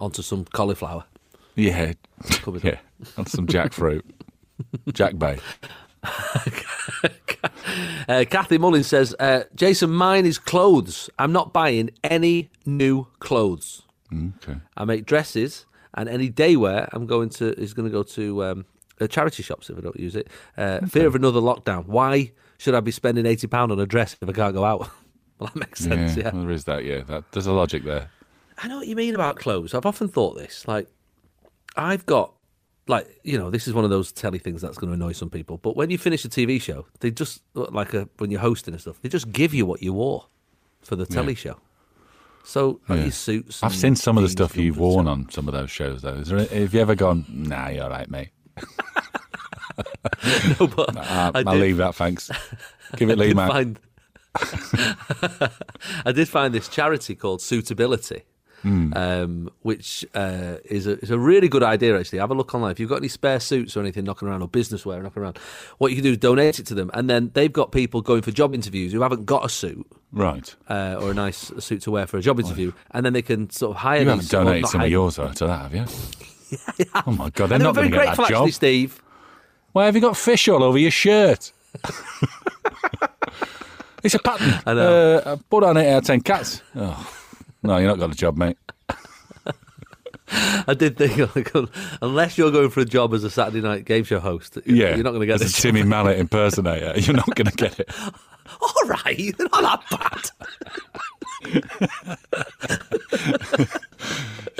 Onto 0.00 0.22
some 0.22 0.44
cauliflower. 0.46 1.04
Yeah, 1.56 1.92
yeah, 2.62 2.78
on 3.16 3.26
some 3.26 3.46
jackfruit, 3.46 4.02
Jack 4.92 5.16
Bae. 5.18 5.38
Uh, 8.06 8.24
Kathy 8.28 8.58
Mullins 8.58 8.86
says, 8.86 9.14
uh, 9.18 9.44
Jason, 9.54 9.90
mine 9.90 10.26
is 10.26 10.38
clothes. 10.38 11.08
I'm 11.18 11.32
not 11.32 11.52
buying 11.54 11.90
any 12.02 12.50
new 12.66 13.06
clothes. 13.18 13.82
Okay. 14.12 14.58
I 14.76 14.84
make 14.84 15.06
dresses, 15.06 15.64
and 15.94 16.08
any 16.08 16.28
day 16.28 16.56
wear 16.56 16.88
I'm 16.92 17.06
going 17.06 17.30
to 17.30 17.58
is 17.58 17.72
going 17.72 17.88
to 17.88 17.92
go 17.92 18.02
to 18.02 18.44
um, 18.44 18.66
charity 19.08 19.42
shops 19.42 19.70
if 19.70 19.78
I 19.78 19.80
don't 19.80 19.98
use 19.98 20.14
it. 20.16 20.28
Uh, 20.56 20.80
Fear 20.86 21.06
of 21.06 21.14
another 21.14 21.40
lockdown. 21.40 21.86
Why 21.86 22.32
should 22.58 22.74
I 22.74 22.80
be 22.80 22.90
spending 22.90 23.24
eighty 23.26 23.46
pound 23.46 23.72
on 23.72 23.80
a 23.80 23.86
dress 23.86 24.16
if 24.20 24.28
I 24.28 24.32
can't 24.32 24.54
go 24.54 24.64
out? 24.64 24.80
well, 25.38 25.50
that 25.52 25.56
makes 25.56 25.80
sense. 25.80 26.16
Yeah, 26.16 26.24
Yeah, 26.24 26.30
well, 26.32 26.42
there 26.42 26.52
is 26.52 26.64
that. 26.64 26.84
Yeah, 26.84 27.00
that, 27.04 27.24
there's 27.32 27.46
a 27.46 27.52
logic 27.52 27.84
there. 27.84 28.10
I 28.58 28.68
know 28.68 28.76
what 28.76 28.86
you 28.86 28.96
mean 28.96 29.14
about 29.14 29.36
clothes. 29.36 29.72
I've 29.74 29.86
often 29.86 30.08
thought 30.08 30.36
this. 30.36 30.68
Like, 30.68 30.88
I've 31.76 32.06
got. 32.06 32.32
Like 32.86 33.08
you 33.22 33.38
know, 33.38 33.48
this 33.48 33.66
is 33.66 33.72
one 33.72 33.84
of 33.84 33.90
those 33.90 34.12
telly 34.12 34.38
things 34.38 34.60
that's 34.60 34.76
going 34.76 34.88
to 34.90 34.94
annoy 34.94 35.12
some 35.12 35.30
people. 35.30 35.56
But 35.56 35.74
when 35.74 35.88
you 35.88 35.96
finish 35.96 36.22
a 36.26 36.28
TV 36.28 36.60
show, 36.60 36.84
they 37.00 37.10
just 37.10 37.40
like 37.54 37.94
a, 37.94 38.08
when 38.18 38.30
you're 38.30 38.42
hosting 38.42 38.74
and 38.74 38.80
stuff, 38.80 39.00
they 39.00 39.08
just 39.08 39.32
give 39.32 39.54
you 39.54 39.64
what 39.64 39.82
you 39.82 39.94
wore 39.94 40.26
for 40.82 40.94
the 40.94 41.06
telly 41.06 41.34
show. 41.34 41.56
So 42.44 42.80
like 42.86 42.98
Yeah. 42.98 43.02
your 43.04 43.12
suits. 43.12 43.62
I've 43.62 43.74
seen 43.74 43.96
some 43.96 44.18
of 44.18 44.22
the 44.22 44.28
stuff 44.28 44.54
you've 44.54 44.76
worn 44.76 45.08
on 45.08 45.30
some 45.30 45.48
of 45.48 45.54
those 45.54 45.70
shows, 45.70 46.02
though. 46.02 46.12
Is 46.16 46.28
there, 46.28 46.40
have 46.44 46.74
you 46.74 46.80
ever 46.80 46.94
gone, 46.94 47.24
nah, 47.30 47.68
you're 47.68 47.84
all 47.84 47.88
right, 47.90 48.10
mate? 48.10 48.28
No, 50.60 50.66
but 50.66 50.94
Uh, 50.96 51.32
I 51.34 51.42
I'll 51.46 51.56
leave 51.56 51.78
that, 51.78 51.94
thanks. 51.94 52.30
Give 52.96 53.08
it 53.10 53.18
Lee, 53.18 53.32
man. 53.34 53.48
find 53.50 53.80
I 56.04 56.12
did 56.12 56.28
find 56.28 56.52
this 56.54 56.68
charity 56.68 57.14
called 57.14 57.40
Suitability, 57.40 58.24
Hmm. 58.64 58.92
um, 58.96 59.50
which 59.60 60.06
uh, 60.14 60.54
is, 60.64 60.86
a, 60.86 60.98
is 61.00 61.10
a 61.10 61.18
really 61.18 61.48
good 61.48 61.62
idea, 61.62 61.98
actually. 62.00 62.18
Have 62.20 62.30
a 62.30 62.34
look 62.34 62.54
online. 62.54 62.70
If 62.70 62.80
you've 62.80 62.88
got 62.88 62.96
any 62.96 63.08
spare 63.08 63.38
suits 63.38 63.76
or 63.76 63.80
anything 63.80 64.04
knocking 64.04 64.26
around, 64.26 64.40
or 64.40 64.48
business 64.48 64.86
wear 64.86 65.02
knocking 65.02 65.22
around, 65.22 65.38
what 65.76 65.90
you 65.90 65.96
can 65.96 66.04
do 66.04 66.12
is 66.12 66.16
donate 66.18 66.58
it 66.58 66.64
to 66.68 66.74
them. 66.74 66.90
And 66.94 67.10
then 67.10 67.30
they've 67.34 67.52
got 67.52 67.72
people 67.72 68.00
going 68.00 68.22
for 68.22 68.30
job 68.30 68.54
interviews 68.54 68.92
who 68.94 69.02
haven't 69.02 69.26
got 69.26 69.44
a 69.44 69.50
suit 69.50 69.86
Right. 70.12 70.54
uh, 70.70 70.96
or 70.98 71.10
a 71.10 71.14
nice 71.14 71.52
suit 71.58 71.82
to 71.82 71.90
wear 71.90 72.06
for 72.06 72.16
a 72.16 72.22
job 72.22 72.40
interview. 72.40 72.72
And 72.92 73.04
then 73.04 73.12
they 73.12 73.20
can 73.22 73.50
sort 73.50 73.72
of 73.76 73.82
hire 73.82 74.00
You 74.00 74.08
haven't 74.08 74.30
donated 74.30 74.68
some 74.68 74.80
of 74.80 74.90
yours 74.90 75.16
though, 75.16 75.30
to 75.32 75.46
that, 75.46 75.70
have 75.70 75.74
you? 75.74 75.84
Oh 77.06 77.10
my 77.12 77.28
god, 77.30 77.48
they're 77.48 77.56
And 77.56 77.64
not 77.64 77.74
going 77.74 77.90
to 77.90 77.96
get 77.96 78.06
that 78.06 78.16
job. 78.16 78.30
actually, 78.30 78.52
Steve. 78.52 79.02
Why 79.72 79.84
have 79.86 79.94
you 79.94 80.00
got 80.00 80.16
fish 80.16 80.48
all 80.48 80.62
over 80.62 80.78
your 80.78 80.90
shirt? 80.92 81.52
it's 84.02 84.14
a 84.14 84.18
pattern. 84.18 84.54
I 84.66 84.74
know. 84.74 85.16
Uh, 85.18 85.36
put 85.50 85.64
on 85.64 85.76
eight 85.76 85.92
out 85.92 85.98
of 85.98 86.04
ten 86.04 86.20
cats. 86.20 86.62
Oh, 86.76 87.10
no, 87.64 87.78
you're 87.78 87.88
not 87.88 87.98
got 87.98 88.12
a 88.12 88.14
job, 88.14 88.36
mate. 88.36 88.56
I 90.66 90.74
did 90.74 90.96
think, 90.96 91.18
like, 91.36 91.50
unless 92.00 92.38
you're 92.38 92.50
going 92.50 92.70
for 92.70 92.80
a 92.80 92.84
job 92.84 93.12
as 93.14 93.24
a 93.24 93.30
Saturday 93.30 93.60
night 93.60 93.84
game 93.84 94.04
show 94.04 94.20
host, 94.20 94.58
Yeah, 94.66 94.94
you're 94.94 95.04
not 95.04 95.10
going 95.10 95.20
to 95.20 95.26
get 95.26 95.40
As 95.42 95.58
a. 95.58 95.62
Timmy 95.62 95.82
Mallett 95.82 96.18
impersonator. 96.24 96.98
You're 96.98 97.16
not 97.16 97.34
going 97.34 97.46
to 97.46 97.56
get 97.56 97.80
it. 97.80 97.90
All 98.60 98.88
right, 98.88 99.34
they're 99.36 99.48
not 99.52 99.82
that 99.90 100.30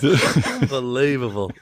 bad. 0.03 0.63
Unbelievable. 0.63 1.53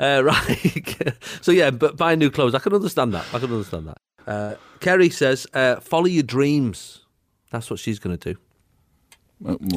Uh, 0.00 0.22
right. 0.24 0.96
so 1.40 1.52
yeah, 1.52 1.70
but 1.70 1.96
buying 1.96 2.18
new 2.18 2.30
clothes, 2.30 2.54
I 2.54 2.58
can 2.58 2.72
understand 2.74 3.14
that. 3.14 3.24
I 3.32 3.38
can 3.38 3.52
understand 3.52 3.88
that. 3.88 3.98
Uh, 4.26 4.54
Kerry 4.80 5.10
says, 5.10 5.46
uh, 5.54 5.76
"Follow 5.80 6.06
your 6.06 6.22
dreams." 6.22 7.04
That's 7.50 7.70
what 7.70 7.78
she's 7.78 7.98
going 7.98 8.16
to 8.16 8.34
do. 8.34 8.38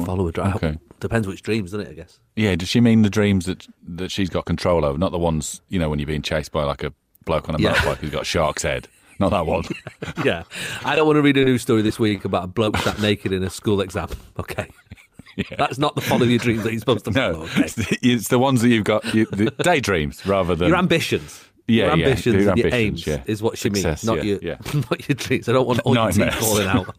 Follow 0.04 0.28
a 0.28 0.32
dream. 0.32 0.52
okay. 0.54 0.78
Depends 1.00 1.26
which 1.28 1.42
dreams, 1.42 1.70
doesn't 1.70 1.86
it? 1.86 1.90
I 1.90 1.94
guess. 1.94 2.18
Yeah, 2.36 2.56
does 2.56 2.68
she 2.68 2.80
mean 2.80 3.02
the 3.02 3.10
dreams 3.10 3.46
that 3.46 3.66
that 3.86 4.10
she's 4.10 4.28
got 4.30 4.44
control 4.46 4.84
over, 4.84 4.98
not 4.98 5.12
the 5.12 5.18
ones 5.18 5.60
you 5.68 5.78
know 5.78 5.88
when 5.88 5.98
you're 5.98 6.06
being 6.06 6.22
chased 6.22 6.52
by 6.52 6.64
like 6.64 6.82
a 6.82 6.92
bloke 7.24 7.48
on 7.48 7.54
a 7.54 7.58
Yeah. 7.58 7.74
motorbike 7.74 7.96
who's 7.98 8.10
got 8.10 8.22
a 8.22 8.24
shark's 8.26 8.62
head? 8.62 8.88
Not 9.20 9.30
that 9.30 9.46
one. 9.46 9.64
yeah. 10.24 10.44
I 10.84 10.94
don't 10.96 11.06
want 11.06 11.16
to 11.16 11.22
read 11.22 11.36
a 11.36 11.44
news 11.44 11.62
story 11.62 11.82
this 11.82 11.98
week 11.98 12.24
about 12.24 12.44
a 12.44 12.46
bloke 12.46 12.76
sat 12.78 13.00
naked 13.00 13.32
in 13.32 13.42
a 13.42 13.50
school 13.50 13.80
exam. 13.80 14.08
Okay. 14.38 14.70
That's 15.58 15.78
not 15.78 15.94
the 15.94 16.00
follow 16.00 16.24
your 16.24 16.38
dreams 16.38 16.62
that 16.64 16.70
you're 16.72 16.80
supposed 16.80 17.04
to 17.04 17.12
follow. 17.12 17.32
no, 17.32 17.42
Okay. 17.42 17.62
it's, 17.62 17.74
the, 17.74 17.98
it's 18.02 18.28
the 18.28 18.38
ones 18.40 18.60
that 18.62 18.68
you've 18.68 18.84
got, 18.84 19.04
you, 19.14 19.26
daydreams 19.62 20.24
rather 20.26 20.54
than 20.56 20.68
Your 20.68 20.76
ambitions. 20.78 21.44
Yeah, 21.68 21.86
your 21.88 21.96
yeah, 21.96 22.04
ambitions 22.06 22.34
your 22.42 22.48
and 22.50 22.58
your 22.58 22.74
aims 22.74 23.06
yeah. 23.06 23.22
is 23.26 23.42
what 23.42 23.58
she 23.58 23.68
Success, 23.68 24.02
means, 24.02 24.04
not 24.04 24.16
yeah, 24.18 24.22
your 24.24 24.38
yeah. 24.42 24.56
not 24.90 25.08
your 25.08 25.14
dreams. 25.16 25.48
I 25.48 25.52
don't 25.52 25.66
want 25.66 25.80
all 25.80 25.94
your 25.94 26.06
teeth 26.10 26.18
Nightmares. 26.18 26.44
falling 26.44 26.66
out. 26.68 26.96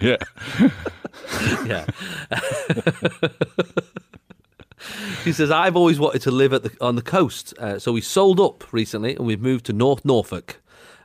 yeah. 0.00 0.16
yeah. 1.66 1.86
She 5.24 5.32
says, 5.32 5.50
I've 5.50 5.76
always 5.76 5.98
wanted 6.00 6.22
to 6.22 6.30
live 6.30 6.52
at 6.54 6.62
the, 6.62 6.72
on 6.80 6.96
the 6.96 7.02
coast. 7.02 7.52
Uh, 7.58 7.78
so 7.78 7.92
we 7.92 8.00
sold 8.00 8.40
up 8.40 8.72
recently 8.72 9.14
and 9.14 9.26
we've 9.26 9.40
moved 9.40 9.66
to 9.66 9.72
North 9.74 10.04
Norfolk. 10.04 10.60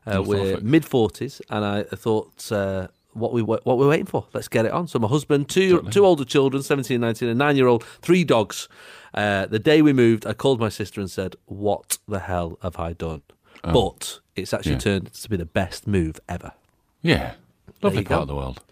Uh, 0.07 0.13
North 0.15 0.27
we're 0.27 0.59
mid 0.61 0.83
40s. 0.83 1.41
And 1.49 1.65
I 1.65 1.83
thought, 1.83 2.51
uh, 2.51 2.87
what, 3.11 3.33
we, 3.33 3.41
what 3.41 3.65
we're 3.65 3.89
waiting 3.89 4.05
for, 4.05 4.27
let's 4.33 4.47
get 4.47 4.65
it 4.65 4.71
on. 4.71 4.87
So 4.87 4.99
my 4.99 5.09
husband, 5.09 5.49
two, 5.49 5.81
two 5.91 6.05
older 6.05 6.23
children, 6.23 6.63
17, 6.63 6.99
19, 7.01 7.27
and 7.29 7.37
nine 7.37 7.57
year 7.57 7.67
old, 7.67 7.83
three 7.83 8.23
dogs. 8.23 8.69
Uh, 9.13 9.45
the 9.47 9.59
day 9.59 9.81
we 9.81 9.91
moved, 9.91 10.25
I 10.25 10.33
called 10.33 10.59
my 10.59 10.69
sister 10.69 11.01
and 11.01 11.11
said, 11.11 11.35
What 11.45 11.97
the 12.07 12.19
hell 12.19 12.57
have 12.61 12.77
I 12.79 12.93
done? 12.93 13.21
But 13.63 14.19
it's 14.35 14.53
actually 14.53 14.73
Yeah. 14.73 14.79
turned 14.79 15.13
to 15.13 15.29
be 15.29 15.37
the 15.37 15.45
best 15.45 15.87
move 15.87 16.19
ever. 16.29 16.53
Yeah. 17.01 17.33
Lovely 17.81 18.03
part 18.03 18.19
go. 18.19 18.21
of 18.21 18.27
the 18.27 18.35
world. 18.35 18.63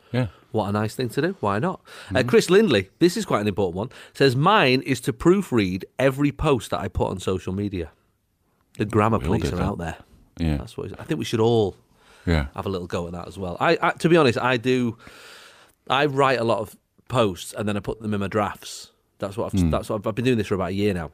What 0.54 0.70
a 0.70 0.72
nice 0.72 0.94
thing 0.96 1.10
to 1.10 1.22
do. 1.22 1.36
Why 1.40 1.58
not? 1.58 1.82
Mm. 2.10 2.20
Uh, 2.20 2.24
Chris 2.30 2.48
Lindley, 2.50 2.90
this 3.00 3.18
is 3.18 3.26
quite 3.26 3.42
an 3.42 3.48
important 3.48 3.76
one, 3.76 3.90
says 4.14 4.36
mine 4.36 4.82
is 4.84 5.02
to 5.02 5.12
proofread 5.12 5.84
every 5.98 6.32
post 6.32 6.70
that 6.72 6.80
I 6.80 6.88
put 6.88 7.10
on 7.10 7.20
social 7.20 7.52
media. 7.54 7.90
The 8.78 8.86
grammar 8.86 9.18
We 9.18 9.26
police 9.26 9.52
are 9.52 9.56
that. 9.56 9.62
out 9.64 9.78
there. 9.80 9.98
Yeah. 10.38 10.58
That's 10.58 10.78
what 10.78 10.98
I 11.00 11.04
think 11.06 11.18
we 11.18 11.26
should 11.26 11.40
all 11.40 11.76
Yeah. 12.28 12.48
have 12.56 12.68
a 12.68 12.70
little 12.70 12.86
go 12.88 13.08
at 13.08 13.14
that 13.14 13.28
as 13.28 13.38
well. 13.38 13.58
I, 13.60 13.78
I 13.82 13.92
to 13.94 14.08
be 14.10 14.16
honest, 14.16 14.38
I 14.38 14.58
do. 14.58 14.96
I 15.90 16.06
write 16.06 16.40
a 16.40 16.44
lot 16.44 16.60
of 16.60 16.76
posts 17.08 17.54
and 17.58 17.68
then 17.68 17.76
I 17.76 17.80
put 17.80 18.00
them 18.00 18.14
in 18.14 18.20
my 18.20 18.28
drafts. 18.28 18.92
That's 19.18 19.36
what 19.36 19.54
I've, 19.54 19.60
Hmm. 19.60 19.70
that's 19.72 19.90
what 19.90 19.96
I've, 20.02 20.08
I've 20.08 20.16
been 20.16 20.26
doing 20.26 20.38
this 20.38 20.48
for 20.48 20.56
about 20.56 20.70
a 20.70 20.74
year 20.74 20.94
now, 20.94 21.12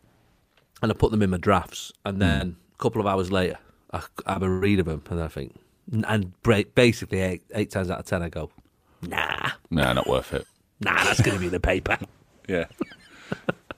and 0.81 0.91
I 0.91 0.95
put 0.95 1.11
them 1.11 1.21
in 1.21 1.29
my 1.29 1.37
drafts, 1.37 1.93
and 2.05 2.21
then 2.21 2.57
a 2.73 2.77
couple 2.83 2.99
of 2.99 3.07
hours 3.07 3.31
later, 3.31 3.57
I, 3.93 4.01
I 4.25 4.33
have 4.33 4.43
a 4.43 4.49
read 4.49 4.79
of 4.79 4.85
them, 4.87 5.01
and 5.09 5.21
I 5.23 5.27
think, 5.29 5.55
and 6.07 6.33
basically 6.75 7.19
eight, 7.21 7.43
eight 7.53 7.71
times 7.71 7.89
out 7.89 7.99
of 7.99 8.05
ten, 8.05 8.21
I 8.23 8.29
go, 8.29 8.49
nah, 9.01 9.51
Nah, 9.69 9.93
not 9.93 10.07
worth 10.07 10.33
it. 10.33 10.45
nah, 10.79 11.03
that's 11.03 11.21
going 11.21 11.35
to 11.35 11.39
be 11.39 11.47
in 11.47 11.51
the 11.51 11.59
paper. 11.59 11.97
Yeah. 12.47 12.65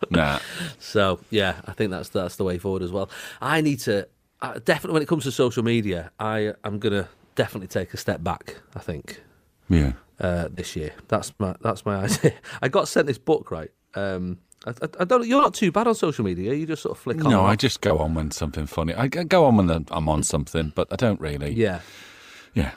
nah. 0.09 0.39
So 0.79 1.19
yeah, 1.29 1.59
I 1.65 1.73
think 1.73 1.91
that's 1.91 2.07
that's 2.09 2.37
the 2.37 2.45
way 2.45 2.57
forward 2.57 2.81
as 2.83 2.91
well. 2.91 3.09
I 3.41 3.59
need 3.59 3.79
to 3.81 4.07
uh, 4.41 4.59
definitely 4.63 4.93
when 4.93 5.01
it 5.01 5.07
comes 5.09 5.25
to 5.25 5.31
social 5.31 5.61
media, 5.63 6.11
I 6.19 6.53
am 6.63 6.79
gonna 6.79 7.09
definitely 7.35 7.67
take 7.67 7.93
a 7.93 7.97
step 7.97 8.23
back. 8.23 8.55
I 8.75 8.79
think 8.79 9.21
Yeah. 9.69 9.91
uh, 10.21 10.47
this 10.49 10.75
year. 10.77 10.93
That's 11.09 11.33
my 11.37 11.55
that's 11.61 11.85
my 11.85 11.95
idea. 12.05 12.33
I 12.61 12.69
got 12.69 12.87
sent 12.87 13.07
this 13.07 13.17
book 13.17 13.51
right. 13.51 13.71
Um, 13.93 14.37
I, 14.65 14.69
I, 14.69 14.87
I 15.01 15.03
don't. 15.03 15.27
You're 15.27 15.41
not 15.41 15.53
too 15.53 15.69
bad 15.71 15.85
on 15.87 15.95
social 15.95 16.23
media. 16.23 16.53
You 16.53 16.65
just 16.65 16.83
sort 16.83 16.95
of 16.97 17.03
flick 17.03 17.23
on. 17.25 17.29
No, 17.29 17.43
I 17.43 17.57
just 17.57 17.81
go 17.81 17.97
on 17.97 18.13
when 18.13 18.31
something 18.31 18.67
funny. 18.67 18.93
I 18.93 19.03
I 19.03 19.07
go 19.07 19.43
on 19.43 19.57
when 19.57 19.85
I'm 19.91 20.07
on 20.07 20.23
something, 20.23 20.71
but 20.75 20.87
I 20.91 20.95
don't 20.95 21.19
really. 21.19 21.51
yeah. 21.51 21.81
Yeah. 22.53 22.71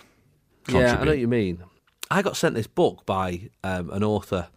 Yeah, 0.69 0.99
I 0.99 1.05
know 1.05 1.11
what 1.13 1.19
you 1.19 1.29
mean. 1.29 1.63
I 2.11 2.23
got 2.23 2.37
sent 2.37 2.55
this 2.55 2.67
book 2.67 3.07
by 3.07 3.51
um, 3.63 3.91
an 3.91 4.05
author, 4.05 4.49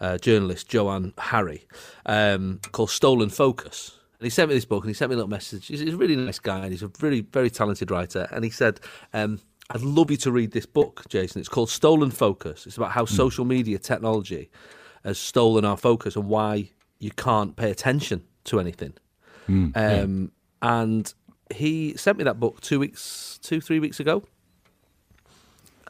uh, 0.00 0.18
journalist, 0.18 0.72
Johann 0.72 1.14
Hari, 1.18 1.66
um, 2.04 2.60
called 2.72 2.90
Stolen 2.90 3.30
Focus. 3.30 3.98
And 4.18 4.24
he 4.26 4.30
sent 4.30 4.48
me 4.48 4.54
this 4.54 4.64
book 4.64 4.82
and 4.84 4.90
he 4.90 4.94
sent 4.94 5.10
me 5.10 5.14
a 5.14 5.16
little 5.18 5.30
message. 5.30 5.66
He's, 5.66 5.80
he's 5.80 5.94
a 5.94 5.96
really 5.96 6.16
nice 6.16 6.38
guy 6.38 6.60
and 6.60 6.72
he's 6.72 6.82
a 6.82 6.90
really, 7.00 7.20
very 7.20 7.50
talented 7.50 7.90
writer. 7.90 8.28
And 8.32 8.44
he 8.44 8.50
said, 8.50 8.80
um, 9.12 9.40
I'd 9.70 9.82
love 9.82 10.10
you 10.10 10.16
to 10.18 10.32
read 10.32 10.52
this 10.52 10.66
book, 10.66 11.04
Jason. 11.08 11.40
It's 11.40 11.48
called 11.48 11.70
Stolen 11.70 12.10
Focus. 12.10 12.66
It's 12.66 12.76
about 12.76 12.92
how 12.92 13.04
social 13.04 13.44
media 13.44 13.78
technology 13.78 14.50
has 15.04 15.18
stolen 15.18 15.64
our 15.64 15.76
focus 15.76 16.16
and 16.16 16.28
why 16.28 16.70
you 16.98 17.10
can't 17.10 17.56
pay 17.56 17.70
attention 17.70 18.24
to 18.44 18.58
anything. 18.60 18.94
um, 19.76 20.32
And 20.62 21.12
he 21.54 21.94
sent 21.96 22.18
me 22.18 22.24
that 22.24 22.40
book 22.40 22.60
two 22.60 22.80
weeks, 22.80 23.38
two, 23.42 23.60
three 23.60 23.78
weeks 23.80 24.00
ago. 24.00 24.24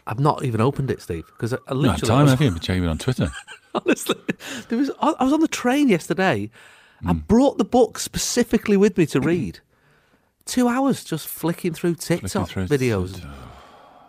I've 0.06 0.20
not 0.20 0.44
even 0.44 0.60
opened 0.60 0.90
it, 0.90 1.02
Steve, 1.02 1.26
because 1.26 1.52
I, 1.52 1.58
I 1.68 1.74
literally. 1.74 2.00
No 2.02 2.08
time, 2.08 2.22
was, 2.22 2.30
have 2.32 2.40
you? 2.40 2.50
But 2.52 2.68
you've 2.68 2.86
on 2.88 2.98
Twitter. 2.98 3.30
honestly, 3.74 4.16
there 4.68 4.78
was. 4.78 4.90
I 5.00 5.14
I 5.18 5.24
was 5.24 5.32
on 5.32 5.40
the 5.40 5.48
train 5.48 5.88
yesterday. 5.88 6.50
I 7.04 7.12
Hmm. 7.12 7.18
brought 7.18 7.58
the 7.58 7.64
book 7.64 7.98
specifically 7.98 8.76
with 8.76 8.96
me 8.96 9.04
to 9.06 9.20
read. 9.20 9.60
Two 10.46 10.68
hours 10.68 11.04
just 11.04 11.26
flicking 11.28 11.74
through 11.74 11.96
TikTok 11.96 12.48
through 12.48 12.66
videos, 12.68 13.20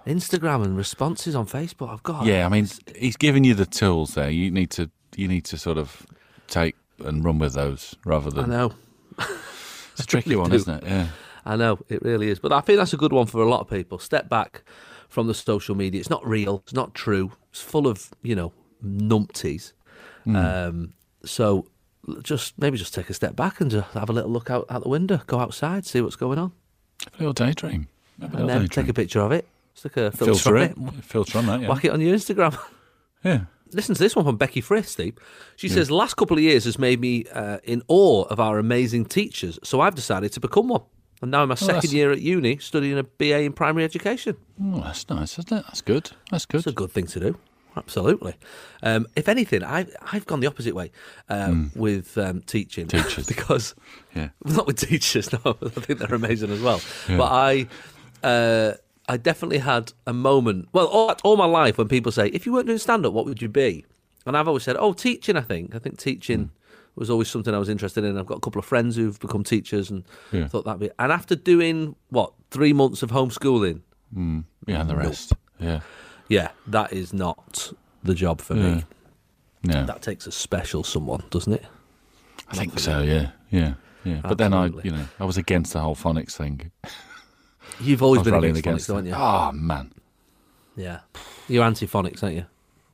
Instagram, 0.05 0.63
and 0.63 0.77
responses 0.77 1.35
on 1.35 1.45
Facebook. 1.47 1.91
I've 1.91 2.03
got. 2.03 2.25
Yeah, 2.25 2.45
I 2.45 2.49
mean, 2.49 2.67
he's 2.95 3.17
giving 3.17 3.43
you 3.43 3.53
the 3.55 3.65
tools 3.65 4.13
there. 4.13 4.29
You 4.29 4.51
need 4.51 4.69
to, 4.71 4.89
you 5.15 5.27
need 5.27 5.45
to 5.45 5.57
sort 5.57 5.77
of 5.77 6.05
take 6.47 6.75
and 7.03 7.23
run 7.25 7.39
with 7.39 7.53
those 7.53 7.95
rather 8.05 8.29
than. 8.31 8.45
I 8.45 8.47
know. 8.57 8.73
It's 9.93 10.03
a 10.03 10.05
tricky 10.05 10.35
one, 10.41 10.49
do. 10.51 10.55
isn't 10.55 10.83
it? 10.83 10.87
Yeah. 10.87 11.07
I 11.45 11.55
know 11.55 11.79
it 11.89 12.01
really 12.03 12.29
is, 12.29 12.39
but 12.39 12.51
I 12.53 12.61
think 12.61 12.77
that's 12.77 12.93
a 12.93 12.97
good 12.97 13.13
one 13.13 13.25
for 13.25 13.41
a 13.41 13.49
lot 13.49 13.61
of 13.61 13.69
people. 13.69 13.99
Step 13.99 14.29
back 14.29 14.63
from 15.09 15.27
the 15.27 15.33
social 15.33 15.75
media. 15.75 15.99
It's 15.99 16.09
not 16.09 16.25
real. 16.27 16.61
It's 16.65 16.73
not 16.73 16.93
true. 16.93 17.31
It's 17.51 17.61
full 17.61 17.87
of 17.87 18.09
you 18.23 18.35
know 18.35 18.53
numpties. 18.83 19.73
Hmm. 20.23 20.35
Um, 20.35 20.93
so 21.25 21.67
just 22.23 22.57
maybe 22.57 22.77
just 22.77 22.93
take 22.93 23.09
a 23.09 23.13
step 23.13 23.35
back 23.35 23.59
and 23.59 23.69
just 23.69 23.89
have 23.91 24.09
a 24.09 24.13
little 24.13 24.31
look 24.31 24.49
out 24.49 24.65
out 24.69 24.83
the 24.83 24.89
window, 24.89 25.21
go 25.27 25.39
outside, 25.39 25.85
see 25.85 26.01
what's 26.01 26.15
going 26.15 26.39
on, 26.39 26.51
A 27.07 27.17
little 27.19 27.33
daydream. 27.33 27.87
Have 28.21 28.33
a 28.33 28.37
and 28.37 28.45
little 28.45 28.47
then 28.47 28.61
daydream. 28.61 28.83
take 28.85 28.89
a 28.89 28.93
picture 28.93 29.19
of 29.21 29.31
it, 29.31 29.47
stick 29.73 29.97
a 29.97 30.11
filter, 30.11 30.33
filter 30.33 30.57
on 30.57 30.63
it. 30.63 30.77
it, 30.99 31.03
Filter 31.03 31.37
on 31.39 31.45
that. 31.47 31.61
Yeah. 31.61 31.67
whack 31.67 31.83
it 31.85 31.91
on 31.91 32.01
your 32.01 32.15
Instagram. 32.15 32.57
Yeah. 33.23 33.41
Listen 33.73 33.95
to 33.95 33.99
this 33.99 34.15
one 34.15 34.23
from 34.23 34.37
Becky 34.37 34.61
Frith, 34.61 34.87
Steve. 34.87 35.17
She 35.57 35.67
says, 35.67 35.89
"Last 35.91 36.13
couple 36.15 36.37
of 36.37 36.43
years 36.43 36.63
has 36.65 36.77
made 36.79 37.01
me 37.01 37.25
uh, 37.33 37.57
in 37.63 37.81
awe 37.89 38.23
of 38.25 38.39
our 38.39 38.59
amazing 38.59 39.05
teachers, 39.05 39.59
so 39.63 39.81
I've 39.81 39.95
decided 39.95 40.31
to 40.33 40.39
become 40.39 40.67
one." 40.69 40.83
And 41.21 41.31
now 41.31 41.43
in 41.43 41.49
my 41.49 41.55
second 41.55 41.75
that's- 41.75 41.93
year 41.93 42.11
at 42.11 42.21
uni, 42.21 42.57
studying 42.57 42.97
a 42.97 43.03
BA 43.03 43.39
in 43.41 43.53
primary 43.53 43.83
education. 43.83 44.37
Oh, 44.63 44.81
that's 44.81 45.09
nice, 45.09 45.33
isn't 45.39 45.51
it? 45.51 45.63
That's 45.67 45.81
good. 45.81 46.11
That's 46.31 46.45
good. 46.45 46.59
It's 46.59 46.67
a 46.67 46.71
good 46.71 46.91
thing 46.91 47.07
to 47.07 47.19
do. 47.19 47.37
Absolutely. 47.75 48.35
Um, 48.81 49.05
if 49.15 49.27
anything, 49.29 49.63
I've 49.63 49.95
I've 50.11 50.25
gone 50.25 50.39
the 50.39 50.47
opposite 50.47 50.73
way 50.73 50.91
uh, 51.29 51.53
with 51.75 52.17
um, 52.17 52.41
teaching. 52.41 52.87
Teachers. 52.87 53.27
because 53.33 53.75
Yeah. 54.15 54.29
not 54.45 54.65
with 54.67 54.77
teachers. 54.77 55.31
No, 55.45 55.57
I 55.61 55.69
think 55.69 55.99
they're 55.99 56.13
amazing 56.15 56.49
as 56.51 56.59
well. 56.61 56.81
But 57.07 57.31
I. 57.31 57.67
Uh, 58.23 58.73
I 59.09 59.15
definitely 59.15 59.59
had 59.59 59.93
a 60.05 60.11
moment. 60.11 60.67
Well, 60.73 60.87
all, 60.87 61.15
all 61.23 61.37
my 61.37 61.45
life, 61.45 61.77
when 61.77 61.87
people 61.87 62.11
say, 62.11 62.27
"If 62.27 62.45
you 62.45 62.51
weren't 62.51 62.65
doing 62.67 62.77
stand-up, 62.77 63.13
what 63.13 63.25
would 63.25 63.41
you 63.41 63.47
be?" 63.47 63.85
and 64.25 64.35
I've 64.35 64.47
always 64.49 64.63
said, 64.63 64.75
"Oh, 64.77 64.91
teaching." 64.91 65.37
I 65.37 65.41
think. 65.41 65.73
I 65.75 65.79
think 65.79 65.97
teaching 65.97 66.39
Hmm. 66.45 66.45
Was 66.97 67.09
always 67.09 67.27
something 67.29 67.53
I 67.53 67.59
was 67.59 67.69
interested 67.69 68.03
in. 68.03 68.17
I've 68.17 68.25
got 68.25 68.37
a 68.37 68.41
couple 68.41 68.59
of 68.59 68.65
friends 68.65 68.95
who've 68.95 69.19
become 69.19 69.43
teachers, 69.43 69.89
and 69.91 70.03
Yeah. 70.31 70.47
thought 70.47 70.65
that'd 70.65 70.79
be. 70.79 70.89
And 70.99 71.11
after 71.11 71.35
doing 71.35 71.95
what 72.09 72.33
three 72.51 72.73
months 72.73 73.03
of 73.03 73.11
homeschooling, 73.11 73.81
mm. 74.15 74.43
Yeah, 74.65 74.81
and 74.81 74.89
the 74.89 74.95
rest. 74.95 75.33
Yeah. 75.59 75.81
yeah, 76.27 76.49
that 76.67 76.93
is 76.93 77.13
not 77.13 77.71
the 78.03 78.13
job 78.13 78.41
for 78.41 78.55
Yeah. 78.55 78.75
me. 78.75 78.83
No. 79.63 79.85
That 79.85 80.01
takes 80.01 80.27
a 80.27 80.31
special 80.31 80.83
someone, 80.83 81.23
doesn't 81.29 81.53
it? 81.53 81.65
I 82.49 82.55
think 82.55 82.79
so. 82.79 83.01
Yeah. 83.01 83.31
Yeah. 83.51 83.73
Yeah. 84.03 84.21
But 84.23 84.37
then 84.37 84.53
I, 84.53 84.67
you 84.83 84.91
know, 84.91 85.05
I 85.19 85.25
was 85.25 85.37
against 85.37 85.73
the 85.73 85.81
whole 85.81 85.95
phonics 85.95 86.33
thing. 86.37 86.71
You've 87.81 88.01
always 88.01 88.21
been 88.23 88.33
against, 88.35 88.59
against 88.59 88.87
phonics, 88.87 88.93
haven't 88.93 89.05
you? 89.07 89.13
Oh 89.15 89.51
man. 89.51 89.91
Yeah. 90.75 90.99
You're 91.47 91.63
anti-phonics, 91.65 92.23
aren't 92.23 92.35
you? 92.35 92.45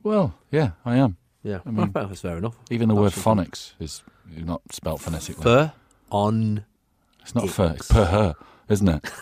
Well, 0.02 0.34
yeah, 0.50 0.70
I 0.84 0.96
am. 0.96 1.16
Yeah. 1.44 1.58
I 1.66 1.70
mean, 1.70 1.92
well, 1.94 2.08
that's 2.08 2.22
fair 2.22 2.38
enough. 2.38 2.56
Even 2.70 2.88
the 2.88 2.94
word 2.94 3.12
phonics 3.12 3.74
is 3.78 4.02
not 4.36 4.62
spelt 4.72 5.00
phonetically. 5.02 5.42
Fur 5.42 5.72
on. 6.10 6.64
it's 7.22 7.34
not 7.34 7.48
fur. 7.50 7.74
It's 7.76 7.88
per 7.92 8.06
her, 8.06 8.34
isn't 8.68 8.88
it? 8.88 9.10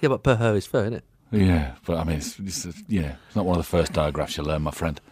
Yeah, 0.00 0.08
but 0.08 0.22
per 0.22 0.34
her 0.36 0.54
is 0.54 0.66
fur, 0.66 0.82
isn't 0.82 0.94
it? 0.94 1.04
yeah, 1.32 1.76
but 1.86 1.96
I 1.96 2.04
mean, 2.04 2.16
it's, 2.18 2.38
it's 2.38 2.66
yeah, 2.88 3.14
it's 3.26 3.36
not 3.36 3.46
one 3.46 3.56
of 3.58 3.64
the 3.64 3.68
first 3.70 3.92
digraphs 3.94 4.36
you 4.36 4.42
learn, 4.42 4.60
my 4.62 4.70
friend. 4.70 5.00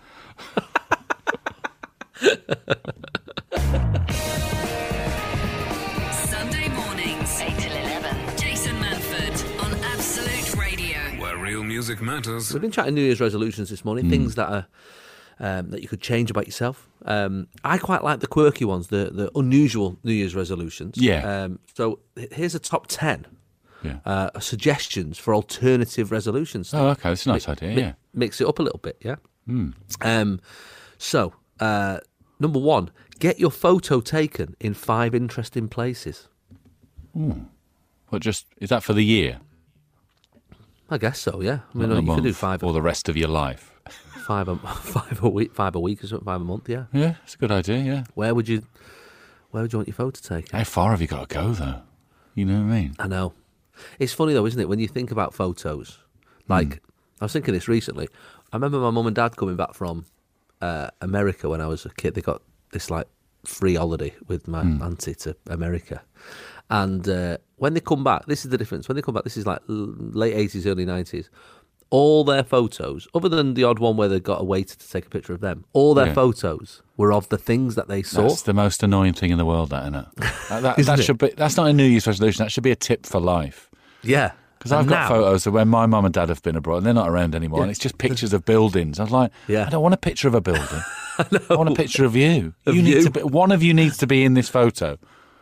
Sunday 6.12 6.68
mornings, 6.68 7.40
8 7.40 7.58
till 7.58 7.72
11. 7.72 8.36
Jason 8.36 8.76
Manford 8.76 9.62
on 9.64 9.72
Absolute 9.84 10.54
Radio. 10.56 10.98
Where 11.20 11.36
real 11.38 11.62
music 11.62 12.00
matters. 12.02 12.52
We've 12.52 12.60
been 12.62 12.70
chatting 12.70 12.94
New 12.94 13.00
Year's 13.02 13.20
resolutions 13.20 13.70
this 13.70 13.80
Hmm. 13.80 13.88
morning, 13.88 14.10
things 14.10 14.34
that 14.34 14.48
are 14.50 14.66
um, 15.42 15.68
that 15.70 15.82
you 15.82 15.88
could 15.88 16.00
change 16.00 16.30
about 16.30 16.46
yourself. 16.46 16.88
Um, 17.04 17.48
I 17.64 17.76
quite 17.78 18.02
like 18.02 18.20
the 18.20 18.26
quirky 18.28 18.64
ones, 18.64 18.86
the 18.86 19.10
the 19.12 19.30
unusual 19.38 19.98
New 20.04 20.14
Year's 20.14 20.34
resolutions. 20.34 20.96
Yeah. 20.96 21.20
Um, 21.44 21.58
so 21.76 21.98
here's 22.30 22.54
a 22.54 22.58
top 22.60 22.86
ten 22.88 23.26
Yeah. 23.84 23.98
uh, 24.06 24.38
suggestions 24.40 25.18
for 25.18 25.34
alternative 25.34 26.10
resolutions. 26.12 26.72
oh, 26.72 26.88
okay, 26.94 27.08
that's 27.10 27.26
a 27.26 27.28
nice 27.30 27.48
idea. 27.48 27.74
Mi- 27.74 27.80
Yeah. 27.82 27.92
mix 28.14 28.40
it 28.40 28.46
up 28.46 28.58
a 28.58 28.62
little 28.62 28.78
bit, 28.80 28.96
yeah. 29.04 29.16
Um, 30.00 30.40
so 30.98 31.32
uh, 31.60 31.98
number 32.38 32.60
one, 32.60 32.90
get 33.18 33.38
your 33.40 33.50
photo 33.50 34.00
taken 34.00 34.54
in 34.60 34.72
five 34.74 35.14
interesting 35.14 35.68
places. 35.68 36.28
But 38.10 38.20
just 38.22 38.46
is 38.60 38.68
that 38.68 38.82
for 38.82 38.92
the 38.94 39.04
year? 39.04 39.40
I 40.90 40.98
guess 40.98 41.18
so, 41.18 41.40
yeah. 41.40 41.60
I 41.74 41.78
mean, 41.78 41.88
Not 41.88 42.04
you 42.04 42.14
could 42.14 42.24
do 42.24 42.32
five, 42.34 42.62
or 42.62 42.72
the 42.72 42.82
rest 42.82 43.08
of 43.08 43.16
your 43.16 43.28
life. 43.28 43.71
Five, 44.22 44.48
a, 44.48 44.56
five 44.56 45.22
a 45.22 45.28
week, 45.28 45.54
five 45.54 45.74
a 45.74 45.80
week 45.80 46.02
or 46.02 46.06
something, 46.06 46.24
five 46.24 46.40
a 46.40 46.44
month, 46.44 46.68
yeah. 46.68 46.84
Yeah, 46.92 47.14
it's 47.24 47.34
a 47.34 47.38
good 47.38 47.52
idea. 47.52 47.78
Yeah. 47.78 48.04
Where 48.14 48.34
would 48.34 48.48
you, 48.48 48.62
where 49.50 49.62
would 49.62 49.72
you 49.72 49.78
want 49.78 49.88
your 49.88 49.94
photo 49.94 50.20
taken? 50.20 50.56
How 50.56 50.64
far 50.64 50.90
have 50.90 51.00
you 51.00 51.06
got 51.06 51.28
to 51.28 51.34
go 51.34 51.52
though? 51.52 51.82
You 52.34 52.46
know 52.46 52.62
what 52.62 52.72
I 52.72 52.80
mean? 52.80 52.96
I 52.98 53.08
know. 53.08 53.34
It's 53.98 54.12
funny 54.12 54.32
though, 54.32 54.46
isn't 54.46 54.60
it? 54.60 54.68
When 54.68 54.78
you 54.78 54.88
think 54.88 55.10
about 55.10 55.34
photos, 55.34 55.98
like 56.48 56.82
I 57.20 57.24
was 57.24 57.32
thinking 57.32 57.54
this 57.54 57.68
recently. 57.68 58.08
I 58.52 58.56
remember 58.56 58.78
my 58.78 58.90
mum 58.90 59.06
and 59.06 59.16
dad 59.16 59.36
coming 59.36 59.56
back 59.56 59.74
from 59.74 60.04
uh, 60.60 60.88
America 61.00 61.48
when 61.48 61.60
I 61.60 61.66
was 61.66 61.84
a 61.86 61.90
kid. 61.90 62.14
They 62.14 62.20
got 62.20 62.42
this 62.72 62.90
like 62.90 63.06
free 63.44 63.74
holiday 63.74 64.14
with 64.28 64.46
my 64.48 64.60
auntie 64.60 65.14
to 65.14 65.36
America. 65.48 66.02
And 66.70 67.08
uh, 67.08 67.38
when 67.56 67.74
they 67.74 67.80
come 67.80 68.04
back, 68.04 68.26
this 68.26 68.44
is 68.44 68.50
the 68.50 68.58
difference. 68.58 68.88
When 68.88 68.96
they 68.96 69.02
come 69.02 69.14
back, 69.14 69.24
this 69.24 69.36
is 69.36 69.46
like 69.46 69.60
late 69.66 70.34
80s, 70.34 70.66
early 70.66 70.86
90s. 70.86 71.28
All 71.92 72.24
their 72.24 72.42
photos, 72.42 73.06
other 73.14 73.28
than 73.28 73.52
the 73.52 73.64
odd 73.64 73.78
one 73.78 73.96
where 73.98 74.08
they 74.08 74.18
got 74.18 74.40
a 74.40 74.44
waiter 74.44 74.74
to 74.76 74.88
take 74.90 75.04
a 75.06 75.10
picture 75.10 75.34
of 75.34 75.40
them, 75.40 75.64
all 75.74 75.92
their 75.92 76.06
Yeah. 76.06 76.14
photos 76.14 76.80
were 76.96 77.12
of 77.12 77.28
the 77.28 77.36
things 77.36 77.74
that 77.74 77.86
they 77.88 78.02
saw. 78.02 78.22
That's 78.22 78.42
the 78.42 78.54
most 78.54 78.82
annoying 78.82 79.12
thing 79.12 79.30
in 79.30 79.36
the 79.36 79.44
world, 79.44 79.68
that, 79.70 79.82
isn't 79.82 79.94
it? 79.96 80.06
That, 80.48 80.62
that, 80.62 80.78
Isn't 80.78 80.90
that 80.90 81.00
it? 81.00 81.02
should 81.02 81.18
be. 81.18 81.28
That's 81.36 81.56
not 81.58 81.66
a 81.68 81.72
New 81.74 81.84
Year's 81.84 82.06
resolution. 82.06 82.44
That 82.44 82.50
should 82.50 82.64
be 82.64 82.70
a 82.70 82.76
tip 82.76 83.04
for 83.06 83.20
life. 83.20 83.70
yeah. 84.02 84.32
Because 84.58 84.70
I've 84.72 84.86
got 84.86 84.94
now- 84.94 85.08
photos 85.08 85.44
of 85.48 85.54
when 85.54 85.66
my 85.66 85.86
mum 85.86 86.04
and 86.04 86.14
dad 86.14 86.28
have 86.28 86.40
been 86.42 86.54
abroad 86.54 86.76
and 86.78 86.86
they're 86.86 86.94
not 86.94 87.08
around 87.10 87.34
anymore, 87.34 87.58
Yeah. 87.58 87.62
and 87.64 87.70
it's 87.72 87.80
just 87.80 87.98
pictures 87.98 88.32
of 88.32 88.44
buildings. 88.44 89.00
I 89.00 89.02
was 89.02 89.10
like, 89.12 89.32
Yeah. 89.48 89.66
I 89.66 89.70
don't 89.70 89.82
want 89.82 89.92
a 89.92 89.96
picture 89.98 90.28
of 90.28 90.34
a 90.36 90.40
building. 90.40 90.82
I, 91.18 91.54
want 91.56 91.68
a 91.68 91.74
picture 91.74 92.04
of 92.04 92.14
you. 92.14 92.54
Of 92.64 92.76
you 92.76 92.82
need 92.82 92.94
you. 92.94 93.02
to 93.02 93.10
be, 93.10 93.20
one 93.24 93.50
of 93.50 93.62
you 93.64 93.74
needs 93.74 93.96
to 93.98 94.06
be 94.06 94.22
in 94.24 94.34
this 94.34 94.48
photo 94.48 94.98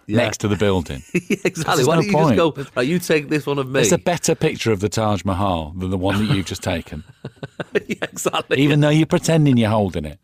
Yeah. 0.06 0.16
next 0.18 0.38
to 0.38 0.48
the 0.48 0.56
building. 0.56 1.02
Yeah, 1.28 1.36
exactly. 1.44 1.84
Why 1.84 1.96
no 1.96 2.02
don't 2.02 2.10
you 2.10 2.34
just 2.34 2.36
go, 2.36 2.70
right, 2.74 2.86
you 2.86 2.98
take 2.98 3.28
this 3.28 3.46
one 3.46 3.58
of 3.58 3.66
me? 3.66 3.74
There's 3.74 3.92
a 3.92 3.98
better 3.98 4.34
picture 4.34 4.72
of 4.72 4.80
the 4.80 4.88
Taj 4.88 5.24
Mahal 5.24 5.72
than 5.76 5.90
the 5.90 5.98
one 5.98 6.26
that 6.26 6.34
you've 6.34 6.46
just 6.46 6.62
taken, 6.62 7.04
yeah, 7.86 7.96
exactly. 8.02 8.58
even 8.58 8.80
though 8.80 8.88
you're 8.88 9.06
pretending 9.06 9.56
you're 9.56 9.70
holding 9.70 10.04
it. 10.04 10.18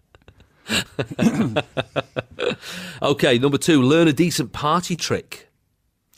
Okay, 3.03 3.39
number 3.39 3.59
two, 3.59 3.83
learn 3.83 4.09
a 4.09 4.12
decent 4.12 4.53
party 4.53 4.97
trick. 4.97 5.49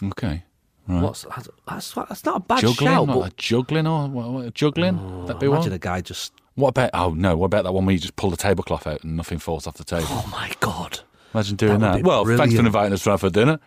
Okay. 0.02 0.44
What's 0.86 1.24
that's, 1.24 1.48
that's 1.66 1.92
that's 1.92 2.24
not 2.24 2.36
a 2.36 2.40
bad 2.40 2.60
Juggling? 2.60 2.90
shout, 2.90 3.06
but 3.08 3.18
like 3.18 3.36
juggling 3.36 3.86
or 3.86 4.08
what, 4.08 4.30
what, 4.30 4.54
juggling? 4.54 5.26
that 5.26 5.38
be 5.38 5.46
oh, 5.46 5.52
imagine 5.52 5.70
one? 5.70 5.76
a 5.76 5.78
guy 5.78 6.00
just. 6.00 6.32
What 6.54 6.68
about? 6.68 6.90
Oh 6.94 7.10
no! 7.10 7.36
What 7.36 7.46
about 7.46 7.64
that 7.64 7.72
one 7.72 7.84
where 7.84 7.92
you 7.92 7.98
just 7.98 8.16
pull 8.16 8.30
the 8.30 8.38
tablecloth 8.38 8.86
out 8.86 9.04
and 9.04 9.14
nothing 9.16 9.38
falls 9.38 9.66
off 9.66 9.74
the 9.74 9.84
table? 9.84 10.06
Oh 10.08 10.28
my 10.32 10.50
god! 10.60 11.00
Imagine 11.34 11.56
doing 11.56 11.80
That 11.80 11.96
that. 11.98 12.04
Well, 12.04 12.24
thanks 12.24 12.54
for 12.54 12.60
inviting 12.60 12.92
us 12.92 13.06
round 13.06 13.20
for 13.20 13.30
dinner. 13.30 13.58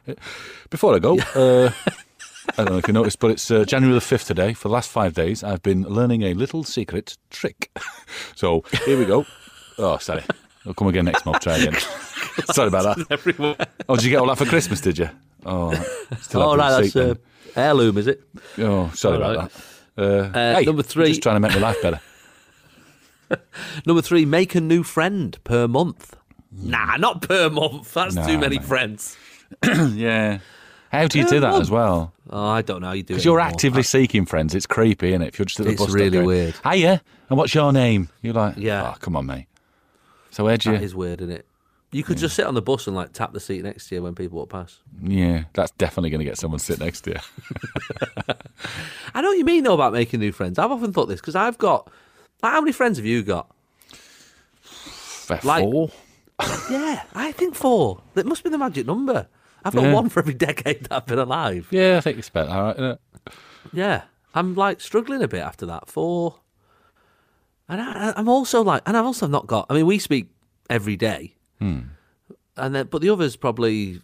Before 0.70 0.96
I 0.96 1.00
go, 1.00 1.18
uh, 1.36 1.72
I 2.58 2.64
don't 2.64 2.72
know 2.72 2.78
if 2.78 2.88
you 2.88 2.94
noticed, 2.94 3.20
but 3.20 3.32
it's 3.32 3.50
uh, 3.52 3.66
January 3.66 3.94
the 3.98 4.04
5th 4.04 4.26
today. 4.28 4.54
For 4.54 4.68
the 4.68 4.74
last 4.74 4.90
five 4.90 5.14
days, 5.14 5.44
I've 5.44 5.62
been 5.62 5.84
learning 5.84 6.24
a 6.24 6.34
little 6.34 6.64
secret 6.64 7.18
trick. 7.30 7.70
so 8.36 8.64
here 8.86 8.98
we 8.98 9.06
go. 9.06 9.26
Oh, 9.78 9.98
sorry. 9.98 10.24
I'll 10.66 10.74
come 10.74 10.88
again 10.88 11.06
next 11.06 11.26
month. 11.26 11.40
Try 11.42 11.58
again. 11.58 11.80
sorry 12.52 12.68
about 12.70 12.98
that. 12.98 13.08
Everywhere. 13.12 13.56
Oh, 13.88 13.96
did 13.96 14.06
you 14.06 14.10
get 14.12 14.18
all 14.20 14.28
that 14.28 14.38
for 14.38 14.46
Christmas, 14.46 14.82
did 14.82 14.98
you? 14.98 15.10
Oh, 15.46 15.74
still 16.22 16.42
Oh 16.44 16.56
right, 16.56 16.82
that's 16.82 16.96
uh, 16.96 17.16
heirloom, 17.56 17.98
is 17.98 18.08
it? 18.08 18.22
Oh, 18.60 18.90
sorry 18.94 19.18
all 19.18 19.24
about 19.24 19.38
right. 19.38 19.52
that. 19.52 19.62
Uh, 19.98 20.38
Uh, 20.38 20.56
hey, 20.56 20.66
number 20.66 20.84
three- 20.84 21.08
Just 21.10 21.22
trying 21.24 21.36
to 21.36 21.40
make 21.40 21.52
my 21.54 21.60
life 21.60 21.82
better. 21.82 22.00
Number 23.86 24.02
three, 24.02 24.26
make 24.26 24.56
a 24.56 24.62
new 24.62 24.84
friend 24.84 25.38
per 25.44 25.68
month. 25.68 26.16
Nah, 26.52 26.98
not 26.98 27.22
per 27.28 27.50
month. 27.50 27.94
That's 27.94 28.16
too 28.16 28.38
many 28.38 28.58
mate. 28.60 28.64
friends. 28.66 29.18
yeah. 29.64 30.40
How 30.92 31.08
do 31.08 31.20
you 31.20 31.26
do 31.28 31.40
that 31.40 31.54
as 31.62 31.72
well? 31.72 32.12
Oh, 32.30 32.48
I 32.50 32.62
don't 32.62 32.82
know 32.82 32.88
how 32.88 32.94
you 32.94 33.04
do 33.04 33.14
it. 33.14 33.16
Because 33.16 33.26
you're 33.26 33.40
anymore. 33.40 33.54
actively 33.54 33.84
seeking 33.84 34.26
friends. 34.26 34.54
It's 34.54 34.66
creepy, 34.66 35.10
isn't 35.10 35.22
it? 35.22 35.30
If 35.30 35.40
you're 35.40 35.46
just 35.46 35.60
at 35.62 35.66
the 35.66 35.72
It's 35.72 35.80
bus 35.82 35.88
stop 35.90 35.96
really 35.98 36.10
going, 36.10 36.26
weird. 36.26 36.56
Hiya, 36.70 37.02
and 37.30 37.38
what's 37.38 37.56
your 37.56 37.72
name? 37.72 38.10
You're 38.22 38.34
like, 38.34 38.56
Yeah. 38.58 38.92
oh, 38.94 38.98
come 39.00 39.16
on, 39.16 39.26
mate. 39.26 39.46
So 40.32 40.44
where'd 40.44 40.66
you? 40.66 40.74
That 40.74 40.84
is 40.84 40.94
weird, 40.94 41.22
isn't 41.22 41.34
it? 41.34 41.46
You 41.94 42.04
could 42.04 42.18
just 42.18 42.36
sit 42.36 42.46
on 42.46 42.54
the 42.54 42.62
bus 42.62 42.88
and 42.88 42.96
like 42.96 43.12
tap 43.14 43.34
the 43.34 43.40
seat 43.42 43.64
next 43.64 43.90
to 43.90 43.96
you 43.96 44.04
when 44.04 44.16
people 44.16 44.38
walk 44.40 44.50
past. 44.50 44.80
Yeah, 45.02 45.44
that's 45.54 45.72
definitely 45.72 46.10
going 46.10 46.20
to 46.20 46.26
get 46.26 46.38
someone 46.38 46.60
to 46.60 46.66
sit 46.66 46.80
next 46.80 47.02
to 47.02 47.12
you. 47.12 47.18
I 49.14 49.22
know 49.22 49.30
what 49.30 49.38
you 49.38 49.44
mean 49.46 49.64
though 49.66 49.74
about 49.74 49.92
making 49.94 50.20
new 50.22 50.32
friends. 50.32 50.58
I've 50.58 50.72
often 50.72 50.94
thought 50.94 51.08
this 51.08 51.20
because 51.20 51.36
I've 51.36 51.58
got. 51.58 51.90
Like, 52.42 52.54
how 52.54 52.62
many 52.62 52.72
friends 52.72 52.98
have 52.98 53.06
you 53.06 53.24
got? 53.24 53.50
Fair 54.62 55.40
Like- 55.44 55.64
four. 55.64 55.92
Yeah, 56.70 57.04
I 57.14 57.32
think 57.32 57.56
four. 57.56 58.02
That 58.14 58.26
must 58.26 58.44
be 58.44 58.50
the 58.50 58.58
magic 58.58 58.86
number. 58.88 59.28
I've 59.64 59.74
got 59.76 59.84
Yeah. 59.84 59.94
one 59.94 60.10
for 60.10 60.20
every 60.22 60.34
decade 60.34 60.84
that 60.86 60.92
I've 60.92 61.06
been 61.06 61.20
alive. 61.20 61.68
Yeah, 61.72 61.98
I 61.98 62.02
think 62.02 62.18
it's 62.18 62.30
better. 62.30 62.50
All 62.50 62.64
right, 62.64 62.76
isn't 62.76 62.92
it? 62.92 63.00
Yeah, 63.74 64.02
I'm 64.34 64.56
like 64.56 64.82
struggling 64.82 65.22
a 65.22 65.28
bit 65.28 65.42
after 65.42 65.66
that. 65.68 65.88
Four, 65.88 66.40
and 67.70 67.80
I, 67.82 68.14
I'm 68.16 68.28
also 68.30 68.62
like, 68.64 68.82
and 68.86 68.98
I've 68.98 69.06
also 69.06 69.28
not 69.28 69.48
got. 69.48 69.68
I 69.70 69.74
mean, 69.76 69.86
we 69.86 70.00
speak 70.00 70.30
every 70.70 70.96
day, 70.98 71.36
Hmm. 71.60 71.80
and 72.58 72.74
then 72.76 72.88
but 72.88 73.02
the 73.02 73.10
others 73.10 73.36
probably 73.36 74.02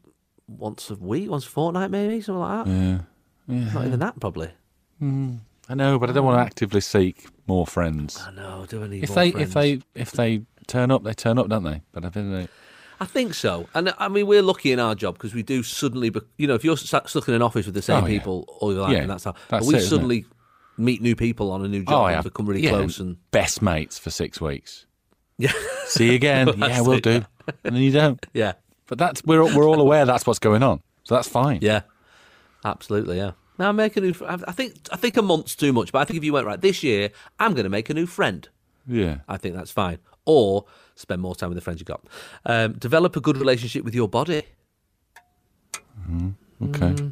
once 0.47 0.89
a 0.89 0.95
week, 0.95 1.29
once 1.29 1.45
a 1.45 1.49
fortnight, 1.49 1.91
maybe 1.91 2.21
something 2.21 2.39
like 2.41 2.65
that. 2.65 2.71
Yeah. 3.49 3.73
Not 3.73 3.87
even 3.87 3.99
that, 3.99 4.19
probably. 4.19 4.49
I 5.01 5.73
know, 5.75 5.99
but 5.99 6.09
I 6.09 6.13
don't 6.13 6.25
want 6.25 6.37
to 6.37 6.41
actively 6.45 6.81
seek 6.81 7.27
more 7.47 7.65
friends. 7.67 8.21
I 8.25 8.31
know. 8.31 8.65
Do 8.67 8.83
I 8.83 8.87
need 8.87 9.03
If 9.03 9.09
more 9.09 9.15
they, 9.15 9.31
friends? 9.31 9.47
if 9.49 9.53
they, 9.53 9.81
if 9.95 10.11
they 10.11 10.41
turn 10.67 10.91
up, 10.91 11.03
they 11.03 11.13
turn 11.13 11.37
up, 11.39 11.47
don't 11.49 11.63
they? 11.63 11.81
But 11.91 12.05
I 12.05 12.09
think 12.09 12.31
they. 12.31 12.47
I 12.99 13.05
think 13.05 13.33
so. 13.35 13.67
And 13.75 13.89
uh, 13.89 13.93
I 13.99 14.07
mean, 14.07 14.25
we're 14.27 14.41
lucky 14.41 14.71
in 14.71 14.79
our 14.79 14.95
job 14.95 15.15
because 15.15 15.33
we 15.33 15.43
do 15.43 15.61
suddenly, 15.63 16.09
be- 16.09 16.21
you 16.37 16.47
know, 16.47 16.55
if 16.55 16.63
you're 16.63 16.77
stu- 16.77 16.99
stuck 17.05 17.27
in 17.27 17.33
an 17.35 17.41
office 17.43 17.65
with 17.67 17.75
the 17.75 17.81
same 17.81 18.03
Oh, 18.03 18.07
yeah. 18.07 18.17
people 18.19 18.45
all 18.59 18.73
your 18.73 18.81
life, 18.81 18.91
Yeah, 18.93 18.99
and 19.01 19.09
that's 19.11 19.23
how, 19.23 19.33
that's 19.49 19.65
but 19.65 19.71
we 19.73 19.79
it, 19.79 19.81
suddenly 19.81 20.25
meet 20.77 21.01
new 21.01 21.15
people 21.15 21.51
on 21.51 21.63
a 21.63 21.67
new 21.67 21.83
job 21.83 21.93
oh, 21.93 22.05
and 22.07 22.23
become 22.23 22.47
really 22.47 22.63
yeah, 22.63 22.69
close. 22.71 22.99
And 22.99 23.17
best 23.31 23.61
mates 23.61 23.99
for 23.99 24.09
six 24.09 24.41
weeks. 24.41 24.85
yeah, 25.37 25.51
See 25.85 26.07
you 26.09 26.13
again. 26.13 26.47
yeah, 26.57 26.81
we'll 26.81 26.93
it, 26.97 27.03
do. 27.03 27.23
And 27.63 27.75
then 27.75 27.83
you 27.83 27.91
don't. 27.91 28.23
yeah, 28.33 28.53
But 28.87 28.97
that's 28.97 29.23
we're 29.23 29.41
all- 29.43 29.55
we're 29.55 29.67
all 29.67 29.79
aware 29.79 30.05
that's 30.05 30.25
what's 30.25 30.39
going 30.39 30.63
on, 30.63 30.81
so 31.03 31.13
that's 31.15 31.29
fine. 31.29 31.59
yeah, 31.61 31.81
absolutely, 32.65 33.17
yeah. 33.17 33.31
Now 33.59 33.71
make 33.71 33.97
a 33.97 34.01
new. 34.01 34.13
fr- 34.13 34.25
I 34.25 34.37
I 34.47 34.51
think 34.51 34.73
I 34.91 34.97
think 34.97 35.17
a 35.17 35.21
month's 35.21 35.55
too 35.55 35.73
much, 35.73 35.91
but 35.91 35.99
I 35.99 36.05
think 36.05 36.17
if 36.17 36.23
you 36.23 36.33
went 36.33 36.45
right 36.47 36.59
this 36.61 36.83
year, 36.83 37.09
I'm 37.39 37.53
going 37.53 37.63
to 37.63 37.69
make 37.69 37.89
a 37.89 37.93
new 37.93 38.05
friend. 38.05 38.47
Yeah. 38.87 39.19
I 39.27 39.37
think 39.37 39.55
that's 39.55 39.71
fine. 39.71 39.97
Or 40.27 40.65
spend 40.95 41.21
more 41.21 41.35
time 41.35 41.49
with 41.49 41.55
the 41.57 41.61
friends 41.61 41.79
you've 41.79 41.87
got. 41.87 42.05
Um, 42.45 42.73
develop 42.73 43.15
a 43.15 43.21
good 43.21 43.37
relationship 43.37 43.83
with 43.83 43.95
your 43.95 44.07
body. 44.07 44.43
Okay. 46.63 47.11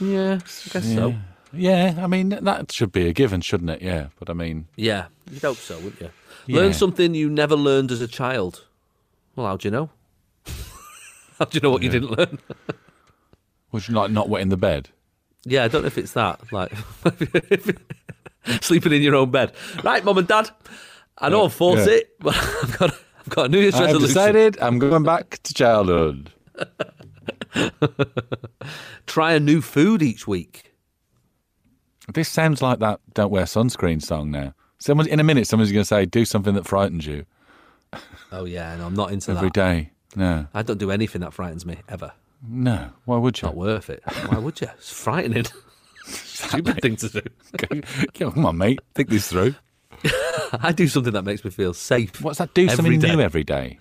Yeah, 0.00 0.34
I 0.34 0.68
guess 0.70 0.94
so. 0.94 1.14
Yeah, 1.52 1.94
I 1.98 2.06
mean 2.06 2.28
that 2.28 2.72
should 2.72 2.92
be 2.92 3.08
a 3.08 3.12
given, 3.12 3.40
shouldn't 3.40 3.70
it? 3.70 3.82
Yeah, 3.82 4.08
but 4.18 4.30
I 4.30 4.34
mean, 4.34 4.68
Yeah, 4.76 5.06
you'd 5.30 5.42
hope 5.42 5.56
so, 5.56 5.76
wouldn't 5.76 6.00
you? 6.00 6.10
Yeah. 6.46 6.56
Learn 6.56 6.72
something 6.74 7.14
you 7.14 7.28
never 7.28 7.56
learned 7.56 7.90
as 7.90 8.00
a 8.00 8.08
child. 8.08 8.64
Well, 9.34 9.46
how 9.46 9.56
do 9.56 9.66
you 9.66 9.72
know? 9.72 9.90
how 11.38 11.46
do 11.46 11.56
you 11.56 11.60
know 11.60 11.70
what 11.70 11.82
you 11.82 11.90
didn't 11.90 12.10
learn? 12.10 12.38
you 13.72 13.94
like 13.94 14.10
not 14.10 14.28
wet 14.28 14.42
in 14.42 14.48
the 14.48 14.56
bed? 14.56 14.90
yeah, 15.44 15.64
I 15.64 15.68
don't 15.68 15.82
know 15.82 15.86
if 15.86 15.98
it's 15.98 16.12
that. 16.12 16.52
Like 16.52 16.72
sleeping 18.60 18.92
in 18.92 19.02
your 19.02 19.14
own 19.14 19.30
bed. 19.30 19.52
Right, 19.82 20.04
mum 20.04 20.18
and 20.18 20.28
dad. 20.28 20.50
I 21.20 21.28
I've 21.28 21.52
forced 21.52 21.86
Yeah. 21.88 21.94
it, 21.96 22.04
eh? 22.04 22.14
but 22.20 22.36
I've 22.36 22.78
got 22.78 22.90
I've 23.20 23.28
got 23.28 23.46
a 23.46 23.48
New 23.48 23.58
Year's 23.60 23.74
I've 23.74 23.82
resolution. 23.86 24.06
decided 24.08 24.58
I'm 24.60 24.78
going 24.78 25.02
back 25.02 25.38
to 25.42 25.54
childhood. 25.54 26.32
Try 29.06 29.32
a 29.32 29.40
new 29.40 29.60
food 29.60 30.02
each 30.02 30.26
week. 30.26 30.74
This 32.12 32.28
sounds 32.28 32.62
like 32.62 32.78
that 32.80 33.00
"Don't 33.14 33.30
Wear 33.30 33.44
Sunscreen" 33.44 34.02
song 34.02 34.30
now. 34.30 34.54
Someone 34.78 35.08
in 35.08 35.18
a 35.20 35.24
minute, 35.24 35.46
someone's 35.46 35.72
going 35.72 35.82
to 35.82 35.86
say, 35.88 36.04
"Do 36.06 36.24
something 36.24 36.54
that 36.54 36.66
frightens 36.66 37.06
you 37.06 37.24
Oh 38.32 38.44
yeah, 38.44 38.76
no, 38.76 38.86
I'm 38.86 38.94
not 38.94 39.12
into 39.12 39.32
every 39.32 39.48
that. 39.48 39.54
day." 39.54 39.90
No, 40.16 40.46
I 40.54 40.62
don't 40.62 40.78
do 40.78 40.90
anything 40.90 41.20
that 41.20 41.34
frightens 41.34 41.66
me 41.66 41.78
ever. 41.88 42.12
no. 42.48 42.90
Why 43.04 43.18
would 43.18 43.40
you? 43.42 43.46
Not 43.46 43.56
worth 43.56 43.90
it. 43.90 44.02
Why 44.28 44.38
would 44.38 44.60
you? 44.60 44.68
It's 44.76 44.90
frightening. 44.92 45.44
Stupid 46.06 46.80
thing 46.80 46.96
to 46.96 47.08
do. 47.10 47.82
Come 48.32 48.46
on, 48.46 48.56
mate. 48.56 48.80
Think 48.94 49.10
this 49.10 49.28
through. 49.28 49.54
I 50.62 50.72
do 50.72 50.88
something 50.88 51.12
that 51.12 51.22
makes 51.24 51.44
me 51.44 51.50
feel 51.50 51.74
safe. 51.74 52.20
What's 52.22 52.38
that? 52.38 52.54
Do 52.54 52.62
Every 52.62 52.76
something 52.76 53.00
day. 53.00 53.14
new 53.14 53.20
every 53.20 53.44
day. 53.44 53.78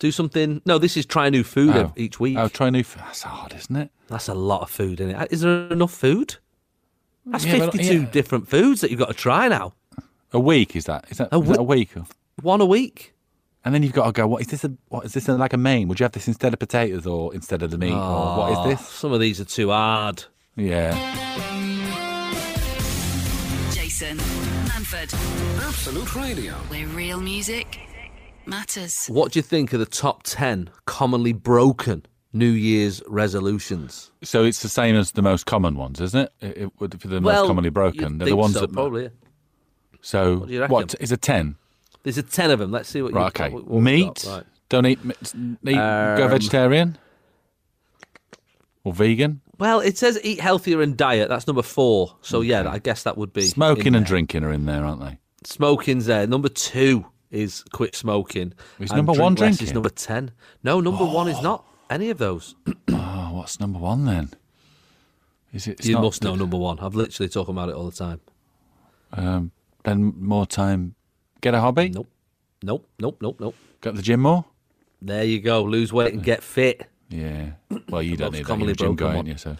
Do 0.00 0.10
something. 0.10 0.60
No, 0.66 0.78
this 0.78 0.96
is 0.96 1.06
try 1.06 1.28
new 1.30 1.44
food 1.44 1.76
ev- 1.76 1.86
oh. 1.90 1.92
each 1.96 2.18
week. 2.18 2.36
Oh, 2.38 2.48
try 2.48 2.70
new. 2.70 2.80
F- 2.80 2.96
That's 2.96 3.22
hard, 3.22 3.54
isn't 3.54 3.76
it? 3.76 3.90
That's 4.08 4.28
a 4.28 4.34
lot 4.34 4.62
of 4.62 4.70
food 4.70 5.00
in 5.00 5.10
it. 5.10 5.14
Uh, 5.14 5.26
is 5.30 5.42
there 5.42 5.68
enough 5.68 5.92
food? 5.92 6.36
That's 7.26 7.44
Yeah, 7.44 7.70
52 7.70 8.00
yeah. 8.00 8.10
different 8.10 8.48
foods 8.48 8.80
that 8.80 8.90
you've 8.90 8.98
got 9.00 9.08
to 9.08 9.14
try 9.14 9.48
now. 9.48 9.72
A 10.32 10.40
week 10.40 10.74
is 10.76 10.84
that? 10.86 11.06
Is 11.10 11.18
that 11.18 11.28
A 11.32 11.38
is 11.40 11.48
that 11.48 11.58
a 11.60 11.62
wee- 11.62 11.76
week? 11.78 11.94
One 12.42 12.60
a 12.60 12.66
week. 12.66 13.12
And 13.64 13.72
then 13.74 13.82
you've 13.82 13.92
got 13.92 14.06
to 14.06 14.12
go. 14.12 14.26
What 14.26 14.42
is 14.42 14.48
this? 14.48 14.64
A, 14.64 14.72
what 14.88 15.06
is 15.06 15.12
this? 15.14 15.26
A, 15.28 15.34
like 15.34 15.52
a 15.54 15.56
main? 15.56 15.88
Would 15.88 16.00
you 16.00 16.04
have 16.04 16.12
this 16.12 16.28
instead 16.28 16.52
of 16.52 16.58
potatoes 16.58 17.06
or 17.06 17.32
instead 17.32 17.62
of 17.62 17.70
the 17.70 17.78
meat? 17.78 17.92
or 17.92 18.36
what 18.36 18.58
Oh, 18.58 18.68
this? 18.68 18.86
Some 18.86 19.12
of 19.12 19.20
these 19.20 19.40
are 19.40 19.44
too 19.46 19.70
hard. 19.70 20.24
Yeah. 20.56 21.72
Manford, 25.12 25.68
Absolute 25.68 26.14
Radio. 26.16 26.52
where 26.68 26.86
real 26.88 27.20
music 27.20 27.78
matters. 28.46 29.06
What 29.08 29.32
do 29.32 29.38
you 29.38 29.42
think 29.42 29.72
of 29.72 29.80
the 29.80 29.86
top 29.86 30.22
10 30.24 30.70
commonly 30.86 31.32
broken 31.32 32.06
New 32.32 32.48
Year's 32.50 33.02
resolutions? 33.06 34.10
So 34.22 34.44
it's 34.44 34.60
the 34.62 34.68
same 34.68 34.96
as 34.96 35.12
the 35.12 35.20
most 35.22 35.44
common 35.46 35.76
ones, 35.76 36.00
isn't 36.00 36.20
it? 36.20 36.32
it, 36.40 36.70
it 36.80 37.00
for 37.00 37.08
the 37.08 37.20
most 37.20 37.46
commonly 37.46 37.70
broken, 37.70 38.18
they're 38.18 38.24
the 38.26 38.30
think 38.30 38.38
ones 38.40 38.54
so, 38.54 38.60
that. 38.60 38.72
Probably. 38.72 39.02
yeah. 39.04 39.08
So 40.00 40.36
What 40.38 40.48
do 40.48 40.54
you 40.54 40.60
reckon? 40.60 40.72
what 40.72 40.94
is 41.00 41.12
a 41.12 41.16
ten? 41.16 41.56
There's 42.02 42.18
a 42.18 42.22
10 42.22 42.50
of 42.50 42.58
them. 42.58 42.70
Let's 42.70 42.88
see 42.90 43.00
what 43.02 43.12
Right. 43.14 43.24
you've 43.24 43.32
got. 43.34 43.44
Okay. 43.46 43.54
what- 43.54 43.64
what 43.64 43.74
we've 43.74 43.82
Meat. 43.84 44.24
Right. 44.28 44.44
Don't 44.70 44.86
eat. 44.86 44.98
m- 45.04 45.58
eat 45.66 45.74
go 45.74 46.24
Um, 46.24 46.30
vegetarian 46.30 46.98
or 48.84 48.92
vegan. 48.94 49.40
Well, 49.58 49.80
it 49.80 49.96
says 49.98 50.18
eat 50.22 50.40
healthier 50.40 50.80
and 50.82 50.96
diet. 50.96 51.28
That's 51.28 51.46
number 51.46 51.62
four. 51.62 52.16
So, 52.22 52.40
yeah, 52.40 52.68
I 52.68 52.78
guess 52.78 53.02
that 53.04 53.16
would 53.16 53.32
be. 53.32 53.42
Smoking 53.42 53.94
and 53.94 54.04
drinking 54.04 54.44
are 54.44 54.52
in 54.52 54.66
there, 54.66 54.84
aren't 54.84 55.00
they? 55.00 55.18
Smoking's 55.44 56.06
there. 56.06 56.26
Number 56.26 56.48
two 56.48 57.06
is 57.30 57.64
quit 57.72 57.94
smoking. 57.94 58.52
Is 58.78 58.92
number 58.92 59.12
drink 59.12 59.22
one 59.22 59.34
less 59.34 59.60
is 59.60 59.72
number 59.72 59.90
ten. 59.90 60.30
No, 60.62 60.80
number 60.80 61.04
one 61.04 61.28
is 61.28 61.40
not 61.42 61.64
any 61.90 62.10
of 62.10 62.18
those. 62.18 62.54
Oh, 63.06 63.30
what's 63.38 63.58
number 63.60 63.78
one 63.78 64.04
then? 64.06 64.30
Is 65.52 65.66
it? 65.66 65.84
you 65.84 65.94
not- 65.94 66.02
must 66.02 66.22
know 66.22 66.34
number 66.34 66.56
one. 66.56 66.78
I've 66.80 66.94
literally 66.94 67.28
talking 67.28 67.54
about 67.54 67.68
it 67.68 67.74
all 67.74 67.84
the 67.88 67.96
time. 67.96 68.20
Um, 69.12 69.50
spend 69.80 70.16
more 70.20 70.46
time. 70.46 70.94
Get 71.40 71.54
a 71.54 71.60
hobby. 71.60 71.90
Nope, 71.90 72.08
nope, 72.62 72.88
nope, 72.98 73.18
nope, 73.20 73.36
nope. 73.40 73.54
Go 73.80 73.90
to 73.90 73.96
the 73.96 74.02
gym 74.02 74.20
more. 74.20 74.44
There 75.02 75.24
you 75.24 75.40
go. 75.40 75.62
Lose 75.64 75.92
weight 75.92 76.14
and 76.14 76.22
get 76.22 76.42
fit. 76.42 76.88
Yeah. 77.08 77.50
Well, 77.88 78.02
you 78.02 78.16
don't 78.16 78.32
need 78.32 78.44
that. 78.46 78.58
You're 78.58 78.70
a 78.70 78.74
gym 78.74 78.96
guy, 78.96 79.16
aren't 79.16 79.28
you? 79.28 79.36
So 79.36 79.56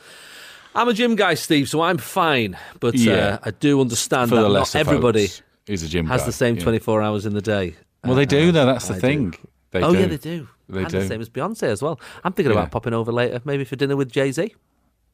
I'm 0.74 0.88
a 0.88 0.92
gym 0.94 1.14
guy, 1.16 1.34
Steve, 1.34 1.68
so 1.68 1.82
I'm 1.82 1.98
fine. 1.98 2.56
But 2.80 2.94
Yeah. 2.96 3.12
uh, 3.14 3.38
I 3.44 3.50
do 3.52 3.80
understand 3.80 4.30
for 4.30 4.36
that 4.36 4.48
not 4.48 4.74
everybody 4.74 5.28
is 5.66 5.82
a 5.82 5.88
gym 5.88 6.06
has 6.06 6.22
guy. 6.22 6.26
the 6.26 6.32
same 6.32 6.56
yeah. 6.56 6.62
24 6.64 7.02
hours 7.02 7.26
in 7.26 7.34
the 7.34 7.40
day. 7.42 7.74
Well, 8.04 8.14
they 8.16 8.26
do 8.26 8.52
though. 8.52 8.66
That's 8.66 8.88
the 8.88 8.94
I 8.94 8.96
do. 8.96 9.00
thing. 9.00 9.34
They 9.70 9.82
oh 9.82 9.92
do. 9.92 9.98
yeah, 10.00 10.06
they 10.06 10.16
do. 10.16 10.48
They 10.68 10.82
and 10.82 10.90
do. 10.90 10.98
the 11.00 11.06
same 11.08 11.20
as 11.20 11.28
Beyonce 11.28 11.64
as 11.64 11.82
well. 11.82 12.00
I'm 12.22 12.32
thinking 12.32 12.52
Yeah. 12.52 12.58
about 12.60 12.70
popping 12.70 12.94
over 12.94 13.12
later, 13.12 13.40
maybe 13.44 13.64
for 13.64 13.76
dinner 13.76 13.96
with 13.96 14.10
Jay 14.12 14.30
Z. 14.32 14.54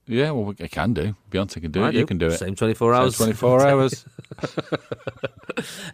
Yeah, 0.06 0.30
well, 0.32 0.54
I 0.60 0.66
can 0.66 0.92
do. 0.92 1.14
Beyonce 1.30 1.60
can 1.60 1.70
do 1.70 1.84
it. 1.86 1.94
You 1.94 2.04
can 2.06 2.18
do 2.18 2.26
it. 2.28 2.38
Same 2.38 2.54
24 2.56 2.94
hours. 2.94 3.16
Twenty 3.16 3.32
four 3.32 3.64
hours. 3.66 4.04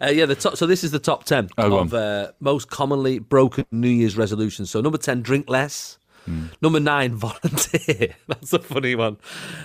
Uh, 0.01 0.07
yeah, 0.07 0.25
the 0.25 0.35
top. 0.35 0.55
So 0.57 0.65
this 0.65 0.83
is 0.83 0.91
the 0.91 0.99
top 0.99 1.25
10 1.25 1.49
Oh, 1.57 1.77
of 1.79 1.93
uh, 1.93 2.31
most 2.39 2.69
commonly 2.69 3.19
broken 3.19 3.65
New 3.71 3.89
Year's 3.89 4.17
resolutions. 4.17 4.69
So 4.71 4.81
number 4.81 4.97
10, 4.97 5.21
drink 5.21 5.49
less. 5.49 5.97
Hmm. 6.27 6.47
Number 6.61 6.79
nine, 6.81 7.15
volunteer. 7.15 8.15
That's 8.27 8.51
a 8.51 8.59
funny 8.59 8.95
one. 8.95 9.17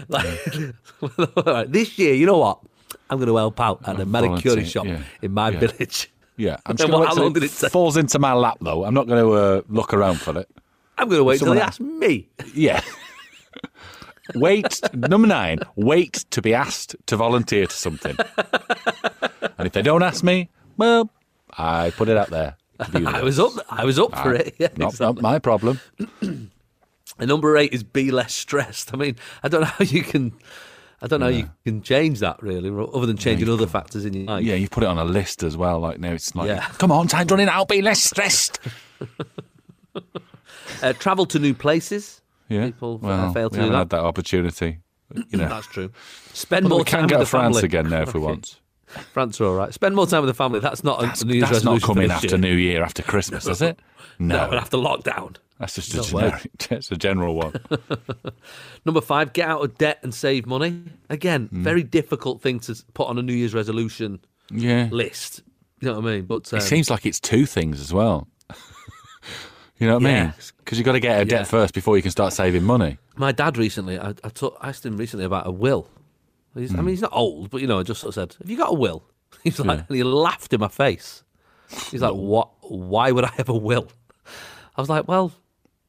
Like, 0.09 0.29
right, 1.47 1.71
this 1.71 1.99
year, 1.99 2.15
you 2.15 2.25
know 2.25 2.39
what? 2.39 2.61
I'm 3.11 3.19
going 3.19 3.29
to 3.29 3.37
help 3.37 3.61
out 3.61 3.81
at 3.87 4.01
a 4.01 4.07
manicure 4.07 4.65
shop 4.65 4.87
yeah, 4.87 5.03
in 5.21 5.33
my 5.33 5.51
yeah. 5.51 5.59
village. 5.59 6.11
Yeah, 6.37 6.55
I'm 6.55 6.61
And 6.71 6.79
just 6.79 6.91
going 6.91 7.07
how 7.07 7.15
to 7.15 7.21
long 7.21 7.33
wait 7.33 7.41
till 7.41 7.49
did 7.49 7.53
it 7.53 7.57
take? 7.61 7.73
falls 7.73 7.97
into 7.97 8.19
my 8.21 8.33
lap 8.33 8.59
though. 8.61 8.85
I'm 8.85 8.95
not 8.95 9.09
going 9.09 9.23
to 9.23 9.33
uh, 9.33 9.63
look 9.69 9.93
around 9.93 10.21
for 10.21 10.39
it. 10.39 10.49
I'm 10.99 11.09
going 11.09 11.19
to 11.19 11.25
wait 11.25 11.41
till 11.41 11.53
they 11.53 11.61
ask 11.61 11.81
me. 11.81 12.29
Yeah. 12.55 12.81
wait, 14.37 14.81
number 14.95 15.27
nine, 15.27 15.59
wait 15.75 16.25
to 16.31 16.41
be 16.41 16.55
asked 16.55 16.95
to 17.07 17.17
volunteer 17.17 17.67
to 17.67 17.75
something. 17.75 18.17
and 19.59 19.67
if 19.67 19.73
they 19.73 19.83
don't 19.83 20.03
ask 20.03 20.23
me, 20.23 20.49
well, 20.77 21.11
I 21.59 21.91
put 21.91 22.09
it 22.09 22.17
out 22.17 22.31
there. 22.31 22.57
the 22.79 23.05
I 23.07 23.23
was 23.23 23.41
up. 23.41 23.53
I 23.69 23.85
was 23.85 23.99
up 23.99 24.17
for 24.19 24.33
it. 24.33 24.55
Yeah, 24.59 24.69
Not, 24.77 24.93
exactly. 24.93 25.15
not 25.15 25.23
my 25.23 25.39
problem. 25.39 25.81
And 27.19 27.29
number 27.29 27.57
eight 27.57 27.73
is 27.73 27.83
be 27.83 28.11
less 28.11 28.33
stressed. 28.35 28.93
I 28.95 28.97
mean, 28.97 29.17
I 29.43 29.49
don't 29.49 29.61
know 29.61 29.67
how 29.67 29.85
you 29.85 30.03
can. 30.03 30.33
I 31.01 31.09
don't 31.09 31.19
know 31.21 31.27
how 31.27 31.33
you 31.33 31.51
can 31.65 31.83
change 31.83 32.21
that 32.21 32.41
really, 32.43 32.71
other 32.71 33.07
than 33.07 33.17
changing 33.17 33.49
other 33.49 33.67
factors 33.67 34.05
in 34.05 34.15
your 34.15 34.25
life. 34.27 34.45
Yeah, 34.45 34.55
you 34.55 34.69
put 34.69 34.85
it 34.85 34.87
on 34.87 34.99
a 34.99 35.05
list 35.05 35.43
as 35.43 35.57
well. 35.57 35.81
Like 35.81 35.99
now, 35.99 36.13
it's 36.13 36.35
like, 36.37 36.47
Yeah. 36.49 36.65
come 36.79 36.93
on, 36.93 37.09
time's 37.09 37.31
running 37.31 37.49
out. 37.49 37.69
Be 37.69 37.83
less 37.83 38.03
stressed. 38.03 38.59
Uh, 40.83 40.93
travel 40.95 41.27
to 41.27 41.39
new 41.39 41.55
places. 41.55 42.21
Yeah, 42.49 42.67
People 42.67 42.99
well, 42.99 43.33
fail 43.33 43.51
to 43.51 43.59
we 43.59 43.65
do 43.67 43.71
that. 43.71 43.79
had 43.79 43.91
that 43.91 44.01
opportunity. 44.01 44.79
You 45.15 45.25
know, 45.39 45.49
That's 45.49 45.67
true. 45.67 45.91
Spend 46.33 46.69
more 46.69 46.79
we 46.79 46.85
time 46.85 47.03
can 47.03 47.09
go 47.09 47.17
to 47.17 47.21
the 47.21 47.27
France 47.27 47.57
family. 47.57 47.67
again 47.67 47.89
now 47.89 48.03
if 48.03 48.15
we 48.15 48.21
want. 48.29 48.59
France 49.13 49.41
are 49.41 49.45
all 49.47 49.55
right. 49.55 49.73
Spend 49.73 49.95
more 49.97 50.07
time 50.07 50.23
with 50.23 50.29
the 50.29 50.35
family. 50.35 50.61
That's 50.61 50.85
not 50.85 51.03
a 51.03 51.25
New 51.25 51.35
Year's 51.35 51.51
That's 51.51 51.65
not 51.65 51.73
resolution. 51.75 51.87
coming 51.87 52.11
after 52.11 52.27
year. 52.29 52.39
New 52.39 52.55
Year, 52.57 52.83
after 52.83 53.03
Christmas, 53.03 53.47
is 53.47 53.63
it? 53.63 53.79
No, 54.19 54.37
No, 54.45 54.51
but 54.51 54.59
after 54.59 54.77
lockdown. 54.77 55.37
that's 55.59 55.75
just 55.75 55.95
a 55.95 56.03
generic. 56.03 56.49
It's 56.71 56.93
a 56.93 56.97
general 56.97 57.35
one. 57.35 57.55
Number 58.85 59.01
five, 59.01 59.33
get 59.33 59.49
out 59.49 59.65
of 59.65 59.79
debt 59.79 59.99
and 60.03 60.15
save 60.15 60.47
money. 60.47 60.83
Again, 61.09 61.47
Hmm. 61.47 61.63
very 61.63 61.83
difficult 61.83 62.43
thing 62.43 62.61
to 62.61 62.75
put 62.95 63.09
on 63.09 63.19
a 63.19 63.23
New 63.23 63.33
Year's 63.33 63.55
resolution 63.55 64.21
Yeah, 64.51 64.89
list. 64.93 65.43
You 65.81 65.89
know 65.89 65.95
what 65.99 66.05
I 66.07 66.15
mean? 66.17 66.25
But 66.27 66.53
um, 66.53 66.59
it 66.59 66.63
seems 66.63 66.91
like 66.91 67.07
it's 67.07 67.19
two 67.21 67.47
things 67.47 67.81
as 67.81 67.93
well. 67.93 68.29
you 69.79 69.87
know 69.89 69.95
what 69.95 70.07
I 70.07 70.23
mean? 70.25 70.35
Because 70.59 70.79
you've 70.79 70.85
got 70.87 70.93
to 70.93 71.01
get 71.01 71.17
out 71.17 71.23
of 71.23 71.29
Yeah. 71.31 71.39
debt 71.39 71.49
first 71.49 71.75
before 71.75 71.97
you 71.97 72.03
can 72.03 72.11
start 72.13 72.33
saving 72.33 72.63
money. 72.65 72.99
my 73.17 73.33
dad 73.33 73.57
recently, 73.57 73.99
I, 73.99 74.11
I 74.23 74.29
ta- 74.29 74.57
asked 74.63 74.85
him 74.87 74.97
recently 74.97 75.25
about 75.25 75.47
a 75.47 75.51
will. 75.51 75.89
He's, 76.55 76.73
I 76.75 76.79
Hmm. 76.79 76.85
mean, 76.87 76.89
he's 76.95 77.03
not 77.03 77.13
old, 77.15 77.51
but 77.51 77.61
you 77.61 77.67
know, 77.67 77.79
I 77.79 77.83
just 77.83 78.01
sort 78.01 78.09
of 78.11 78.15
said, 78.15 78.37
"Have 78.41 78.51
you 78.51 78.57
got 78.57 78.71
a 78.71 78.75
will?" 78.75 79.03
He's 79.43 79.59
like, 79.59 79.81
and 79.89 79.97
he 79.97 80.03
laughed 80.05 80.53
in 80.53 80.61
my 80.61 80.69
face. 80.69 81.23
He's 81.91 82.03
like, 82.03 82.13
"What? 82.15 82.51
Why 82.63 83.11
would 83.13 83.25
I 83.25 83.33
have 83.39 83.49
a 83.49 83.55
will?" 83.57 83.89
I 84.77 84.81
was 84.81 84.89
like, 84.91 85.09
"Well, 85.09 85.33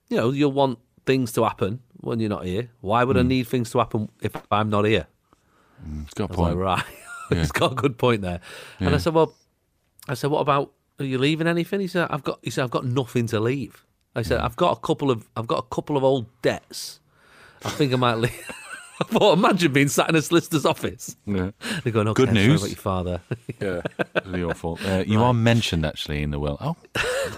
you 0.09 0.18
know, 0.18 0.32
you'll 0.32 0.51
want 0.53 0.80
things 1.05 1.34
to 1.34 1.43
happen 1.43 1.82
when 2.01 2.20
you're 2.20 2.30
not 2.30 2.45
here. 2.45 2.70
Why 2.82 3.01
Hmm. 3.03 3.07
would 3.09 3.18
I 3.18 3.24
need 3.24 3.47
things 3.47 3.70
to 3.72 3.80
happen 3.80 4.09
if 4.22 4.32
I'm 4.51 4.70
not 4.70 4.86
here?" 4.86 5.07
It's 6.05 6.14
got 6.14 6.26
a 6.26 6.28
was 6.30 6.38
like, 6.39 6.53
point. 6.53 6.57
right. 6.59 6.84
He's 7.30 7.51
got 7.51 7.72
a 7.74 7.76
good 7.76 7.97
point 7.97 8.22
there. 8.22 8.39
And 8.80 8.93
I 8.95 8.97
said, 8.97 9.14
well, 9.14 9.34
I 10.07 10.14
said, 10.14 10.30
what 10.30 10.39
about, 10.41 10.72
are 10.99 11.05
you 11.05 11.18
leaving 11.18 11.47
anything? 11.47 11.80
He 11.82 11.88
said, 11.88 12.07
I've 12.09 12.24
got, 12.24 12.39
he 12.43 12.49
said, 12.49 12.64
I've 12.64 12.72
got 12.72 12.86
nothing 12.86 13.28
to 13.28 13.39
leave. 13.39 13.86
I 14.16 14.22
said, 14.22 14.39
I've 14.39 14.55
got 14.55 14.78
a 14.78 14.80
couple 14.80 15.09
of, 15.11 15.28
I've 15.36 15.47
got 15.47 15.59
a 15.59 15.76
couple 15.76 15.97
of 15.97 16.03
old 16.03 16.28
debts. 16.41 16.99
I 17.66 17.70
think 17.70 17.91
I 17.91 17.95
might 17.95 18.16
leave. 18.16 18.51
I 19.01 19.05
thought, 19.05 19.37
imagine 19.37 19.73
being 19.73 19.87
sat 19.87 20.07
in 20.09 20.15
a 20.15 20.21
solicitor's 20.21 20.65
office. 20.65 21.15
Yeah. 21.25 21.51
They're 21.83 21.91
going, 21.93 22.07
okay, 22.09 22.25
Good 22.25 22.29
sorry 22.35 22.47
news. 22.47 22.61
about 22.61 22.69
your 22.69 22.77
father. 22.77 23.21
Yeah, 23.59 23.81
really 24.25 24.39
your 24.39 24.53
fault. 24.53 24.83
Uh, 24.85 25.03
you 25.07 25.21
are 25.23 25.33
mentioned 25.33 25.85
actually 25.85 26.21
in 26.21 26.31
the 26.31 26.39
will. 26.39 26.57
Oh, 26.59 26.75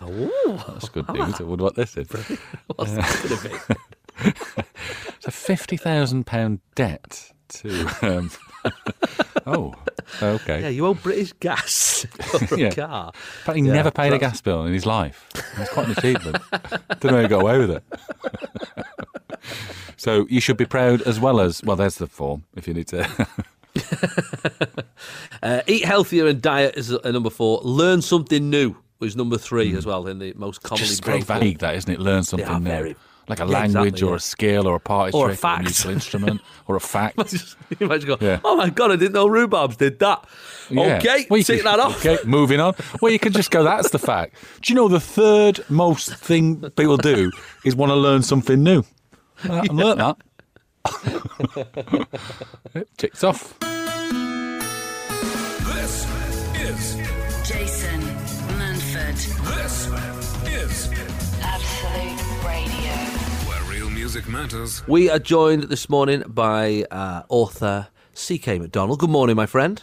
Ooh, 0.10 0.58
that's 0.70 0.90
good 0.90 1.08
news. 1.14 1.40
I 1.40 1.44
wonder 1.44 1.64
what 1.64 1.76
this 1.76 1.96
is. 1.98 2.08
what's 2.76 2.92
that 2.92 3.28
going 3.30 3.38
to 3.38 3.50
be? 3.50 4.34
It's 5.18 5.28
a 5.28 5.32
fifty 5.32 5.78
thousand 5.78 6.26
pound 6.26 6.62
debt 6.74 7.32
to. 7.50 7.88
Um, 8.02 8.32
oh, 9.46 9.74
okay. 10.22 10.62
Yeah, 10.62 10.70
you 10.70 10.88
owe 10.88 10.94
British 10.96 11.34
gas 11.34 12.06
for 12.10 12.56
a 12.56 12.60
Yeah. 12.60 12.70
car. 12.72 13.12
But 13.46 13.58
he 13.58 13.62
Yeah, 13.64 13.74
never 13.74 13.92
paid 13.92 14.14
a 14.14 14.18
gas 14.18 14.42
bill 14.42 14.66
in 14.66 14.74
his 14.74 14.86
life. 14.88 15.28
It's 15.58 15.70
quite 15.72 15.86
an 15.88 15.92
achievement. 15.98 16.38
Don't 17.00 17.06
know 17.06 17.18
how 17.18 17.22
he 17.22 17.28
got 17.28 17.42
away 17.42 17.60
with 17.60 17.72
it. 17.72 17.84
So 19.98 20.26
you 20.30 20.40
should 20.42 20.58
be 20.58 20.66
proud 20.66 21.02
as 21.04 21.20
well 21.20 21.40
as 21.40 21.64
well. 21.64 21.76
There's 21.76 21.96
the 21.96 22.08
form 22.08 22.44
if 22.56 22.68
you 22.68 22.74
need 22.74 22.88
to. 22.90 23.28
Uh, 25.44 25.62
eat 25.68 25.86
healthier 25.86 26.26
and 26.28 26.42
diet 26.42 26.76
is 26.76 26.92
uh, 26.92 27.12
number 27.12 27.30
four. 27.30 27.60
Learn 27.64 28.02
something 28.02 28.50
new 28.50 28.76
was 29.00 29.16
number 29.16 29.38
three 29.38 29.76
as 29.76 29.86
well 29.86 30.08
in 30.08 30.18
the 30.18 30.34
most 30.36 30.64
commonly. 30.64 30.88
Just 30.88 31.04
very 31.06 31.22
vague, 31.22 31.60
that 31.60 31.76
isn't 31.76 31.92
it? 31.92 32.00
Learn 32.00 32.24
something 32.24 32.64
new, 32.64 32.70
very- 32.70 32.96
like 33.28 33.40
a 33.40 33.44
Yeah, 33.46 33.60
language 33.60 33.86
exactly, 33.88 34.08
or 34.08 34.12
yeah. 34.12 34.16
a 34.16 34.20
skill 34.20 34.68
or 34.68 34.76
a 34.76 34.80
party 34.80 35.12
Or 35.16 35.26
a 35.26 35.30
trick 35.30 35.40
fact. 35.40 35.64
musical 35.64 35.92
instrument 35.92 36.42
or 36.68 36.76
a 36.78 36.80
fact. 36.80 37.18
Imagine 37.80 38.08
going, 38.08 38.22
Yeah. 38.22 38.40
oh 38.44 38.56
my 38.56 38.70
god, 38.70 38.92
I 38.92 38.96
didn't 38.96 39.14
know 39.14 39.28
rhubarbs 39.28 39.78
did 39.78 40.00
that. 40.00 40.26
Yeah. 40.70 40.98
Okay, 40.98 41.28
Well, 41.30 41.38
you 41.38 41.44
take 41.44 41.64
that 41.64 41.80
off. 41.80 42.04
Okay, 42.04 42.18
moving 42.28 42.60
on. 42.60 42.74
Well, 43.02 43.12
you 43.12 43.20
can 43.20 43.34
just 43.34 43.52
go, 43.52 43.64
that's 43.64 43.90
the 43.92 44.00
fact. 44.00 44.36
Do 44.62 44.72
you 44.74 44.76
know 44.76 44.88
the 44.88 45.00
third 45.00 45.64
most 45.70 46.16
thing 46.16 46.62
people 46.72 46.98
do 46.98 47.32
is 47.66 47.76
want 47.76 47.92
to 47.92 47.96
learn 47.96 48.24
something 48.24 48.64
new? 48.64 48.84
Uh, 49.44 49.54
I 49.54 49.68
learnt 49.74 49.98
that. 50.00 50.18
It 52.74 52.88
Ticks 52.98 53.24
off. 53.24 53.58
This 55.60 56.06
is 56.62 56.96
Jason 57.48 58.02
Manford, 58.58 59.18
this 59.56 59.88
is 60.54 60.90
Absolute 61.42 62.46
Radio. 62.46 62.94
where 63.48 63.64
real 63.72 63.90
music 63.90 64.28
matters. 64.28 64.88
We 64.88 65.10
are 65.10 65.20
joined 65.20 65.64
this 65.64 65.90
morning 65.90 66.24
by 66.28 66.86
uh, 66.92 67.24
author 67.30 67.88
C.K. 68.14 68.60
McDonnell. 68.60 68.98
Good 68.98 69.10
morning, 69.10 69.36
my 69.36 69.46
friend. 69.46 69.82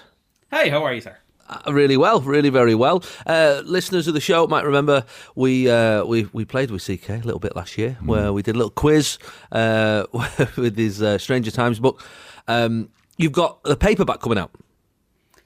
Hey, 0.50 0.68
how 0.70 0.84
are 0.84 0.92
you, 0.94 1.00
sir? 1.00 1.16
Uh, 1.52 1.72
really 1.72 1.96
well, 1.96 2.20
really 2.20 2.48
very 2.48 2.74
well. 2.74 3.04
Uh, 3.26 3.62
listeners 3.64 4.08
of 4.08 4.14
the 4.14 4.20
show 4.20 4.46
might 4.46 4.64
remember 4.64 5.04
we 5.34 5.68
uh, 5.68 6.04
we 6.04 6.26
we 6.32 6.44
played 6.44 6.70
with 6.70 6.82
CK 6.82 7.10
a 7.10 7.18
little 7.18 7.40
bit 7.40 7.54
last 7.54 7.76
year, 7.76 7.98
where 8.04 8.32
we 8.32 8.42
did 8.42 8.54
a 8.54 8.58
little 8.58 8.70
quiz 8.70 9.18
uh, 9.50 10.06
with 10.56 10.76
his 10.76 11.02
uh, 11.02 11.18
Stranger 11.18 11.50
Times 11.50 11.78
book. 11.78 12.02
Um, 12.48 12.88
you've 13.18 13.32
got 13.32 13.62
the 13.64 13.76
paperback 13.76 14.20
coming 14.20 14.38
out. 14.38 14.50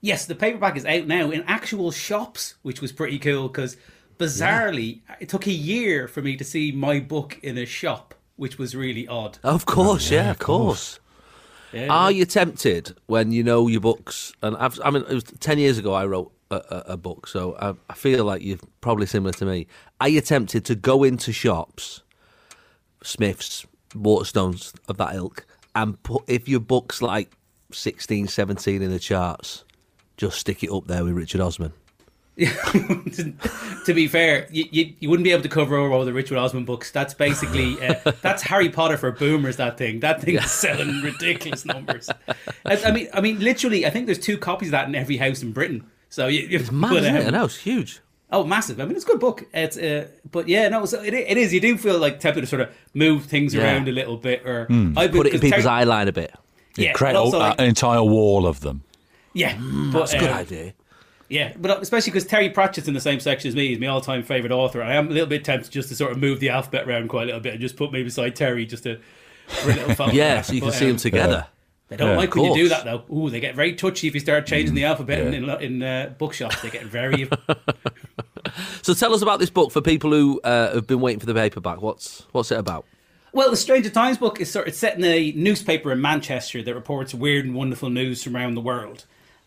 Yes, 0.01 0.27
the 0.27 0.37
paperback 0.37 0.77
is 0.77 0.85
out 0.85 1.07
now 1.07 1.31
in 1.31 1.43
actual 1.49 1.91
shops, 1.91 2.55
which 2.63 2.81
was 2.81 2.93
pretty 2.93 3.19
cool 3.19 3.49
because 3.49 3.77
bizarrely, 4.19 5.01
it 5.19 5.29
took 5.29 5.47
a 5.47 5.53
year 5.53 6.07
for 6.07 6.23
me 6.23 6.37
to 6.37 6.45
see 6.45 6.71
my 6.71 7.01
book 7.01 7.41
in 7.43 7.59
a 7.59 7.67
shop, 7.67 8.15
which 8.37 8.59
was 8.59 8.77
really 8.77 9.09
odd. 9.09 9.39
Of 9.43 9.67
course, 9.67 10.11
yeah, 10.11 10.25
yeah, 10.25 10.31
of 10.31 10.37
of 10.37 10.39
course. 10.39 11.01
Yeah. 11.77 11.89
Are 11.93 12.11
you 12.11 12.25
tempted 12.25 12.97
when 13.05 13.33
you 13.33 13.43
know 13.43 13.69
your 13.69 13.83
books? 13.83 14.33
And 14.43 14.57
I've, 14.57 14.81
I 14.83 14.91
mean, 14.91 15.03
it 15.03 15.13
was 15.13 15.25
ten 15.25 15.59
years 15.59 15.77
ago 15.77 15.93
I 15.93 16.07
wrote 16.07 16.33
a, 16.51 16.57
a, 16.57 16.85
a 16.93 16.97
book, 16.97 17.27
so 17.27 17.55
I, 17.61 17.75
I 17.91 17.95
feel 17.95 18.25
like 18.25 18.43
you're 18.43 18.57
probably 18.81 19.05
similar 19.05 19.33
to 19.35 19.45
me. 19.45 19.67
Are 20.01 20.09
you 20.09 20.23
tempted 20.23 20.65
to 20.65 20.75
go 20.75 21.05
into 21.05 21.35
shops, 21.35 22.03
Smiths, 23.03 23.67
Waterstones 23.91 24.73
of 24.89 24.97
that 24.97 25.17
ilk, 25.17 25.45
and 25.75 26.03
put 26.03 26.25
if 26.27 26.49
your 26.49 26.61
book's 26.61 27.03
like 27.03 27.31
16, 27.73 28.29
17 28.29 28.81
in 28.81 28.91
the 28.91 28.99
charts, 28.99 29.65
just 30.17 30.39
stick 30.39 30.65
it 30.65 30.71
up 30.71 30.87
there 30.87 31.05
with 31.05 31.13
Richard 31.13 31.43
Osman? 31.43 31.75
to 32.39 33.95
be 33.95 34.07
fair, 34.09 34.47
you, 34.51 34.65
you, 34.71 34.95
you 35.01 35.09
wouldn't 35.11 35.25
be 35.25 35.33
able 35.33 35.43
to 35.43 35.49
cover 35.49 35.77
over 35.77 35.93
all 35.93 36.05
the 36.05 36.13
Richard 36.13 36.37
Osman 36.39 36.65
books. 36.65 36.91
That's 36.91 37.15
basically 37.15 37.81
uh, 37.87 37.95
that's 38.23 38.43
Harry 38.43 38.69
Potter 38.69 38.97
for 38.97 39.11
boomers. 39.13 39.57
That 39.57 39.79
thing, 39.79 40.01
that 40.01 40.21
thing 40.23 40.37
is 40.37 40.51
selling 40.51 41.01
ridiculous 41.03 41.65
numbers. 41.65 42.11
I, 42.65 42.77
I 42.85 42.91
mean, 42.91 43.09
I 43.15 43.21
mean, 43.21 43.39
literally, 43.41 43.87
I 43.87 43.91
think 43.91 44.07
there's 44.07 44.19
two 44.19 44.37
copies 44.39 44.69
of 44.69 44.73
that 44.73 44.89
in 44.89 44.95
every 44.95 45.17
house 45.17 45.43
in 45.43 45.53
Britain. 45.53 45.87
So 46.11 46.27
you, 46.27 46.41
you 46.47 46.59
It's 46.59 46.71
mad, 46.71 46.93
isn't 46.97 47.17
it? 47.17 47.27
I 47.27 47.31
know 47.31 47.45
it's 47.47 47.57
huge. 47.59 48.01
Oh, 48.31 48.43
massive! 48.45 48.81
I 48.81 48.85
mean, 48.87 48.97
it's 48.97 49.05
a 49.05 49.09
good 49.09 49.21
book. 49.21 49.45
It's, 49.55 49.79
uh, 49.79 50.09
but 50.33 50.49
yeah, 50.49 50.69
no, 50.69 50.85
so 50.85 51.01
it, 51.01 51.15
it 51.15 51.37
is. 51.39 51.55
You 51.55 51.61
do 51.61 51.79
feel 51.79 51.99
like 51.99 52.19
tempted 52.19 52.41
to 52.41 52.47
sort 52.47 52.61
of 52.63 52.71
move 52.93 53.25
things 53.27 53.55
Yeah. 53.55 53.63
around 53.63 53.89
a 53.89 53.93
little 53.93 54.17
bit, 54.17 54.45
or. 54.45 54.63
I've 54.63 54.69
been- 54.69 54.95
Put 55.13 55.27
it 55.27 55.27
in 55.27 55.33
'cause 55.33 55.41
people's 55.43 55.63
Terry- 55.65 55.75
eye 55.75 55.85
line 55.85 56.09
a 56.09 56.13
bit. 56.13 56.35
Yeah, 56.77 56.93
Create 56.93 57.13
but 57.15 57.21
also, 57.21 57.39
a- 57.39 57.41
like- 57.41 57.61
an 57.61 57.67
entire 57.67 58.03
wall 58.03 58.47
of 58.47 58.61
them. 58.61 58.83
yeah, 59.33 59.55
Hmm, 59.57 59.93
but 59.93 60.01
That's 60.01 60.15
a 60.15 60.19
good 60.19 60.31
uh, 60.31 60.35
idea. 60.35 60.75
Yeah, 61.29 61.53
but 61.59 61.83
especially 61.83 62.13
because 62.13 62.25
Terry 62.25 62.51
Pratchett's 62.51 62.89
in 62.89 62.95
the 62.95 63.01
same 63.01 63.19
section 63.21 63.49
as 63.49 63.57
me. 63.57 63.69
He's 63.69 63.81
my 63.81 63.89
all-time 63.89 64.23
favorite 64.23 64.53
author. 64.53 64.83
I 64.83 64.95
am 64.95 65.09
a 65.09 65.11
little 65.11 65.29
bit 65.29 65.45
tempted 65.45 65.73
just 65.73 65.89
to 65.89 65.97
sort 65.97 66.13
of 66.13 66.19
move 66.19 66.41
the 66.41 66.51
alphabet 66.51 66.89
around 66.89 67.09
quite 67.09 67.25
a 67.25 67.27
little 67.27 67.41
bit 67.41 67.53
and 67.55 67.61
just 67.61 67.77
put 67.77 67.93
me 67.93 68.03
beside 68.03 68.37
Terry 68.37 68.65
just 68.65 68.85
to 68.85 69.01
for 69.47 69.71
a 69.71 69.75
little 69.75 69.95
photo. 69.97 70.13
Yeah, 70.13 70.43
so 70.43 70.53
you 70.53 70.61
can 70.61 70.71
But, 70.71 70.77
see 70.77 70.85
um, 70.85 70.91
them 70.93 70.97
together. 70.99 71.47
They 71.89 71.97
don't 71.97 72.11
Yeah, 72.11 72.17
like 72.17 72.35
when 72.35 72.45
you 72.45 72.55
do 72.55 72.69
that 72.69 72.85
though. 72.85 73.05
Ooh, 73.13 73.31
they 73.31 73.41
get 73.41 73.55
very 73.55 73.75
touchy 73.75 74.09
if 74.09 74.15
you 74.15 74.21
start 74.21 74.47
changing 74.47 74.75
the 74.75 74.85
alphabet 74.85 75.19
yeah. 75.19 75.39
in 75.39 75.49
in, 75.49 75.63
in 75.63 75.83
uh, 75.83 76.15
bookshops. 76.19 76.61
They 76.63 76.71
get 76.71 76.85
very. 76.85 77.29
So 78.83 78.95
tell 78.95 79.13
us 79.13 79.23
about 79.23 79.41
this 79.41 79.51
book 79.51 79.73
for 79.73 79.81
people 79.81 80.11
who 80.13 80.41
uh, 80.43 80.75
have 80.75 80.87
been 80.87 81.01
waiting 81.01 81.21
for 81.21 81.27
the 81.27 81.35
paperback. 81.35 81.83
What's 81.83 82.25
what's 82.33 82.51
it 82.51 82.59
about? 82.59 82.85
Well, 83.33 83.51
the 83.51 83.57
Stranger 83.57 83.91
Times 83.91 84.17
book 84.17 84.41
is 84.41 84.51
sort 84.51 84.69
of 84.69 84.75
set 84.75 84.97
in 84.97 85.05
a 85.05 85.33
newspaper 85.33 85.93
in 85.93 86.01
Manchester 86.01 86.63
that 86.63 86.75
reports 86.75 87.13
weird 87.13 87.45
and 87.45 87.55
wonderful 87.55 87.91
news 87.91 88.23
from 88.23 88.37
around 88.37 88.55
the 88.55 88.61
world. 88.61 89.05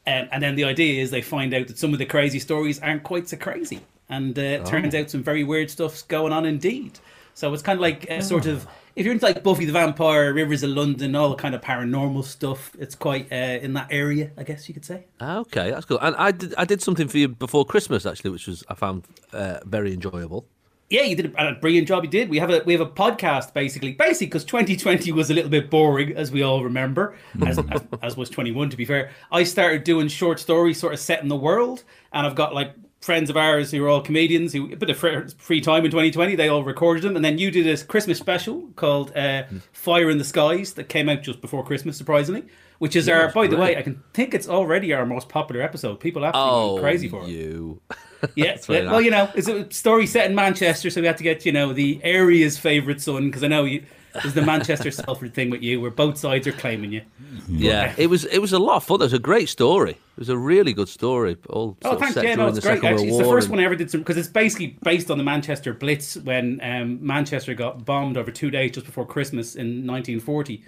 Um, 0.08 0.28
and 0.32 0.42
then 0.42 0.56
the 0.56 0.64
idea 0.64 1.02
is 1.02 1.12
they 1.12 1.22
find 1.22 1.54
out 1.54 1.68
that 1.68 1.78
some 1.78 1.94
of 1.94 2.00
the 2.00 2.06
crazy 2.06 2.40
stories 2.40 2.80
aren't 2.80 3.04
quite 3.04 3.30
so 3.30 3.38
crazy. 3.38 3.82
And 4.10 4.38
uh, 4.38 4.42
it 4.42 4.66
turns 4.66 4.96
out 4.96 5.10
some 5.12 5.22
very 5.22 5.44
weird 5.44 5.70
stuff's 5.70 6.02
going 6.02 6.34
on 6.34 6.46
indeed. 6.46 7.00
So 7.36 7.54
it's 7.54 7.64
kind 7.64 7.78
of 7.78 7.82
like 7.82 8.10
a 8.10 8.22
sort 8.22 8.48
of, 8.48 8.68
if 8.96 9.06
you're 9.06 9.14
into 9.14 9.26
like 9.26 9.44
Buffy 9.44 9.66
the 9.66 9.72
Vampire, 9.72 10.34
Rivers 10.34 10.64
of 10.64 10.72
London, 10.72 11.16
all 11.16 11.30
the 11.30 11.36
kind 11.36 11.56
of 11.56 11.62
paranormal 11.62 12.26
stuff, 12.26 12.76
it's 12.80 12.96
quite 12.96 13.32
uh, 13.32 13.36
in 13.36 13.74
that 13.74 13.88
area, 13.92 14.32
I 14.36 14.44
guess 14.44 14.68
you 14.68 14.74
could 14.74 14.84
say. 14.84 15.06
Okay, 15.22 15.70
that's 15.70 15.86
cool. 15.86 16.00
And 16.02 16.16
I 16.18 16.32
did 16.32 16.54
I 16.58 16.66
did 16.66 16.82
something 16.82 17.08
for 17.08 17.18
you 17.18 17.30
before 17.30 17.64
Christmas 17.66 18.06
actually, 18.06 18.32
which 18.32 18.48
was 18.48 18.64
I 18.68 18.74
found 18.74 19.06
uh, 19.32 19.60
very 19.64 19.94
enjoyable. 19.94 20.48
Yeah, 20.90 21.04
you 21.04 21.16
did 21.16 21.34
a, 21.36 21.50
a 21.50 21.54
brilliant 21.56 21.88
job. 21.88 22.04
You 22.04 22.10
did. 22.10 22.30
We 22.30 22.40
have 22.40 22.50
a 22.50 22.64
we 22.66 22.74
have 22.74 22.82
a 22.82 22.86
podcast 22.90 23.54
basically, 23.54 23.94
basically 23.94 24.28
because 24.28 24.44
2020 24.46 25.12
was 25.12 25.30
a 25.30 25.34
little 25.34 25.52
bit 25.52 25.70
boring, 25.70 26.16
as 26.16 26.32
we 26.32 26.42
all 26.42 26.64
remember, 26.64 27.16
as, 27.46 27.60
as, 27.72 27.82
as 28.02 28.18
was 28.18 28.30
21. 28.30 28.72
To 28.72 28.78
be 28.78 28.86
fair, 28.86 29.12
I 29.32 29.44
started 29.44 29.84
doing 29.84 30.08
short 30.08 30.40
stories, 30.40 30.80
sort 30.80 30.94
of 30.94 31.00
set 31.00 31.22
in 31.22 31.28
the 31.28 31.36
world, 31.36 31.84
and 32.12 32.26
I've 32.26 32.36
got 32.36 32.56
like 32.56 32.74
friends 33.02 33.30
of 33.30 33.38
ours 33.38 33.72
who 33.72 33.82
are 33.86 33.88
all 33.88 34.02
comedians 34.02 34.52
who 34.52 34.74
a 34.74 34.76
bit 34.76 34.90
of 34.90 34.98
free, 34.98 35.62
time 35.62 35.86
in 35.86 35.92
2020. 35.92 36.36
They 36.36 36.50
all 36.50 36.64
recorded 36.64 37.04
them, 37.04 37.16
and 37.16 37.24
then 37.24 37.38
you 37.38 37.52
did 37.52 37.68
a 37.68 37.84
Christmas 37.86 38.18
special 38.18 38.70
called 38.76 39.16
uh, 39.16 39.44
"Fire 39.72 40.10
in 40.10 40.18
the 40.18 40.24
Skies" 40.24 40.74
that 40.74 40.90
came 40.90 41.08
out 41.08 41.22
just 41.22 41.40
before 41.40 41.64
Christmas, 41.64 41.98
surprisingly. 41.98 42.46
Which 42.80 42.96
is 42.96 43.08
our, 43.10 43.26
it's 43.26 43.34
by 43.34 43.46
the 43.48 43.58
way. 43.58 43.76
I 43.76 43.82
can 43.82 44.02
think 44.14 44.34
it's 44.34 44.48
already 44.48 44.94
our 44.94 45.06
most 45.06 45.28
popular 45.30 45.62
episode. 45.62 46.00
People 46.00 46.26
absolutely 46.26 46.80
Oh, 46.80 46.82
crazy 46.82 47.10
for 47.10 47.24
it. 47.24 47.30
you. 47.30 47.82
Yeah, 48.36 48.58
yeah. 48.68 48.92
well, 48.92 49.02
you 49.02 49.12
know, 49.12 49.30
it's 49.36 49.48
a 49.48 49.72
story 49.72 50.06
set 50.06 50.30
in 50.30 50.36
Manchester, 50.36 50.90
so 50.90 51.02
we 51.02 51.08
had 51.08 51.18
to 51.18 51.24
get 51.24 51.46
you 51.46 51.52
know 51.52 51.74
the 51.74 52.00
area's 52.04 52.58
favourite 52.58 53.02
son 53.02 53.28
because 53.28 53.44
I 53.44 53.48
know 53.48 53.66
you. 53.66 53.84
There's 54.14 54.34
the 54.34 54.42
Manchester 54.42 54.90
Salford 54.90 55.36
thing 55.36 55.52
with 55.52 55.62
you, 55.62 55.80
where 55.80 55.92
both 55.92 56.18
sides 56.18 56.48
are 56.48 56.52
claiming 56.52 56.92
you. 56.92 57.04
Yeah, 57.48 57.94
it 57.96 58.08
was 58.08 58.26
it 58.26 58.40
was 58.40 58.54
a 58.54 58.60
lot 58.60 58.78
of 58.78 58.84
fun. 58.84 59.02
It 59.02 59.04
was 59.06 59.14
a 59.14 59.20
great 59.20 59.50
story. 59.50 59.92
It 59.92 60.18
was 60.18 60.30
a 60.30 60.38
really 60.38 60.74
good 60.74 60.90
story. 60.90 61.38
All 61.48 61.78
Oh, 61.84 61.96
thanks. 61.96 62.16
Yeah, 62.16 62.34
no, 62.36 62.48
it's 62.48 62.56
the 62.56 62.62
great. 62.62 62.84
Actually, 62.84 63.10
it's 63.10 63.18
the 63.20 63.24
first 63.24 63.46
and- 63.46 63.52
one 63.52 63.60
I 63.60 63.66
ever 63.66 63.76
did 63.76 63.92
some 63.92 64.02
because 64.02 64.18
it's 64.18 64.28
basically 64.28 64.78
based 64.84 65.12
on 65.12 65.20
the 65.20 65.24
Manchester 65.24 65.74
Blitz 65.74 66.18
when 66.18 66.60
um, 66.64 67.06
Manchester 67.06 67.54
got 67.54 67.86
bombed 67.86 68.18
over 68.18 68.32
two 68.32 68.50
days 68.50 68.72
just 68.72 68.88
before 68.88 69.06
Christmas 69.06 69.56
in 69.56 69.86
1940. 69.86 70.64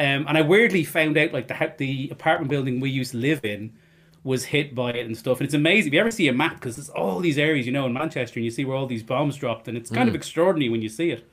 Um, 0.00 0.26
and 0.26 0.36
I 0.36 0.42
weirdly 0.42 0.82
found 0.84 1.16
out 1.16 1.32
like 1.32 1.46
the 1.48 1.72
the 1.78 2.08
apartment 2.10 2.50
building 2.50 2.80
we 2.80 2.90
used 2.90 3.12
to 3.12 3.18
live 3.18 3.44
in 3.44 3.72
was 4.24 4.44
hit 4.44 4.74
by 4.74 4.92
it 4.92 5.06
and 5.06 5.16
stuff. 5.16 5.40
And 5.40 5.46
it's 5.46 5.54
amazing. 5.54 5.88
If 5.88 5.94
you 5.94 6.00
ever 6.00 6.10
see 6.10 6.28
a 6.28 6.32
map, 6.32 6.54
because 6.54 6.76
there's 6.76 6.90
all 6.90 7.18
these 7.20 7.38
areas, 7.38 7.66
you 7.66 7.72
know, 7.72 7.86
in 7.86 7.92
Manchester, 7.92 8.38
and 8.38 8.44
you 8.44 8.50
see 8.50 8.64
where 8.64 8.76
all 8.76 8.86
these 8.86 9.02
bombs 9.02 9.36
dropped, 9.36 9.68
and 9.68 9.76
it's 9.76 9.90
kind 9.90 10.08
of 10.08 10.14
extraordinary 10.14 10.70
when 10.70 10.82
you 10.82 10.88
see 10.88 11.10
it. 11.10 11.28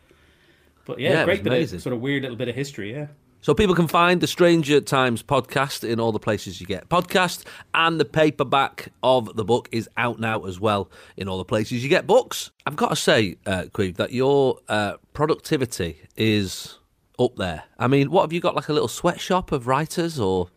But 0.86 1.00
yeah, 1.00 1.10
Mm. 1.10 1.14
Yeah, 1.14 1.26
great 1.26 1.44
bit 1.44 1.74
of 1.74 1.82
sort 1.82 1.94
of 1.94 2.02
weird 2.02 2.24
little 2.24 2.38
bit 2.38 2.50
of 2.50 2.56
history. 2.56 2.92
Yeah. 2.94 3.08
So 3.42 3.54
people 3.54 3.74
can 3.74 3.88
find 3.88 4.20
the 4.20 4.28
Stranger 4.28 4.82
Times 4.82 5.24
podcast 5.24 5.88
in 5.88 5.98
all 5.98 6.12
the 6.12 6.20
places 6.20 6.60
you 6.60 6.68
get 6.68 6.90
podcast, 6.90 7.46
and 7.74 8.00
the 8.00 8.06
paperback 8.06 8.92
of 9.02 9.34
the 9.38 9.46
book 9.46 9.70
is 9.72 9.88
out 9.96 10.20
now 10.20 10.44
as 10.46 10.60
well 10.60 10.90
in 11.16 11.30
all 11.30 11.38
the 11.38 11.46
places 11.46 11.82
you 11.84 11.90
get 11.90 12.06
books. 12.06 12.52
I've 12.66 12.76
got 12.76 12.90
to 12.90 12.96
say, 12.98 13.38
uh, 13.46 13.66
Caimh, 13.72 13.96
that 13.96 14.12
your 14.12 14.60
uh, 14.68 14.96
productivity 15.14 16.02
is 16.18 16.80
up 17.18 17.36
there. 17.38 17.64
I 17.78 17.88
mean, 17.88 18.12
what 18.12 18.24
have 18.24 18.34
you 18.34 18.42
got? 18.42 18.56
Like 18.56 18.68
a 18.68 18.74
little 18.74 18.90
sweatshop 18.90 19.52
of 19.54 19.68
writers, 19.68 20.20
or 20.20 20.50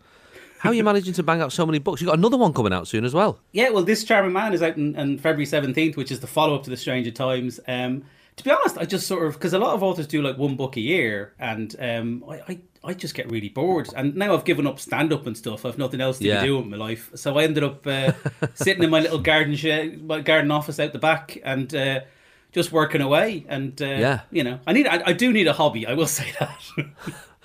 how 0.62 0.70
are 0.70 0.74
you 0.74 0.84
managing 0.84 1.12
to 1.14 1.24
bang 1.24 1.40
out 1.40 1.52
so 1.52 1.66
many 1.66 1.80
books? 1.80 2.00
You've 2.00 2.06
got 2.08 2.18
another 2.18 2.36
one 2.36 2.52
coming 2.52 2.72
out 2.72 2.86
soon 2.86 3.04
as 3.04 3.12
well. 3.12 3.40
Yeah, 3.50 3.70
well, 3.70 3.82
this 3.82 4.04
Charming 4.04 4.32
Man 4.32 4.52
is 4.54 4.62
out 4.62 4.76
on, 4.76 4.94
on 4.94 5.18
February 5.18 5.44
seventeenth, 5.46 5.96
which 5.96 6.12
is 6.12 6.20
the 6.20 6.28
follow 6.28 6.54
up 6.54 6.62
to 6.64 6.70
the 6.70 6.76
Stranger 6.76 7.10
Times. 7.10 7.58
Um, 7.66 8.04
to 8.36 8.44
be 8.44 8.50
honest, 8.52 8.78
I 8.78 8.84
just 8.84 9.08
sort 9.08 9.26
of 9.26 9.32
because 9.34 9.52
a 9.54 9.58
lot 9.58 9.74
of 9.74 9.82
authors 9.82 10.06
do 10.06 10.22
like 10.22 10.38
one 10.38 10.54
book 10.54 10.76
a 10.76 10.80
year, 10.80 11.34
and 11.40 11.74
um, 11.80 12.24
I, 12.28 12.34
I 12.48 12.58
I 12.84 12.94
just 12.94 13.14
get 13.16 13.28
really 13.28 13.48
bored. 13.48 13.88
And 13.96 14.14
now 14.14 14.34
I've 14.34 14.44
given 14.44 14.66
up 14.68 14.78
stand 14.78 15.12
up 15.12 15.26
and 15.26 15.36
stuff. 15.36 15.66
I've 15.66 15.78
nothing 15.78 16.00
else 16.00 16.18
to 16.18 16.24
Yeah. 16.26 16.40
be 16.42 16.46
doing 16.46 16.70
with 16.70 16.78
my 16.80 16.84
life, 16.86 17.10
so 17.16 17.36
I 17.38 17.42
ended 17.42 17.64
up 17.64 17.84
uh, 17.86 18.12
sitting 18.54 18.84
in 18.84 18.90
my 18.90 19.00
little 19.00 19.18
garden 19.18 19.56
shed, 19.56 20.02
my 20.04 20.20
garden 20.20 20.50
office 20.52 20.78
out 20.78 20.92
the 20.92 20.98
back, 21.00 21.38
and. 21.44 21.74
Uh, 21.74 22.00
just 22.54 22.70
working 22.70 23.00
away, 23.00 23.46
and 23.48 23.80
uh, 23.80 23.86
Yeah. 23.86 24.20
you 24.30 24.44
know, 24.44 24.60
I 24.66 24.74
need, 24.74 24.86
I, 24.86 25.02
I 25.06 25.12
do 25.14 25.32
need 25.32 25.46
a 25.46 25.54
hobby. 25.54 25.86
I 25.86 25.94
will 25.94 26.06
say 26.20 26.30
that. 26.38 26.60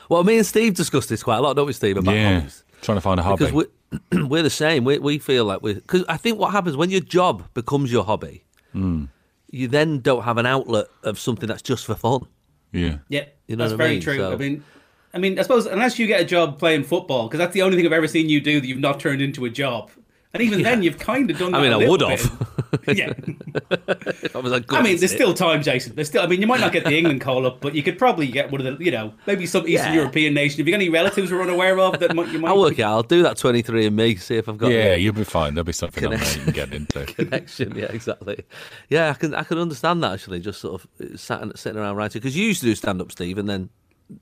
Well, 0.09 0.25
me 0.25 0.35
and 0.37 0.45
Steve 0.45 0.73
discussed 0.73 1.07
this 1.07 1.23
quite 1.23 1.37
a 1.37 1.41
lot, 1.41 1.55
don't 1.55 1.65
we, 1.65 1.71
Steve? 1.71 1.95
About 1.95 2.13
yeah, 2.13 2.33
hobbies. 2.39 2.63
Trying 2.87 2.97
to 2.97 3.01
find 3.01 3.19
a 3.19 3.23
hobby. 3.23 3.45
because 3.45 3.53
we're, 4.11 4.25
we're 4.27 4.41
the 4.43 4.49
same. 4.49 4.83
We, 4.83 4.97
we 4.97 5.19
feel 5.19 5.45
like 5.45 5.61
we 5.61 5.75
because 5.75 6.03
I 6.09 6.17
think 6.17 6.39
what 6.39 6.51
happens 6.51 6.75
when 6.75 6.89
your 6.89 7.01
job 7.01 7.43
becomes 7.53 7.91
your 7.91 8.03
hobby, 8.03 8.43
Hmm. 8.73 9.05
you 9.51 9.67
then 9.67 9.99
don't 9.99 10.23
have 10.23 10.37
an 10.37 10.45
outlet 10.45 10.87
of 11.03 11.19
something 11.19 11.47
that's 11.47 11.61
just 11.61 11.85
for 11.85 11.95
fun. 11.95 12.25
yeah, 12.71 12.97
Yeah, 13.09 13.25
You 13.47 13.55
know 13.55 13.63
that's 13.65 13.73
what 13.73 13.81
I 13.81 13.83
very 13.85 13.89
mean? 13.95 14.01
true. 14.01 14.17
So- 14.17 14.31
I 14.33 14.35
mean, 14.35 14.63
I 15.13 15.19
mean, 15.19 15.39
I 15.39 15.41
suppose 15.43 15.65
unless 15.67 15.97
you 15.99 16.05
get 16.07 16.19
a 16.21 16.25
job 16.25 16.59
playing 16.59 16.83
football, 16.83 17.27
because 17.27 17.37
that's 17.39 17.53
the 17.53 17.61
only 17.61 17.77
thing 17.77 17.85
I've 17.85 17.93
ever 17.93 18.07
seen 18.07 18.29
you 18.29 18.41
do 18.41 18.59
that 18.59 18.67
you've 18.67 18.79
not 18.79 18.99
turned 18.99 19.21
into 19.21 19.45
a 19.45 19.49
job. 19.49 19.89
And 20.33 20.43
even 20.43 20.61
then, 20.67 20.83
you've 20.83 20.99
kind 20.99 21.31
of 21.31 21.37
done. 21.39 21.51
That 21.53 21.59
I 21.59 21.61
mean, 21.61 21.71
a 21.71 21.75
I 21.75 21.77
little 21.79 21.91
would 21.93 21.99
bit. 22.01 22.19
have. 22.21 22.65
yeah, 22.87 23.13
I 24.35 24.37
was 24.39 24.51
a 24.51 24.59
good 24.59 24.77
I 24.77 24.81
mean, 24.83 24.97
there's 24.97 25.03
it. 25.11 25.15
still 25.15 25.33
time, 25.33 25.61
Jason. 25.63 25.95
There's 25.95 26.07
still. 26.07 26.21
I 26.21 26.27
mean, 26.27 26.41
you 26.41 26.47
might 26.47 26.59
not 26.59 26.71
get 26.71 26.83
the 26.83 26.95
England 26.97 27.21
call 27.21 27.45
up, 27.45 27.59
but 27.61 27.75
you 27.75 27.83
could 27.83 27.97
probably 27.97 28.27
get 28.27 28.51
one 28.51 28.65
of 28.65 28.77
the, 28.77 28.83
you 28.83 28.91
know, 28.91 29.13
maybe 29.25 29.45
some 29.45 29.67
Eastern 29.67 29.93
Yeah. 29.93 29.99
European 29.99 30.33
nation. 30.33 30.61
If 30.61 30.67
you 30.67 30.71
got 30.73 30.77
any 30.77 30.89
relatives 30.89 31.31
we're 31.31 31.41
unaware 31.41 31.79
of, 31.79 31.99
that 31.99 32.15
might, 32.15 32.29
you 32.29 32.39
might. 32.39 32.49
I'll 32.49 32.59
work 32.59 32.79
it 32.79 32.83
out. 32.83 32.93
I'll 32.93 33.03
do 33.03 33.23
that 33.23 33.37
23 33.37 33.87
and 33.87 33.95
me, 33.95 34.15
see 34.15 34.35
if 34.37 34.47
I've 34.49 34.57
got 34.57 34.71
yeah, 34.71 34.95
you'll 34.95 35.13
be 35.13 35.23
fine. 35.23 35.53
There'll 35.53 35.65
be 35.65 35.71
something 35.73 36.05
on 36.05 36.11
there 36.11 36.33
you 36.37 36.43
can 36.43 36.53
get 36.53 36.73
into. 36.73 37.05
connection. 37.13 37.75
Yeah, 37.75 37.85
exactly. 37.85 38.43
Yeah, 38.89 39.09
I 39.09 39.13
can 39.13 39.33
I 39.35 39.43
can 39.43 39.57
understand 39.57 40.03
that 40.03 40.13
actually. 40.13 40.39
Just 40.39 40.61
sort 40.61 40.81
of 40.81 40.87
uh, 41.13 41.17
sat 41.17 41.41
and, 41.41 41.57
sitting 41.57 41.79
around 41.79 41.95
writing 41.95 42.19
because 42.21 42.35
you 42.37 42.45
used 42.45 42.61
to 42.61 42.65
do 42.67 42.75
stand 42.75 43.01
up, 43.01 43.11
Steve, 43.11 43.37
and 43.37 43.49
then 43.49 43.69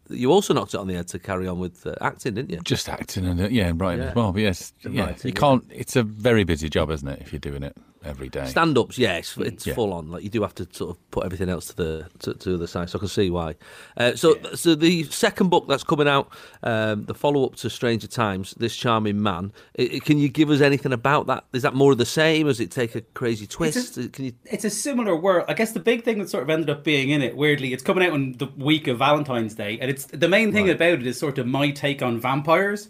you 0.10 0.32
also 0.32 0.52
knocked 0.52 0.74
it 0.74 0.78
on 0.80 0.88
the 0.88 0.96
head 0.96 1.08
to 1.10 1.20
carry 1.20 1.48
on 1.48 1.60
with 1.60 1.86
uh, 1.86 1.94
acting, 2.02 2.34
didn't 2.34 2.50
you? 2.50 2.60
Just 2.64 2.90
acting 2.90 3.24
and 3.26 3.40
uh, 3.40 3.48
yeah, 3.50 3.72
writing 3.76 4.02
Yeah. 4.02 4.10
as 4.10 4.16
well. 4.16 4.32
But 4.32 4.42
yes, 4.42 4.74
yeah, 4.90 5.06
writing, 5.06 5.28
you 5.30 5.34
can't. 5.34 5.64
It's 5.70 5.96
a 5.96 6.02
very 6.04 6.44
busy 6.44 6.70
job, 6.70 6.90
isn't 6.90 7.08
it? 7.08 7.22
If 7.22 7.32
you're 7.32 7.40
doing 7.40 7.62
it 7.62 7.78
every 8.06 8.30
day. 8.30 8.46
Stand 8.46 8.78
ups, 8.78 8.98
yeah, 8.98 9.18
it's, 9.18 9.36
it's 9.38 9.66
Yeah. 9.68 9.74
full 9.74 9.92
on. 9.94 10.12
Like 10.12 10.24
you 10.24 10.30
do 10.30 10.42
have 10.44 10.56
to 10.56 10.68
sort 10.72 10.92
of 10.92 11.12
put 11.12 11.26
everything 11.26 11.50
else 11.50 11.68
to 11.68 11.76
the 11.76 12.08
to, 12.20 12.34
to 12.36 12.58
the 12.58 12.68
side, 12.68 12.90
so 12.90 12.98
I 12.98 13.00
can 13.00 13.08
see 13.08 13.30
why. 13.30 13.56
Uh, 13.98 14.16
so, 14.16 14.36
so 14.56 14.76
the 14.76 15.04
second 15.06 15.50
book 15.50 15.68
that's 15.68 15.84
coming 15.84 16.08
out, 16.08 16.32
um, 16.64 17.06
the 17.06 17.14
follow 17.14 17.46
up 17.46 17.56
to 17.58 17.70
Stranger 17.70 18.08
Times, 18.08 18.54
this 18.58 18.76
charming 18.76 19.22
man. 19.22 19.52
i 19.80 19.90
i- 19.96 20.00
can 20.00 20.18
you 20.18 20.30
give 20.30 20.50
us 20.50 20.62
anything 20.62 20.94
about 20.94 21.28
that? 21.28 21.46
Is 21.54 21.64
that 21.64 21.74
more 21.74 21.92
of 21.92 21.98
the 21.98 22.06
same? 22.06 22.48
Does 22.48 22.60
it 22.60 22.72
take 22.72 22.96
a 22.96 23.02
crazy 23.02 23.48
twist? 23.48 23.96
can 24.14 24.26
you? 24.26 24.34
it's 24.46 24.66
a 24.66 24.70
similar 24.70 25.16
world. 25.16 25.46
I 25.48 25.54
guess 25.54 25.72
the 25.74 25.80
big 25.80 26.04
thing 26.04 26.20
that 26.20 26.30
sort 26.30 26.44
of 26.44 26.50
ended 26.50 26.70
up 26.70 26.84
being 26.84 27.10
in 27.10 27.22
it, 27.22 27.36
weirdly, 27.36 27.74
it's 27.74 27.84
coming 27.84 28.06
out 28.06 28.14
on 28.14 28.34
the 28.34 28.48
week 28.58 28.88
of 28.88 29.00
Valentine's 29.00 29.56
Day, 29.56 29.78
and 29.82 29.90
it's 29.90 30.06
the 30.06 30.28
main 30.30 30.52
thing 30.52 30.70
about 30.70 30.94
it 31.00 31.08
is 31.08 31.18
sort 31.20 31.38
of 31.38 31.48
my 31.48 31.72
take 31.72 32.02
on 32.02 32.20
vampires. 32.20 32.90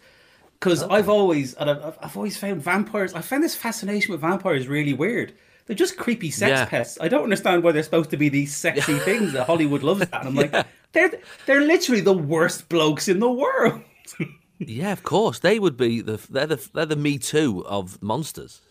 Because 0.60 0.84
oh. 0.84 0.90
I've 0.90 1.10
always, 1.10 1.54
and 1.56 1.70
I've, 1.70 1.84
I've- 1.84 1.98
I've 2.02 2.18
always 2.18 2.38
found 2.38 2.62
vampires. 2.62 3.14
I 3.14 3.22
found 3.22 3.44
this 3.44 3.56
fascination 3.56 4.12
with 4.12 4.22
vampires 4.22 4.68
really 4.68 4.94
weird. 4.94 5.34
They're 5.68 5.76
just 5.76 5.98
creepy 5.98 6.30
sex 6.32 6.50
Yeah. 6.52 6.66
pests. 6.66 6.98
I 7.02 7.08
don't 7.08 7.24
understand 7.24 7.64
why 7.64 7.72
they're 7.72 7.82
supposed 7.84 8.12
to 8.12 8.18
be 8.18 8.30
these 8.30 8.56
sexy 8.56 8.98
things 9.00 9.34
that 9.34 9.48
Hollywood 9.48 9.82
loves. 9.84 10.02
That 10.02 10.14
and 10.26 10.28
I'm 10.30 10.36
like, 10.36 10.66
they're 10.92 11.12
they're 11.48 11.62
literally 11.62 12.02
the 12.02 12.14
worst 12.14 12.70
blokes 12.70 13.08
in 13.08 13.20
the 13.20 13.32
world. 13.32 13.82
Yeah, 14.58 14.94
of 14.94 15.04
course 15.04 15.40
they 15.40 15.60
would 15.60 15.76
be 15.76 16.00
the 16.00 16.16
they're 16.30 16.48
the 16.48 16.70
they're 16.74 16.86
the 16.86 16.96
Me 16.96 17.18
Too 17.18 17.66
of 17.66 18.02
monsters. 18.02 18.62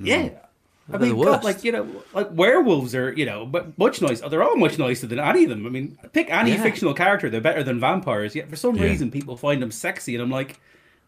Yeah. 0.00 0.28
Mm. 0.28 0.38
I 0.94 0.96
mean, 0.96 1.20
God, 1.22 1.44
like 1.44 1.62
you 1.64 1.70
know, 1.70 1.86
like 2.14 2.28
werewolves 2.32 2.94
are 2.94 3.12
you 3.12 3.26
know, 3.26 3.44
but 3.44 3.76
much 3.76 4.00
nicer. 4.00 4.26
They're 4.30 4.42
all 4.42 4.56
much 4.56 4.78
nicer 4.78 5.06
than 5.06 5.18
any 5.18 5.44
of 5.44 5.50
them. 5.50 5.66
I 5.66 5.68
mean, 5.68 5.98
pick 6.14 6.30
any 6.30 6.52
Yeah. 6.52 6.62
fictional 6.62 6.94
character; 6.94 7.28
they're 7.28 7.42
better 7.42 7.62
than 7.62 7.78
vampires. 7.78 8.34
Yet 8.34 8.48
for 8.48 8.56
some 8.56 8.76
Yeah. 8.76 8.84
reason, 8.84 9.10
people 9.10 9.36
find 9.36 9.60
them 9.60 9.70
sexy, 9.70 10.14
and 10.14 10.22
I'm 10.22 10.30
like, 10.30 10.58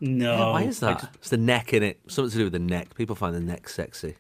no. 0.01 0.51
Why 0.53 0.63
is 0.63 0.81
that? 0.81 1.01
just- 1.01 1.15
It's 1.17 1.31
the 1.31 1.37
neck 1.37 1.73
in 1.73 1.83
it. 1.83 2.01
Something 2.09 2.31
to 2.33 2.37
do 2.39 2.45
with 2.45 2.53
the 2.53 2.59
neck. 2.59 2.95
People 2.95 3.17
find 3.17 3.35
the 3.35 3.41
neck 3.41 3.69
sexy. 3.69 4.17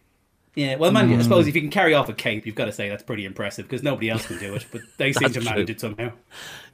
yeah, 0.54 0.76
well, 0.76 0.90
man, 0.90 1.08
Mm. 1.10 1.18
I 1.18 1.22
suppose 1.22 1.46
if 1.46 1.54
you 1.54 1.60
can 1.60 1.70
carry 1.70 1.92
off 1.94 2.08
a 2.08 2.14
cape, 2.14 2.46
you've 2.46 2.54
got 2.54 2.64
to 2.64 2.72
say 2.72 2.88
that's 2.88 3.02
pretty 3.02 3.24
impressive 3.26 3.66
because 3.68 3.82
nobody 3.82 4.08
else 4.08 4.26
can 4.26 4.38
do 4.38 4.54
it, 4.54 4.64
but 4.72 4.80
they 4.96 5.12
seem 5.12 5.30
to 5.32 5.40
manage 5.42 5.68
it 5.68 5.80
somehow. 5.80 6.10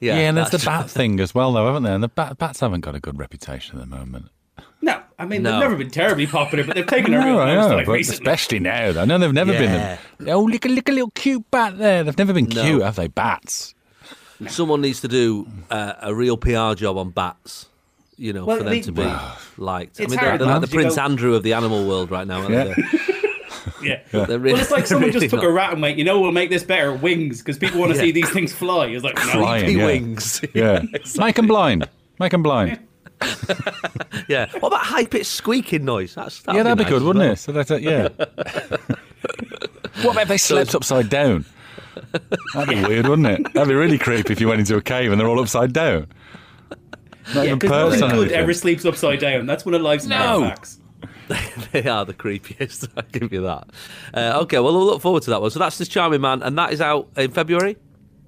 Yeah, 0.00 0.14
Yeah, 0.14 0.28
and 0.28 0.36
there's 0.36 0.50
the 0.50 0.58
that's- 0.58 0.82
bat 0.84 0.90
thing 0.90 1.18
as 1.20 1.34
well, 1.34 1.52
though, 1.52 1.66
haven't 1.66 1.82
there? 1.82 1.94
And 1.94 2.02
the 2.04 2.08
bat, 2.08 2.38
bats 2.38 2.60
haven't 2.60 2.82
got 2.82 2.94
a 2.94 3.00
good 3.00 3.18
reputation 3.18 3.78
at 3.80 3.88
the 3.90 3.96
moment. 3.96 4.26
No, 4.80 5.00
I 5.18 5.26
mean 5.26 5.42
No. 5.42 5.52
they've 5.52 5.60
never 5.60 5.76
been 5.76 5.90
terribly 5.90 6.26
popular, 6.26 6.62
but 6.64 6.74
they've 6.76 6.86
taken 6.86 7.14
a 7.14 7.18
real 7.18 7.26
No, 7.36 7.40
I 7.40 7.54
know, 7.54 7.84
but 7.84 7.92
recently. 7.92 8.14
especially 8.32 8.58
now. 8.60 9.00
I 9.00 9.04
know 9.04 9.18
they've 9.18 9.32
never 9.32 9.52
Yeah. 9.52 9.98
been. 10.18 10.28
Oh, 10.28 10.42
look, 10.44 10.64
look, 10.64 10.88
a 10.88 10.92
little 10.92 11.10
cute 11.10 11.48
bat 11.50 11.78
there. 11.78 12.02
They've 12.04 12.18
never 12.18 12.32
been 12.32 12.48
No. 12.48 12.62
cute, 12.62 12.82
have 12.82 12.96
they? 12.96 13.06
Bats. 13.08 13.74
Someone 14.48 14.80
needs 14.80 15.00
to 15.02 15.08
do 15.08 15.46
uh, 15.70 15.94
a 16.02 16.12
real 16.14 16.36
PR 16.36 16.74
job 16.74 16.96
on 16.96 17.10
bats. 17.10 17.66
You 18.22 18.32
know, 18.32 18.44
Well, 18.44 18.58
for 18.58 18.62
them 18.62 18.72
they- 18.72 18.80
to 18.82 18.92
be 18.92 19.02
liked. 19.58 20.00
I 20.00 20.06
mean, 20.06 20.10
they're, 20.18 20.38
they're 20.38 20.46
like 20.46 20.60
the 20.60 20.68
Prince 20.68 20.94
go- 20.94 21.02
Andrew 21.02 21.34
of 21.34 21.42
the 21.42 21.54
animal 21.54 21.88
world 21.88 22.10
right 22.12 22.24
now. 22.26 22.42
Aren't 22.42 22.50
Yeah. 22.50 22.64
they? 22.64 22.82
Yeah. 23.82 24.00
They're 24.12 24.38
really- 24.38 24.52
well, 24.54 24.62
it's 24.62 24.70
like 24.70 24.86
someone 24.86 25.08
really 25.08 25.20
just 25.26 25.30
took 25.30 25.42
not. 25.42 25.48
a 25.48 25.52
rat 25.52 25.72
and 25.72 25.82
went, 25.82 25.98
you 25.98 26.04
know, 26.04 26.20
we'll 26.20 26.30
make 26.32 26.50
this 26.50 26.62
better 26.62 26.92
wings 26.92 27.38
because 27.38 27.58
people 27.58 27.80
want 27.80 27.90
to 27.92 27.96
Yeah. 27.98 28.04
see 28.04 28.12
these 28.12 28.30
things 28.30 28.52
fly. 28.52 28.86
It's 28.86 29.02
like, 29.04 29.16
no, 29.16 29.22
Flying. 29.22 29.66
He 29.68 29.76
yeah. 29.78 29.86
wings. 29.86 30.40
Yeah. 30.54 30.82
Make 31.16 31.34
them 31.36 31.46
blind. 31.48 31.88
Make 32.20 32.30
them 32.30 32.42
blind. 32.44 32.78
yeah. 34.28 34.46
What 34.60 34.68
about 34.68 34.80
high 34.82 35.04
pitched 35.06 35.26
squeaking 35.26 35.84
noise? 35.84 36.14
That's 36.14 36.42
that'd 36.42 36.56
yeah, 36.56 36.62
that'd 36.62 36.78
be 36.78 36.84
nice 36.84 36.90
good, 36.90 36.96
as 36.98 37.02
wouldn't 37.04 37.22
well. 37.24 37.32
it? 37.32 37.38
So 37.38 37.52
that's 37.52 37.70
it, 37.72 37.86
uh, 37.86 37.90
yeah. 37.90 38.08
what 40.02 40.12
about 40.12 40.22
if 40.22 40.28
they 40.28 40.38
slept 40.38 40.74
upside 40.74 41.08
down? 41.08 41.44
That'd 42.54 42.68
be 42.68 42.82
weird, 42.84 43.06
wouldn't 43.08 43.26
it? 43.28 43.52
That'd 43.54 43.68
be 43.68 43.74
really 43.74 43.98
creepy 43.98 44.32
if 44.32 44.40
you 44.40 44.48
went 44.48 44.60
into 44.60 44.76
a 44.76 44.82
cave 44.82 45.10
and 45.12 45.20
they're 45.20 45.28
all 45.28 45.40
upside 45.40 45.72
down. 45.72 46.06
Not 47.28 47.34
Yeah, 47.36 47.42
even 47.44 47.58
because 47.58 48.00
nothing 48.00 48.08
good 48.16 48.18
anything. 48.28 48.38
ever 48.38 48.54
sleeps 48.54 48.84
upside 48.84 49.20
down. 49.20 49.46
That's 49.46 49.64
one 49.64 49.74
of 49.74 49.82
life's 49.82 50.06
No. 50.06 50.40
no. 50.40 50.48
facts. 50.48 50.78
They 51.72 51.88
are 51.88 52.04
the 52.04 52.14
creepiest. 52.14 52.88
I'll 52.96 53.04
give 53.12 53.32
you 53.32 53.42
that. 53.42 53.68
Uh, 54.12 54.40
okay, 54.42 54.58
well, 54.58 54.72
we'll 54.74 54.84
look 54.84 55.00
forward 55.00 55.22
to 55.24 55.30
that 55.30 55.40
one. 55.40 55.50
So 55.50 55.58
that's 55.58 55.78
this 55.78 55.88
charming 55.88 56.20
man, 56.20 56.42
and 56.42 56.58
that 56.58 56.72
is 56.72 56.80
out 56.80 57.08
in 57.16 57.30
February. 57.30 57.76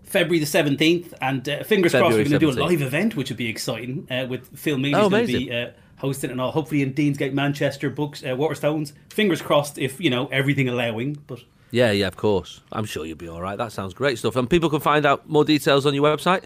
February 0.05 0.39
the 0.39 0.47
17th, 0.47 1.13
and 1.21 1.47
uh, 1.49 1.63
fingers 1.65 1.93
crossed 1.93 2.13
we're 2.17 2.25
going 2.25 2.31
to 2.31 2.39
do 2.39 2.51
a 2.51 2.53
live 2.53 2.81
event, 2.83 3.17
which 3.17 3.31
would 3.31 3.37
be 3.37 3.49
exciting, 3.49 4.07
uh, 4.11 4.27
with 4.29 4.49
Phil 4.59 4.79
Mealy's 4.79 4.95
Oh, 4.97 5.11
going 5.11 5.27
to 5.27 5.33
amazing. 5.35 5.49
be 5.49 5.55
uh, 5.55 5.71
hosting 5.97 6.31
and 6.31 6.41
all. 6.41 6.53
Hopefully 6.53 6.83
in 6.83 6.95
Deansgate, 6.95 7.33
Manchester, 7.33 7.91
Books, 7.91 8.23
uh, 8.23 8.29
Waterstones. 8.29 8.93
Fingers 9.11 9.43
crossed 9.43 9.77
if, 9.77 10.01
you 10.01 10.09
know, 10.11 10.27
everything 10.29 10.69
allowing. 10.69 11.15
But 11.27 11.41
Yeah, 11.73 11.91
yeah, 11.91 12.07
of 12.07 12.17
course. 12.17 12.61
I'm 12.73 12.85
sure 12.85 13.05
you'll 13.05 13.17
be 13.19 13.29
all 13.29 13.43
right. 13.43 13.59
That 13.59 13.73
sounds 13.73 13.93
great 13.93 14.19
stuff. 14.19 14.37
And 14.37 14.49
people 14.49 14.71
can 14.71 14.81
find 14.81 15.05
out 15.05 15.29
more 15.29 15.45
details 15.45 15.85
on 15.85 15.95
your 15.95 16.05
website. 16.05 16.45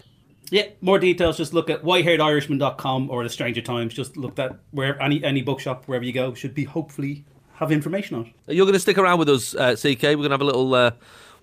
Yeah, 0.51 0.67
more 0.81 0.99
details, 0.99 1.37
just 1.37 1.53
look 1.53 1.69
at 1.69 1.83
whitehairedirishman.com 1.83 3.09
or 3.09 3.23
the 3.23 3.29
Stranger 3.29 3.61
Times. 3.61 3.93
Just 3.93 4.17
look 4.17 4.39
at 4.39 4.57
where 4.71 5.01
any, 5.01 5.23
any 5.23 5.41
bookshop, 5.41 5.85
wherever 5.85 6.05
you 6.05 6.13
go, 6.13 6.33
should 6.33 6.53
be 6.53 6.63
hopefully 6.63 7.25
have 7.53 7.71
information 7.71 8.15
on 8.17 8.25
it. 8.47 8.55
You're 8.55 8.65
going 8.65 8.73
to 8.73 8.79
stick 8.79 8.97
around 8.97 9.19
with 9.19 9.29
us, 9.29 9.53
uh, 9.55 9.75
CK. 9.75 10.03
We're 10.03 10.15
going 10.15 10.29
to 10.29 10.31
have 10.31 10.41
a 10.41 10.45
little, 10.45 10.73
uh, 10.73 10.91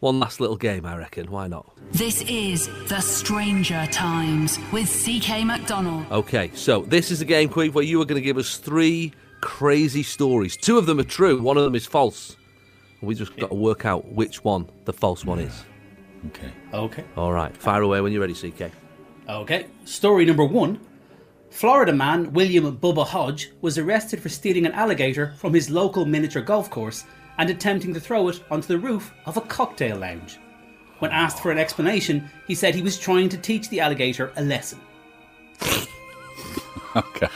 one 0.00 0.18
last 0.20 0.40
little 0.40 0.56
game, 0.56 0.84
I 0.84 0.96
reckon. 0.96 1.30
Why 1.30 1.46
not? 1.46 1.70
This 1.92 2.22
is 2.22 2.68
The 2.88 3.00
Stranger 3.00 3.86
Times 3.90 4.58
with 4.72 4.86
CK 4.88 5.44
McDonnell. 5.44 6.10
Okay, 6.10 6.50
so 6.54 6.82
this 6.82 7.10
is 7.10 7.20
a 7.20 7.24
game, 7.24 7.48
Caimh, 7.48 7.72
where 7.72 7.84
you 7.84 8.00
are 8.00 8.04
going 8.04 8.20
to 8.20 8.24
give 8.24 8.38
us 8.38 8.58
three 8.58 9.12
crazy 9.40 10.02
stories. 10.02 10.56
Two 10.56 10.78
of 10.78 10.86
them 10.86 10.98
are 10.98 11.04
true, 11.04 11.40
one 11.40 11.56
of 11.56 11.64
them 11.64 11.74
is 11.74 11.86
false. 11.86 12.36
We 13.02 13.14
just 13.14 13.36
got 13.36 13.48
to 13.50 13.54
work 13.54 13.84
out 13.84 14.06
which 14.12 14.42
one 14.42 14.68
the 14.84 14.92
false 14.92 15.24
one 15.24 15.38
is. 15.38 15.64
Okay. 16.28 16.50
Okay. 16.72 17.04
All 17.16 17.32
right, 17.32 17.56
fire 17.56 17.82
away 17.82 18.00
when 18.00 18.12
you're 18.12 18.22
ready, 18.22 18.34
CK. 18.34 18.72
Okay. 19.28 19.66
Story 19.84 20.24
number 20.24 20.44
one. 20.44 20.80
Florida 21.50 21.92
man 21.92 22.32
William 22.32 22.76
Bubba 22.76 23.06
Hodge 23.06 23.50
was 23.62 23.78
arrested 23.78 24.20
for 24.20 24.28
stealing 24.28 24.66
an 24.66 24.72
alligator 24.72 25.34
from 25.38 25.54
his 25.54 25.70
local 25.70 26.04
miniature 26.04 26.42
golf 26.42 26.68
course 26.70 27.04
and 27.38 27.48
attempting 27.50 27.94
to 27.94 28.00
throw 28.00 28.28
it 28.28 28.42
onto 28.50 28.68
the 28.68 28.78
roof 28.78 29.12
of 29.24 29.36
a 29.36 29.40
cocktail 29.42 29.96
lounge. 29.98 30.38
When 30.98 31.10
asked 31.10 31.40
for 31.42 31.50
an 31.50 31.58
explanation, 31.58 32.30
he 32.46 32.54
said 32.54 32.74
he 32.74 32.82
was 32.82 32.98
trying 32.98 33.28
to 33.30 33.38
teach 33.38 33.68
the 33.68 33.80
alligator 33.80 34.32
a 34.36 34.42
lesson. 34.42 34.80
Okay. 36.96 37.28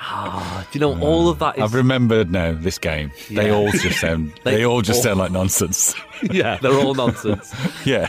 Ah, 0.00 0.66
do 0.72 0.78
you 0.78 0.80
know 0.80 1.00
all 1.00 1.28
of 1.28 1.38
that 1.38 1.56
is? 1.56 1.62
I've 1.62 1.74
remembered 1.74 2.32
now 2.32 2.52
this 2.52 2.78
game. 2.78 3.12
They 3.30 3.50
all 3.52 3.70
just 3.70 4.00
sound. 4.00 4.32
They 4.44 4.56
they, 4.56 4.64
all 4.64 4.82
just 4.82 4.98
all- 4.98 5.02
sound 5.04 5.18
like 5.20 5.30
nonsense. 5.30 5.94
yeah, 6.22 6.58
they're 6.60 6.74
all 6.74 6.94
nonsense. 6.94 7.54
yeah. 7.86 8.08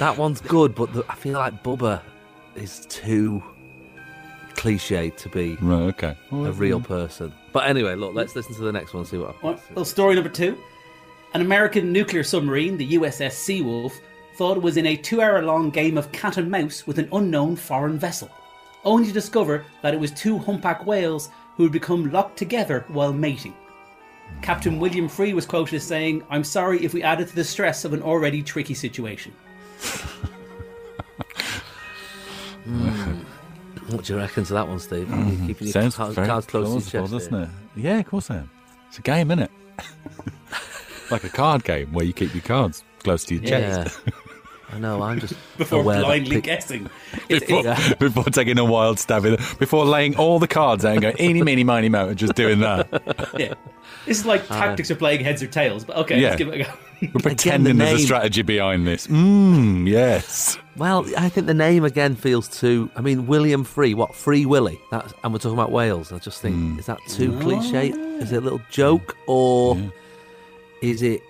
that 0.00 0.16
one's 0.18 0.40
good, 0.40 0.74
but 0.74 0.92
the, 0.92 1.04
I 1.08 1.14
feel 1.14 1.34
like 1.38 1.62
Bubba 1.62 2.02
is 2.54 2.86
too 2.86 3.42
cliche 4.54 5.10
to 5.10 5.28
be 5.28 5.56
Right. 5.60 5.82
Okay. 6.02 6.16
a 6.32 6.52
real 6.52 6.80
person. 6.80 7.32
But 7.52 7.68
anyway, 7.68 7.94
look, 7.94 8.14
let's 8.14 8.36
listen 8.36 8.54
to 8.56 8.62
the 8.62 8.72
next 8.72 8.92
one. 8.92 9.00
and 9.02 9.08
See 9.08 9.16
what 9.18 9.34
happens. 9.34 9.42
Well, 9.42 9.60
well, 9.76 9.84
story 9.84 10.14
number 10.14 10.30
two. 10.30 10.58
An 11.34 11.40
American 11.40 11.92
nuclear 11.92 12.24
submarine, 12.24 12.76
the 12.76 12.94
USS 12.94 13.34
Seawolf, 13.34 13.92
thought 14.36 14.56
it 14.56 14.62
was 14.62 14.76
in 14.76 14.86
a 14.86 14.96
two 14.96 15.20
hour 15.22 15.42
long 15.42 15.70
game 15.70 15.96
of 15.96 16.10
cat 16.12 16.36
and 16.36 16.50
mouse 16.50 16.86
with 16.86 16.98
an 16.98 17.08
unknown 17.12 17.56
foreign 17.56 17.98
vessel, 17.98 18.30
only 18.84 19.06
to 19.06 19.12
discover 19.12 19.64
that 19.82 19.94
it 19.94 20.00
was 20.00 20.10
two 20.10 20.38
humpback 20.38 20.86
whales 20.86 21.28
who 21.56 21.62
had 21.62 21.72
become 21.72 22.10
locked 22.10 22.36
together 22.36 22.84
while 22.88 23.12
mating. 23.12 23.54
Captain 24.42 24.78
William 24.78 25.08
Free 25.08 25.34
was 25.34 25.46
quoted 25.46 25.74
as 25.76 25.84
saying, 25.84 26.24
I'm 26.30 26.44
sorry 26.44 26.84
if 26.84 26.94
we 26.94 27.02
added 27.02 27.28
to 27.28 27.34
the 27.34 27.44
stress 27.44 27.84
of 27.84 27.92
an 27.92 28.02
already 28.02 28.42
tricky 28.42 28.74
situation. 28.74 29.32
What 33.90 34.04
do 34.04 34.12
you 34.14 34.18
reckon 34.18 34.44
to 34.44 34.52
that 34.54 34.68
one, 34.68 34.78
Steve? 34.78 35.08
You're 35.08 35.18
mm-hmm. 35.18 35.46
keeping 35.46 35.66
your 35.66 35.72
Sounds 35.72 35.96
cards, 35.96 36.14
cards 36.14 36.46
close 36.46 36.66
to 36.68 36.98
your 36.98 37.06
chest. 37.08 37.12
doesn't 37.12 37.34
it? 37.34 37.48
Yeah, 37.76 37.98
of 37.98 38.06
course 38.06 38.30
I 38.30 38.36
am. 38.38 38.50
It's 38.88 38.98
a 38.98 39.02
game, 39.02 39.30
isn't 39.30 39.44
it? 39.44 39.50
like 41.10 41.24
a 41.24 41.28
card 41.28 41.64
game 41.64 41.92
where 41.92 42.04
you 42.04 42.12
keep 42.12 42.34
your 42.34 42.42
cards 42.42 42.84
close 43.02 43.24
to 43.24 43.34
your 43.34 43.44
Yeah. 43.44 43.84
chest 43.84 44.00
I 44.72 44.78
know. 44.78 45.02
I'm 45.02 45.18
just 45.20 45.34
Before 45.58 45.80
aware 45.80 46.00
blindly 46.00 46.36
pic- 46.36 46.44
guessing. 46.44 46.88
Before, 47.28 47.58
it's- 47.60 47.94
before 47.98 48.24
taking 48.24 48.58
a 48.58 48.64
wild 48.64 48.98
stab 48.98 49.24
in, 49.24 49.36
before 49.58 49.84
laying 49.84 50.16
all 50.16 50.38
the 50.38 50.48
cards 50.48 50.84
out 50.84 50.92
and 50.92 51.02
going 51.02 51.16
eeny, 51.20 51.42
meeny, 51.42 51.64
miny, 51.64 51.88
mo, 51.88 52.08
and 52.08 52.16
just 52.18 52.34
doing 52.34 52.60
that. 52.60 52.88
yeah. 53.38 53.54
This 54.06 54.20
is 54.20 54.26
like 54.26 54.46
tactics 54.46 54.90
of 54.90 54.98
playing 54.98 55.24
heads 55.24 55.42
or 55.42 55.46
tails, 55.46 55.84
but 55.84 55.96
okay, 55.98 56.18
Yeah. 56.20 56.28
let's 56.30 56.38
give 56.38 56.48
it 56.48 56.60
a 56.60 56.64
go. 56.64 56.70
We're 57.14 57.20
pretending 57.22 57.78
there's 57.78 58.00
a 58.02 58.04
strategy 58.04 58.42
behind 58.42 58.86
this. 58.86 59.06
Mmm, 59.06 59.88
yes. 59.88 60.58
Well, 60.76 61.06
I 61.16 61.28
think 61.30 61.46
the 61.46 61.54
name 61.54 61.84
again 61.84 62.14
feels 62.14 62.46
too. 62.48 62.90
I 62.94 63.00
mean, 63.00 63.26
William 63.26 63.64
Free, 63.64 63.94
what 63.94 64.14
Free 64.14 64.44
Willy? 64.46 64.78
That's 64.90 65.12
and 65.24 65.32
we're 65.32 65.38
talking 65.38 65.58
about 65.58 65.72
whales. 65.72 66.12
I 66.12 66.18
just 66.18 66.40
think 66.42 66.54
Hmm. 66.56 66.78
is 66.78 66.86
that 66.86 66.98
too 67.08 67.38
cliche? 67.40 67.88
Is 67.90 68.32
it 68.32 68.36
a 68.36 68.40
little 68.40 68.60
joke 68.70 69.16
or 69.26 69.78
is 70.82 71.02
it? 71.02 71.22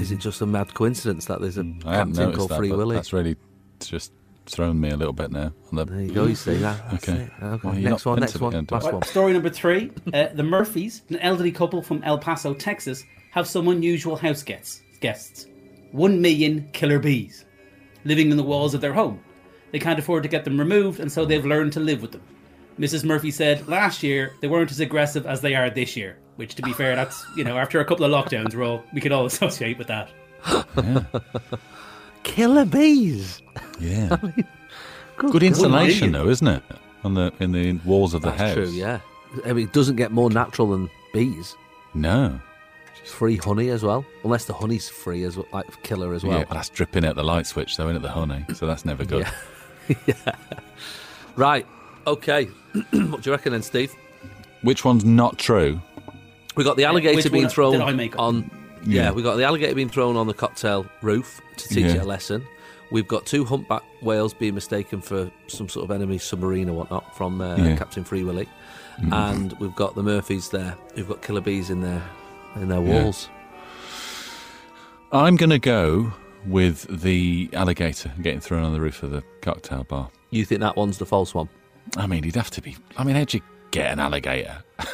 Is 0.00 0.10
it 0.10 0.18
just 0.18 0.40
a 0.40 0.46
mad 0.46 0.72
coincidence 0.74 1.26
that 1.26 1.40
there's 1.40 1.58
a 1.58 1.62
Hmm. 1.62 1.80
Captain 1.80 2.32
called 2.32 2.50
that, 2.50 2.58
Free 2.58 2.70
but 2.70 2.78
Willy? 2.78 2.96
that's 2.96 3.12
really 3.12 3.36
just 3.80 4.12
thrown 4.46 4.80
me 4.80 4.90
a 4.90 4.96
little 4.96 5.12
bit 5.12 5.30
now. 5.30 5.52
On 5.70 5.76
the, 5.76 5.84
There 5.84 6.00
you 6.00 6.12
go. 6.12 6.24
You 6.26 6.34
see 6.34 6.56
that? 6.58 6.90
That's 6.90 7.08
Okay. 7.08 7.22
it. 7.22 7.30
Okay. 7.42 7.68
Well, 7.68 7.74
next 7.74 8.06
one. 8.06 8.20
Next 8.20 8.40
one. 8.40 8.66
Last 8.70 8.86
it. 8.86 8.92
one. 8.94 9.02
Story 9.02 9.32
number 9.32 9.50
three. 9.50 9.90
Uh, 10.14 10.28
the 10.32 10.42
Murphys, 10.44 11.02
an 11.10 11.16
elderly 11.18 11.52
couple 11.52 11.82
from 11.82 12.02
El 12.04 12.18
Paso, 12.18 12.54
Texas, 12.54 13.04
have 13.32 13.46
some 13.46 13.68
unusual 13.68 14.16
house 14.16 14.42
guests. 14.42 14.80
Guests. 15.00 15.46
One 15.92 16.20
million 16.22 16.68
killer 16.72 16.98
bees 16.98 17.44
living 18.04 18.30
in 18.30 18.36
the 18.36 18.42
walls 18.42 18.72
of 18.72 18.80
their 18.80 18.94
home. 18.94 19.20
They 19.72 19.78
can't 19.80 19.98
afford 19.98 20.22
to 20.22 20.28
get 20.28 20.44
them 20.44 20.58
removed, 20.58 21.00
and 21.00 21.10
so 21.10 21.24
they've 21.26 21.44
learned 21.44 21.72
to 21.74 21.80
live 21.80 22.00
with 22.00 22.12
them. 22.12 22.22
Mrs. 22.78 23.04
Murphy 23.04 23.30
said 23.30 23.66
last 23.68 24.02
year 24.02 24.32
they 24.40 24.48
weren't 24.48 24.70
as 24.70 24.80
aggressive 24.80 25.26
as 25.26 25.40
they 25.40 25.54
are 25.54 25.70
this 25.70 25.96
year, 25.96 26.18
which, 26.36 26.54
to 26.56 26.62
be 26.62 26.72
fair, 26.72 26.94
that's, 26.96 27.24
you 27.36 27.44
know, 27.44 27.56
after 27.58 27.80
a 27.80 27.84
couple 27.84 28.04
of 28.04 28.10
lockdowns, 28.12 28.54
we're 28.54 28.64
all, 28.64 28.82
we 28.92 29.00
could 29.00 29.12
all 29.12 29.26
associate 29.32 29.78
with 29.78 29.86
that. 29.88 30.10
Killer 32.22 32.64
bees. 32.64 33.40
yeah. 33.80 34.16
Good 35.16 35.42
insulation, 35.42 36.12
though, 36.12 36.28
isn't 36.28 36.46
it? 36.46 36.62
On 37.04 37.14
the 37.14 37.32
in 37.40 37.52
the 37.52 37.72
walls 37.84 38.12
of 38.14 38.20
the 38.22 38.30
That's 38.30 38.40
house. 38.40 38.54
true. 38.54 38.68
Yeah. 38.70 39.00
I 39.46 39.52
mean, 39.52 39.66
it 39.66 39.72
doesn't 39.72 39.96
get 39.96 40.12
more 40.12 40.28
natural 40.28 40.68
than 40.70 40.90
bees. 41.14 41.54
No. 41.94 42.38
Free 43.04 43.36
honey 43.36 43.68
as 43.70 43.82
well, 43.84 44.04
unless 44.24 44.46
the 44.46 44.52
honey's 44.52 44.88
free 44.88 45.22
as 45.22 45.36
well, 45.36 45.46
like 45.52 45.82
killer 45.84 46.12
as 46.12 46.24
well. 46.24 46.38
yeah, 46.40 46.44
but 46.48 46.54
that's 46.54 46.68
dripping 46.68 47.04
out 47.04 47.14
the 47.14 47.22
light 47.22 47.46
switch, 47.46 47.76
though, 47.76 47.84
isn't 47.84 47.96
it? 47.96 48.02
The 48.02 48.10
honey. 48.10 48.44
So 48.54 48.66
that's 48.66 48.84
never 48.84 49.04
good. 49.04 49.26
Yeah. 50.06 50.34
Right. 51.36 51.64
Okay. 52.06 52.44
what 52.72 52.92
do 52.92 53.20
you 53.24 53.32
reckon 53.32 53.52
then, 53.52 53.62
Steve? 53.62 53.94
Which 54.62 54.84
one's 54.84 55.04
not 55.04 55.38
true? 55.38 55.80
We 56.56 56.64
got 56.64 56.76
the 56.76 56.84
alligator 56.84 57.16
which 57.16 57.30
being 57.30 57.44
one 57.44 57.50
thrown 57.50 57.72
did 57.72 57.80
I 57.82 57.92
make 57.92 58.14
up? 58.14 58.20
on. 58.20 58.50
Yeah. 58.84 59.04
Yeah. 59.04 59.10
we 59.12 59.22
got 59.22 59.36
the 59.36 59.44
alligator 59.44 59.74
being 59.74 59.88
thrown 59.88 60.16
on 60.16 60.26
the 60.26 60.34
cocktail 60.34 60.86
roof 61.02 61.40
to 61.56 61.68
teach 61.68 61.78
Yeah. 61.86 61.94
it 61.96 62.02
a 62.02 62.04
lesson. 62.04 62.46
We've 62.92 63.08
got 63.08 63.26
two 63.26 63.44
humpback 63.44 63.82
whales 64.00 64.32
being 64.32 64.54
mistaken 64.54 65.00
for 65.02 65.30
some 65.48 65.68
sort 65.68 65.84
of 65.84 65.90
enemy 65.90 66.18
submarine 66.18 66.68
or 66.68 66.76
whatnot 66.76 67.16
from 67.16 67.40
uh, 67.40 67.56
Yeah. 67.56 67.64
Mm-hmm. 67.64 67.76
Captain 67.76 68.04
Free 68.04 68.22
Willy, 68.22 68.48
and 69.10 69.52
we've 69.58 69.74
got 69.74 69.96
the 69.96 70.02
Murphys 70.04 70.50
there 70.50 70.76
who've 70.94 71.08
got 71.08 71.20
killer 71.20 71.40
bees 71.40 71.68
in 71.70 71.80
their 71.80 72.02
in 72.54 72.68
their 72.68 72.80
Yeah. 72.82 73.02
walls. 73.02 73.28
I'm 75.12 75.36
going 75.36 75.50
to 75.50 75.58
go 75.58 76.12
with 76.46 76.86
the 77.02 77.48
alligator 77.52 78.12
getting 78.22 78.40
thrown 78.40 78.62
on 78.64 78.72
the 78.72 78.80
roof 78.80 79.02
of 79.02 79.10
the 79.10 79.22
cocktail 79.40 79.84
bar. 79.84 80.10
You 80.30 80.44
think 80.44 80.60
that 80.60 80.76
one's 80.76 80.98
the 80.98 81.06
false 81.06 81.34
one? 81.34 81.48
I 81.96 82.06
mean, 82.06 82.22
he'd 82.24 82.36
have 82.36 82.50
to 82.52 82.62
be. 82.62 82.76
I 82.96 83.04
mean, 83.04 83.16
how'd 83.16 83.32
you 83.34 83.40
get 83.70 83.92
an 83.92 84.00
alligator? 84.00 84.62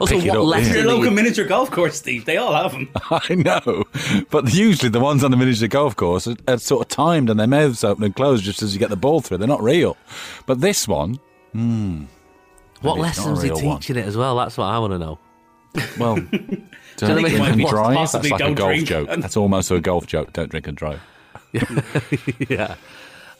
Also, 0.00 0.16
what 0.18 0.28
up, 0.28 0.44
lesson? 0.44 0.74
Your 0.74 0.84
local 0.86 1.10
miniature 1.10 1.44
golf 1.46 1.70
course, 1.70 1.96
Steve, 1.96 2.24
they 2.26 2.36
all 2.36 2.54
have 2.54 2.72
them. 2.72 2.88
I 3.10 3.34
know, 3.34 3.84
but 4.30 4.52
usually 4.52 4.88
the 4.90 5.00
ones 5.00 5.24
on 5.24 5.30
the 5.30 5.36
miniature 5.36 5.68
golf 5.68 5.96
course 5.96 6.26
are, 6.26 6.36
are 6.46 6.58
sort 6.58 6.82
of 6.82 6.88
timed 6.88 7.30
and 7.30 7.40
their 7.40 7.46
mouths 7.46 7.82
open 7.82 8.04
and 8.04 8.14
close 8.14 8.40
just 8.42 8.62
as 8.62 8.72
you 8.74 8.78
get 8.78 8.90
the 8.90 8.96
ball 8.96 9.20
through. 9.20 9.38
They're 9.38 9.48
not 9.48 9.62
real. 9.62 9.96
But 10.46 10.60
this 10.60 10.86
one, 10.86 11.18
hmm, 11.52 12.04
What 12.82 12.96
Maybe 12.96 13.08
it's 13.08 13.18
not 13.18 13.26
a 13.26 13.30
lessons 13.30 13.42
he 13.42 13.50
one. 13.66 13.78
teaching 13.80 13.96
it 13.96 14.04
as 14.06 14.16
well? 14.16 14.36
That's 14.36 14.56
what 14.58 14.66
I 14.66 14.78
want 14.78 14.92
to 14.92 14.98
know. 14.98 15.18
Well, 15.98 16.16
don't 16.16 16.30
what 16.30 17.02
I 17.02 17.14
drink 17.28 17.32
mean? 17.32 17.42
and 17.42 17.66
drive. 17.68 18.12
That's 18.12 18.30
like 18.30 18.40
a 18.40 18.54
golf 18.54 18.84
joke. 18.84 19.08
and- 19.10 19.22
That's 19.22 19.36
almost 19.36 19.70
a 19.72 19.80
golf 19.80 20.06
joke. 20.06 20.32
Don't 20.32 20.50
drink 20.50 20.68
and 20.68 20.76
drive. 20.76 21.00
yeah, 22.48 22.76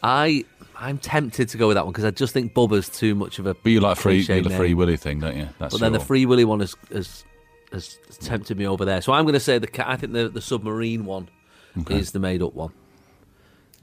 I 0.02 0.44
I'm 0.84 0.98
tempted 0.98 1.48
to 1.50 1.56
go 1.58 1.66
with 1.68 1.76
that 1.76 1.84
one 1.84 1.92
because 1.92 2.04
I 2.04 2.10
just 2.10 2.32
think 2.34 2.52
Bubba's 2.54 2.88
too 2.88 3.14
much 3.14 3.38
of 3.38 3.46
a. 3.46 3.54
But 3.54 3.70
you 3.70 3.80
like 3.80 3.96
free, 3.96 4.18
cliche 4.24 4.36
you 4.36 4.42
the 4.42 4.48
name. 4.50 4.58
free 4.58 4.74
willy 4.74 4.96
thing, 4.96 5.20
don't 5.20 5.36
you? 5.36 5.48
That's 5.58 5.74
But 5.74 5.80
then 5.80 5.92
the 5.92 6.00
Free 6.00 6.26
Willy 6.26 6.44
one 6.44 6.60
has, 6.60 6.74
has 6.92 7.24
has 7.72 7.98
tempted 8.20 8.56
me 8.58 8.66
over 8.66 8.84
there. 8.84 9.00
So 9.00 9.12
I'm 9.12 9.24
going 9.24 9.34
to 9.34 9.40
say 9.40 9.58
the 9.58 9.88
I 9.90 9.96
think 9.96 10.12
the 10.12 10.28
the 10.28 10.40
submarine 10.42 11.04
one 11.06 11.28
is 11.88 12.12
the 12.12 12.18
made 12.18 12.42
up 12.42 12.54
one. 12.54 12.72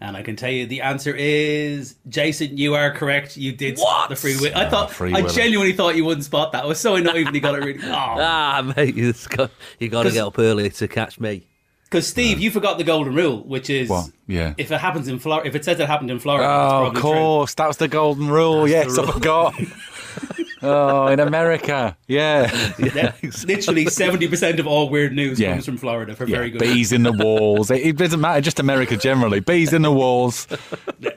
And 0.04 0.18
I 0.18 0.24
can 0.24 0.36
tell 0.36 0.49
you 0.49 0.66
the 0.66 0.82
answer 0.82 1.14
is 1.16 1.95
Jason. 2.10 2.58
You 2.58 2.74
are 2.74 2.91
correct. 2.91 3.38
You 3.38 3.52
did 3.52 3.78
What? 3.78 4.10
the 4.10 4.16
free 4.16 4.36
will. 4.39 4.52
I 4.56 4.68
thought 4.68 4.91
Free 4.91 5.14
I 5.14 5.22
Willy. 5.22 5.34
genuinely 5.34 5.74
thought 5.74 5.95
you 5.95 6.06
wouldn't 6.06 6.24
spot 6.26 6.54
that. 6.54 6.64
I 6.64 6.68
was 6.68 6.80
so 6.80 6.95
annoyed 6.95 7.26
when 7.26 7.36
you 7.36 7.41
got 7.41 7.54
it 7.56 7.64
really. 7.64 7.80
Oh. 7.84 7.89
Ah, 7.93 8.74
mate, 8.76 8.95
you 8.95 9.12
just 9.12 9.30
got 9.30 9.52
you 9.80 9.89
got 9.89 10.04
to 10.04 10.10
'Cause- 10.10 10.14
get 10.16 10.26
up 10.26 10.39
early 10.39 10.70
to 10.72 10.88
catch 10.88 11.20
me. 11.20 11.45
Because 11.92 12.08
Steve, 12.08 12.39
you 12.39 12.52
forgot 12.52 12.78
the 12.78 12.86
golden 12.86 13.14
rule, 13.14 13.44
which 13.44 13.70
is 13.70 13.89
What? 13.89 14.10
Yeah. 14.26 14.54
if 14.58 14.72
it 14.72 14.80
happens 14.80 15.10
in 15.10 15.20
Florida, 15.20 15.46
if 15.50 15.56
it 15.56 15.66
says 15.66 15.78
it 15.78 15.88
happened 15.88 16.10
in 16.10 16.20
Florida, 16.20 16.46
Oh, 16.48 16.50
probably 16.70 16.88
of 16.88 16.94
true. 16.94 17.02
course. 17.02 17.54
That 17.56 17.68
was 17.68 17.76
the 17.78 17.89
golden 17.89 18.30
rule. 18.30 18.66
yes, 18.66 18.98
I 18.98 19.12
forgot. 19.12 19.54
oh, 20.62 21.08
in 21.08 21.20
America. 21.20 21.98
Yeah. 22.08 22.50
Yeah, 22.80 23.14
Literally 23.46 23.88
seventy 23.88 24.28
percent 24.30 24.60
of 24.62 24.68
all 24.68 24.89
weird 24.89 25.14
news 25.14 25.38
Yeah. 25.38 25.52
comes 25.52 25.66
from 25.66 25.76
Florida 25.78 26.16
for 26.16 26.26
yeah. 26.26 26.36
very 26.38 26.50
good. 26.52 26.60
Bees 26.60 26.94
in 26.94 27.04
the 27.04 27.12
walls. 27.12 27.70
It, 27.70 27.82
it 27.86 27.98
doesn't 27.98 28.22
matter, 28.22 28.39
just 28.39 28.60
America 28.62 28.96
generally. 28.96 29.42
Bees 29.42 29.74
in 29.74 29.82
the 29.82 29.92
walls. 29.92 30.48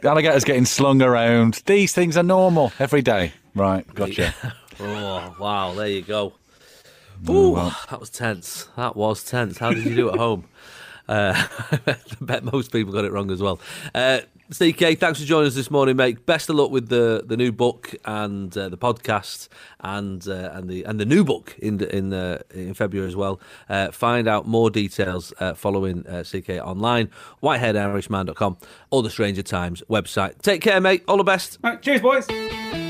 Alligators 0.03 0.43
getting 0.43 0.65
slung 0.65 1.03
around. 1.03 1.63
These 1.67 1.93
things 1.93 2.17
are 2.17 2.23
normal 2.25 2.73
every 2.81 3.03
day. 3.03 3.33
Right, 3.55 3.87
gotcha. 3.95 4.35
Oh 4.81 5.37
wow, 5.39 5.73
there 5.75 5.87
you 5.87 6.03
go. 6.03 6.33
Oh, 7.29 7.33
Ooh, 7.33 7.51
well. 7.53 7.79
that 7.91 8.01
was 8.01 8.11
tense. 8.11 8.67
That 8.77 8.97
was 8.97 9.23
tense. 9.23 9.57
How 9.59 9.73
did 9.73 9.85
you 9.85 9.95
do 9.95 10.11
at 10.11 10.19
home? 10.19 10.47
Uh, 11.09 11.47
I 11.87 11.97
bet 12.21 12.45
most 12.45 12.73
people 12.73 12.93
got 12.93 13.05
it 13.05 13.13
wrong 13.13 13.31
as 13.31 13.41
well. 13.41 13.61
Uh, 13.95 14.21
Steve 14.51 14.77
K, 14.77 14.95
thanks 14.95 15.19
for 15.21 15.25
joining 15.25 15.47
us 15.47 15.55
this 15.55 15.71
morning, 15.71 15.97
mate. 15.97 16.27
Best 16.27 16.51
of 16.51 16.57
luck 16.57 16.71
with 16.71 16.89
the, 16.89 17.25
the 17.27 17.37
new 17.37 17.51
book 17.51 17.95
and 18.05 18.57
uh, 18.57 18.69
the 18.69 18.77
podcast 18.77 19.49
and 19.81 20.29
uh, 20.29 20.51
and 20.53 20.69
the 20.69 20.85
and 20.85 21.01
the 21.01 21.07
new 21.07 21.25
book 21.25 21.57
in 21.59 21.79
the, 21.79 21.97
in 21.97 22.13
uh, 22.13 22.43
in 22.51 22.75
February 22.75 23.09
as 23.09 23.17
well. 23.17 23.41
Uh, 23.71 23.91
find 23.91 24.29
out 24.29 24.47
more 24.47 24.69
details 24.71 25.33
uh, 25.41 25.55
following 25.55 26.07
uh, 26.07 26.23
CK 26.23 26.51
online, 26.63 27.11
whitehairedirishman.com 27.43 28.59
or 28.91 29.03
the 29.03 29.11
Stranger 29.11 29.43
Times 29.43 29.83
website. 29.89 30.41
Take 30.43 30.61
care, 30.61 30.81
mate. 30.81 31.05
All 31.09 31.17
the 31.17 31.25
best. 31.25 31.59
Cheers, 31.81 32.03
boys. 32.03 32.84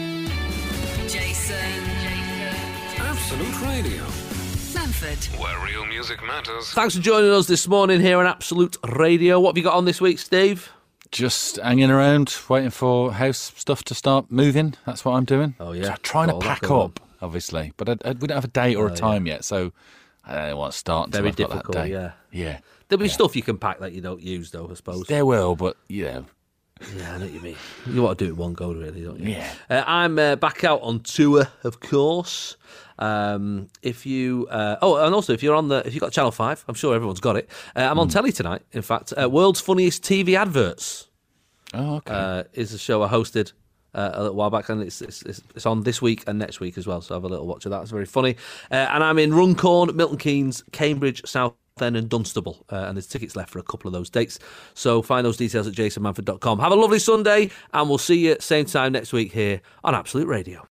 Manford. 5.05 5.39
where 5.39 5.59
real 5.67 5.85
music 5.87 6.25
matters. 6.25 6.71
Thanks 6.71 6.95
for 6.97 7.03
joining 7.03 7.31
us 7.31 7.47
this 7.47 7.69
morning 7.69 8.01
here 8.01 8.19
on 8.19 8.27
Absolute 8.27 8.77
Radio. 8.89 9.39
What 9.39 9.51
have 9.51 9.59
you 9.59 9.65
got 9.65 9.75
on 9.75 9.85
this 9.85 10.01
week, 10.01 10.19
Steve? 10.19 10.73
Just 11.11 11.57
hanging 11.57 11.91
around, 11.91 12.35
waiting 12.49 12.71
for 12.71 13.13
house 13.13 13.53
stuff 13.55 13.85
to 13.85 13.95
start 13.95 14.31
moving. 14.31 14.75
That's 14.87 15.05
what 15.05 15.13
I'm 15.13 15.27
doing. 15.27 15.57
Oh, 15.61 15.73
yeah. 15.73 15.89
Try- 15.89 15.97
Trying 16.03 16.29
Got 16.31 16.41
to 16.41 16.47
pack 16.47 16.61
going 16.63 16.83
up, 16.85 17.01
obviously. 17.21 17.73
But 17.77 17.89
I, 17.91 17.93
I, 18.05 18.13
we 18.13 18.27
don't 18.29 18.37
have 18.37 18.45
a 18.45 18.49
date 18.49 18.77
or 18.77 18.87
a 18.87 18.91
Oh, 18.91 18.95
yeah. 18.95 19.01
time 19.01 19.27
yet, 19.27 19.45
so 19.45 19.73
I 20.27 20.49
don't 20.49 20.59
want 20.59 20.73
to 20.73 20.79
start 20.79 21.09
until 21.09 21.21
Very 21.21 21.31
I've 21.31 21.37
got 21.37 21.49
that 21.51 21.55
difficult, 21.57 21.89
yeah. 21.89 22.13
Yeah. 22.33 22.59
There'll 22.89 23.03
be 23.03 23.09
stuff 23.09 23.37
you 23.37 23.43
can 23.43 23.59
pack 23.59 23.81
that 23.81 23.93
you 23.93 24.01
don't 24.01 24.23
use, 24.23 24.51
though, 24.53 24.69
I 24.71 24.75
suppose. 24.75 25.07
There 25.07 25.27
will, 25.27 25.55
but, 25.55 25.77
you 25.89 26.05
know. 26.07 26.25
Yeah, 26.97 27.15
I 27.15 27.19
know 27.19 27.25
what 27.27 27.33
you 27.35 27.41
mean. 27.41 27.57
You 27.87 28.03
want 28.03 28.19
to 28.19 28.25
do 28.25 28.31
it 28.33 28.37
one 28.37 28.55
go, 28.55 28.73
really, 28.73 29.03
don't 29.05 29.21
you? 29.21 29.31
Yeah. 29.33 29.53
Uh, 29.71 29.85
I'm 29.87 30.19
uh, 30.19 30.37
back 30.37 30.65
out 30.65 30.81
on 30.83 31.01
tour, 31.01 31.47
of 31.63 31.81
course. 31.81 32.57
Um, 32.99 33.69
if 33.83 34.07
you, 34.07 34.47
uh, 34.51 34.77
oh, 34.83 34.97
and 35.05 35.15
also 35.15 35.33
if 35.33 35.43
you're 35.43 35.55
on 35.57 35.69
the, 35.69 35.83
if 35.87 35.95
you've 35.95 36.01
got 36.01 36.13
Channel 36.13 36.31
Five, 36.31 36.65
I'm 36.69 36.75
sure 36.75 36.95
everyone's 36.95 37.21
got 37.21 37.37
it. 37.37 37.49
Uh, 37.75 37.81
I'm 37.81 37.99
on 37.99 38.09
telly 38.09 38.33
tonight. 38.33 38.63
In 38.73 38.83
fact, 38.83 39.13
uh, 39.21 39.29
World's 39.29 39.61
Funniest 39.61 40.03
TV 40.03 40.35
Adverts 40.37 41.09
Oh, 41.73 41.97
okay. 41.97 42.13
uh, 42.15 42.45
is 42.53 42.73
a 42.73 42.79
show 42.79 43.03
I 43.03 43.09
hosted. 43.09 43.53
Uh, 43.95 44.11
a 44.15 44.23
little 44.23 44.37
while 44.37 44.51
back, 44.51 44.69
and 44.71 44.83
it's, 44.83 45.01
it's 45.01 45.23
it's 45.23 45.67
on 45.67 45.85
this 45.85 46.03
week 46.03 46.25
and 46.27 46.37
next 46.37 46.59
week 46.59 46.77
as 46.77 46.85
well. 46.85 47.01
So 47.01 47.15
have 47.15 47.23
a 47.23 47.29
little 47.29 47.47
watch 47.47 47.65
of 47.65 47.71
that. 47.71 47.83
It's 47.83 47.93
very 47.93 48.07
funny. 48.07 48.35
Uh, 48.69 48.75
and 48.91 49.05
I'm 49.05 49.21
in 49.21 49.33
Runcorn, 49.33 49.95
Milton 49.95 50.19
Keynes, 50.19 50.65
Cambridge, 50.73 51.23
South 51.25 51.55
End, 51.81 51.97
and 51.97 52.09
Dunstable. 52.09 52.65
Uh, 52.73 52.87
and 52.89 52.97
there's 52.97 53.07
tickets 53.07 53.37
left 53.37 53.51
for 53.51 53.61
a 53.61 53.63
couple 53.63 53.87
of 53.87 53.93
those 53.93 54.11
dates. 54.11 54.41
So 54.75 55.01
find 55.01 55.25
those 55.25 55.37
details 55.37 55.69
at 55.69 55.75
jasonmanford.com. 55.75 56.59
Have 56.59 56.73
a 56.73 56.75
lovely 56.75 56.99
Sunday, 56.99 57.53
and 57.73 57.89
we'll 57.89 57.99
see 57.99 58.19
you 58.19 58.37
same 58.41 58.65
time 58.65 58.91
next 58.91 59.13
week 59.13 59.31
here 59.31 59.61
on 59.85 59.95
Absolute 59.95 60.27
Radio. 60.27 60.67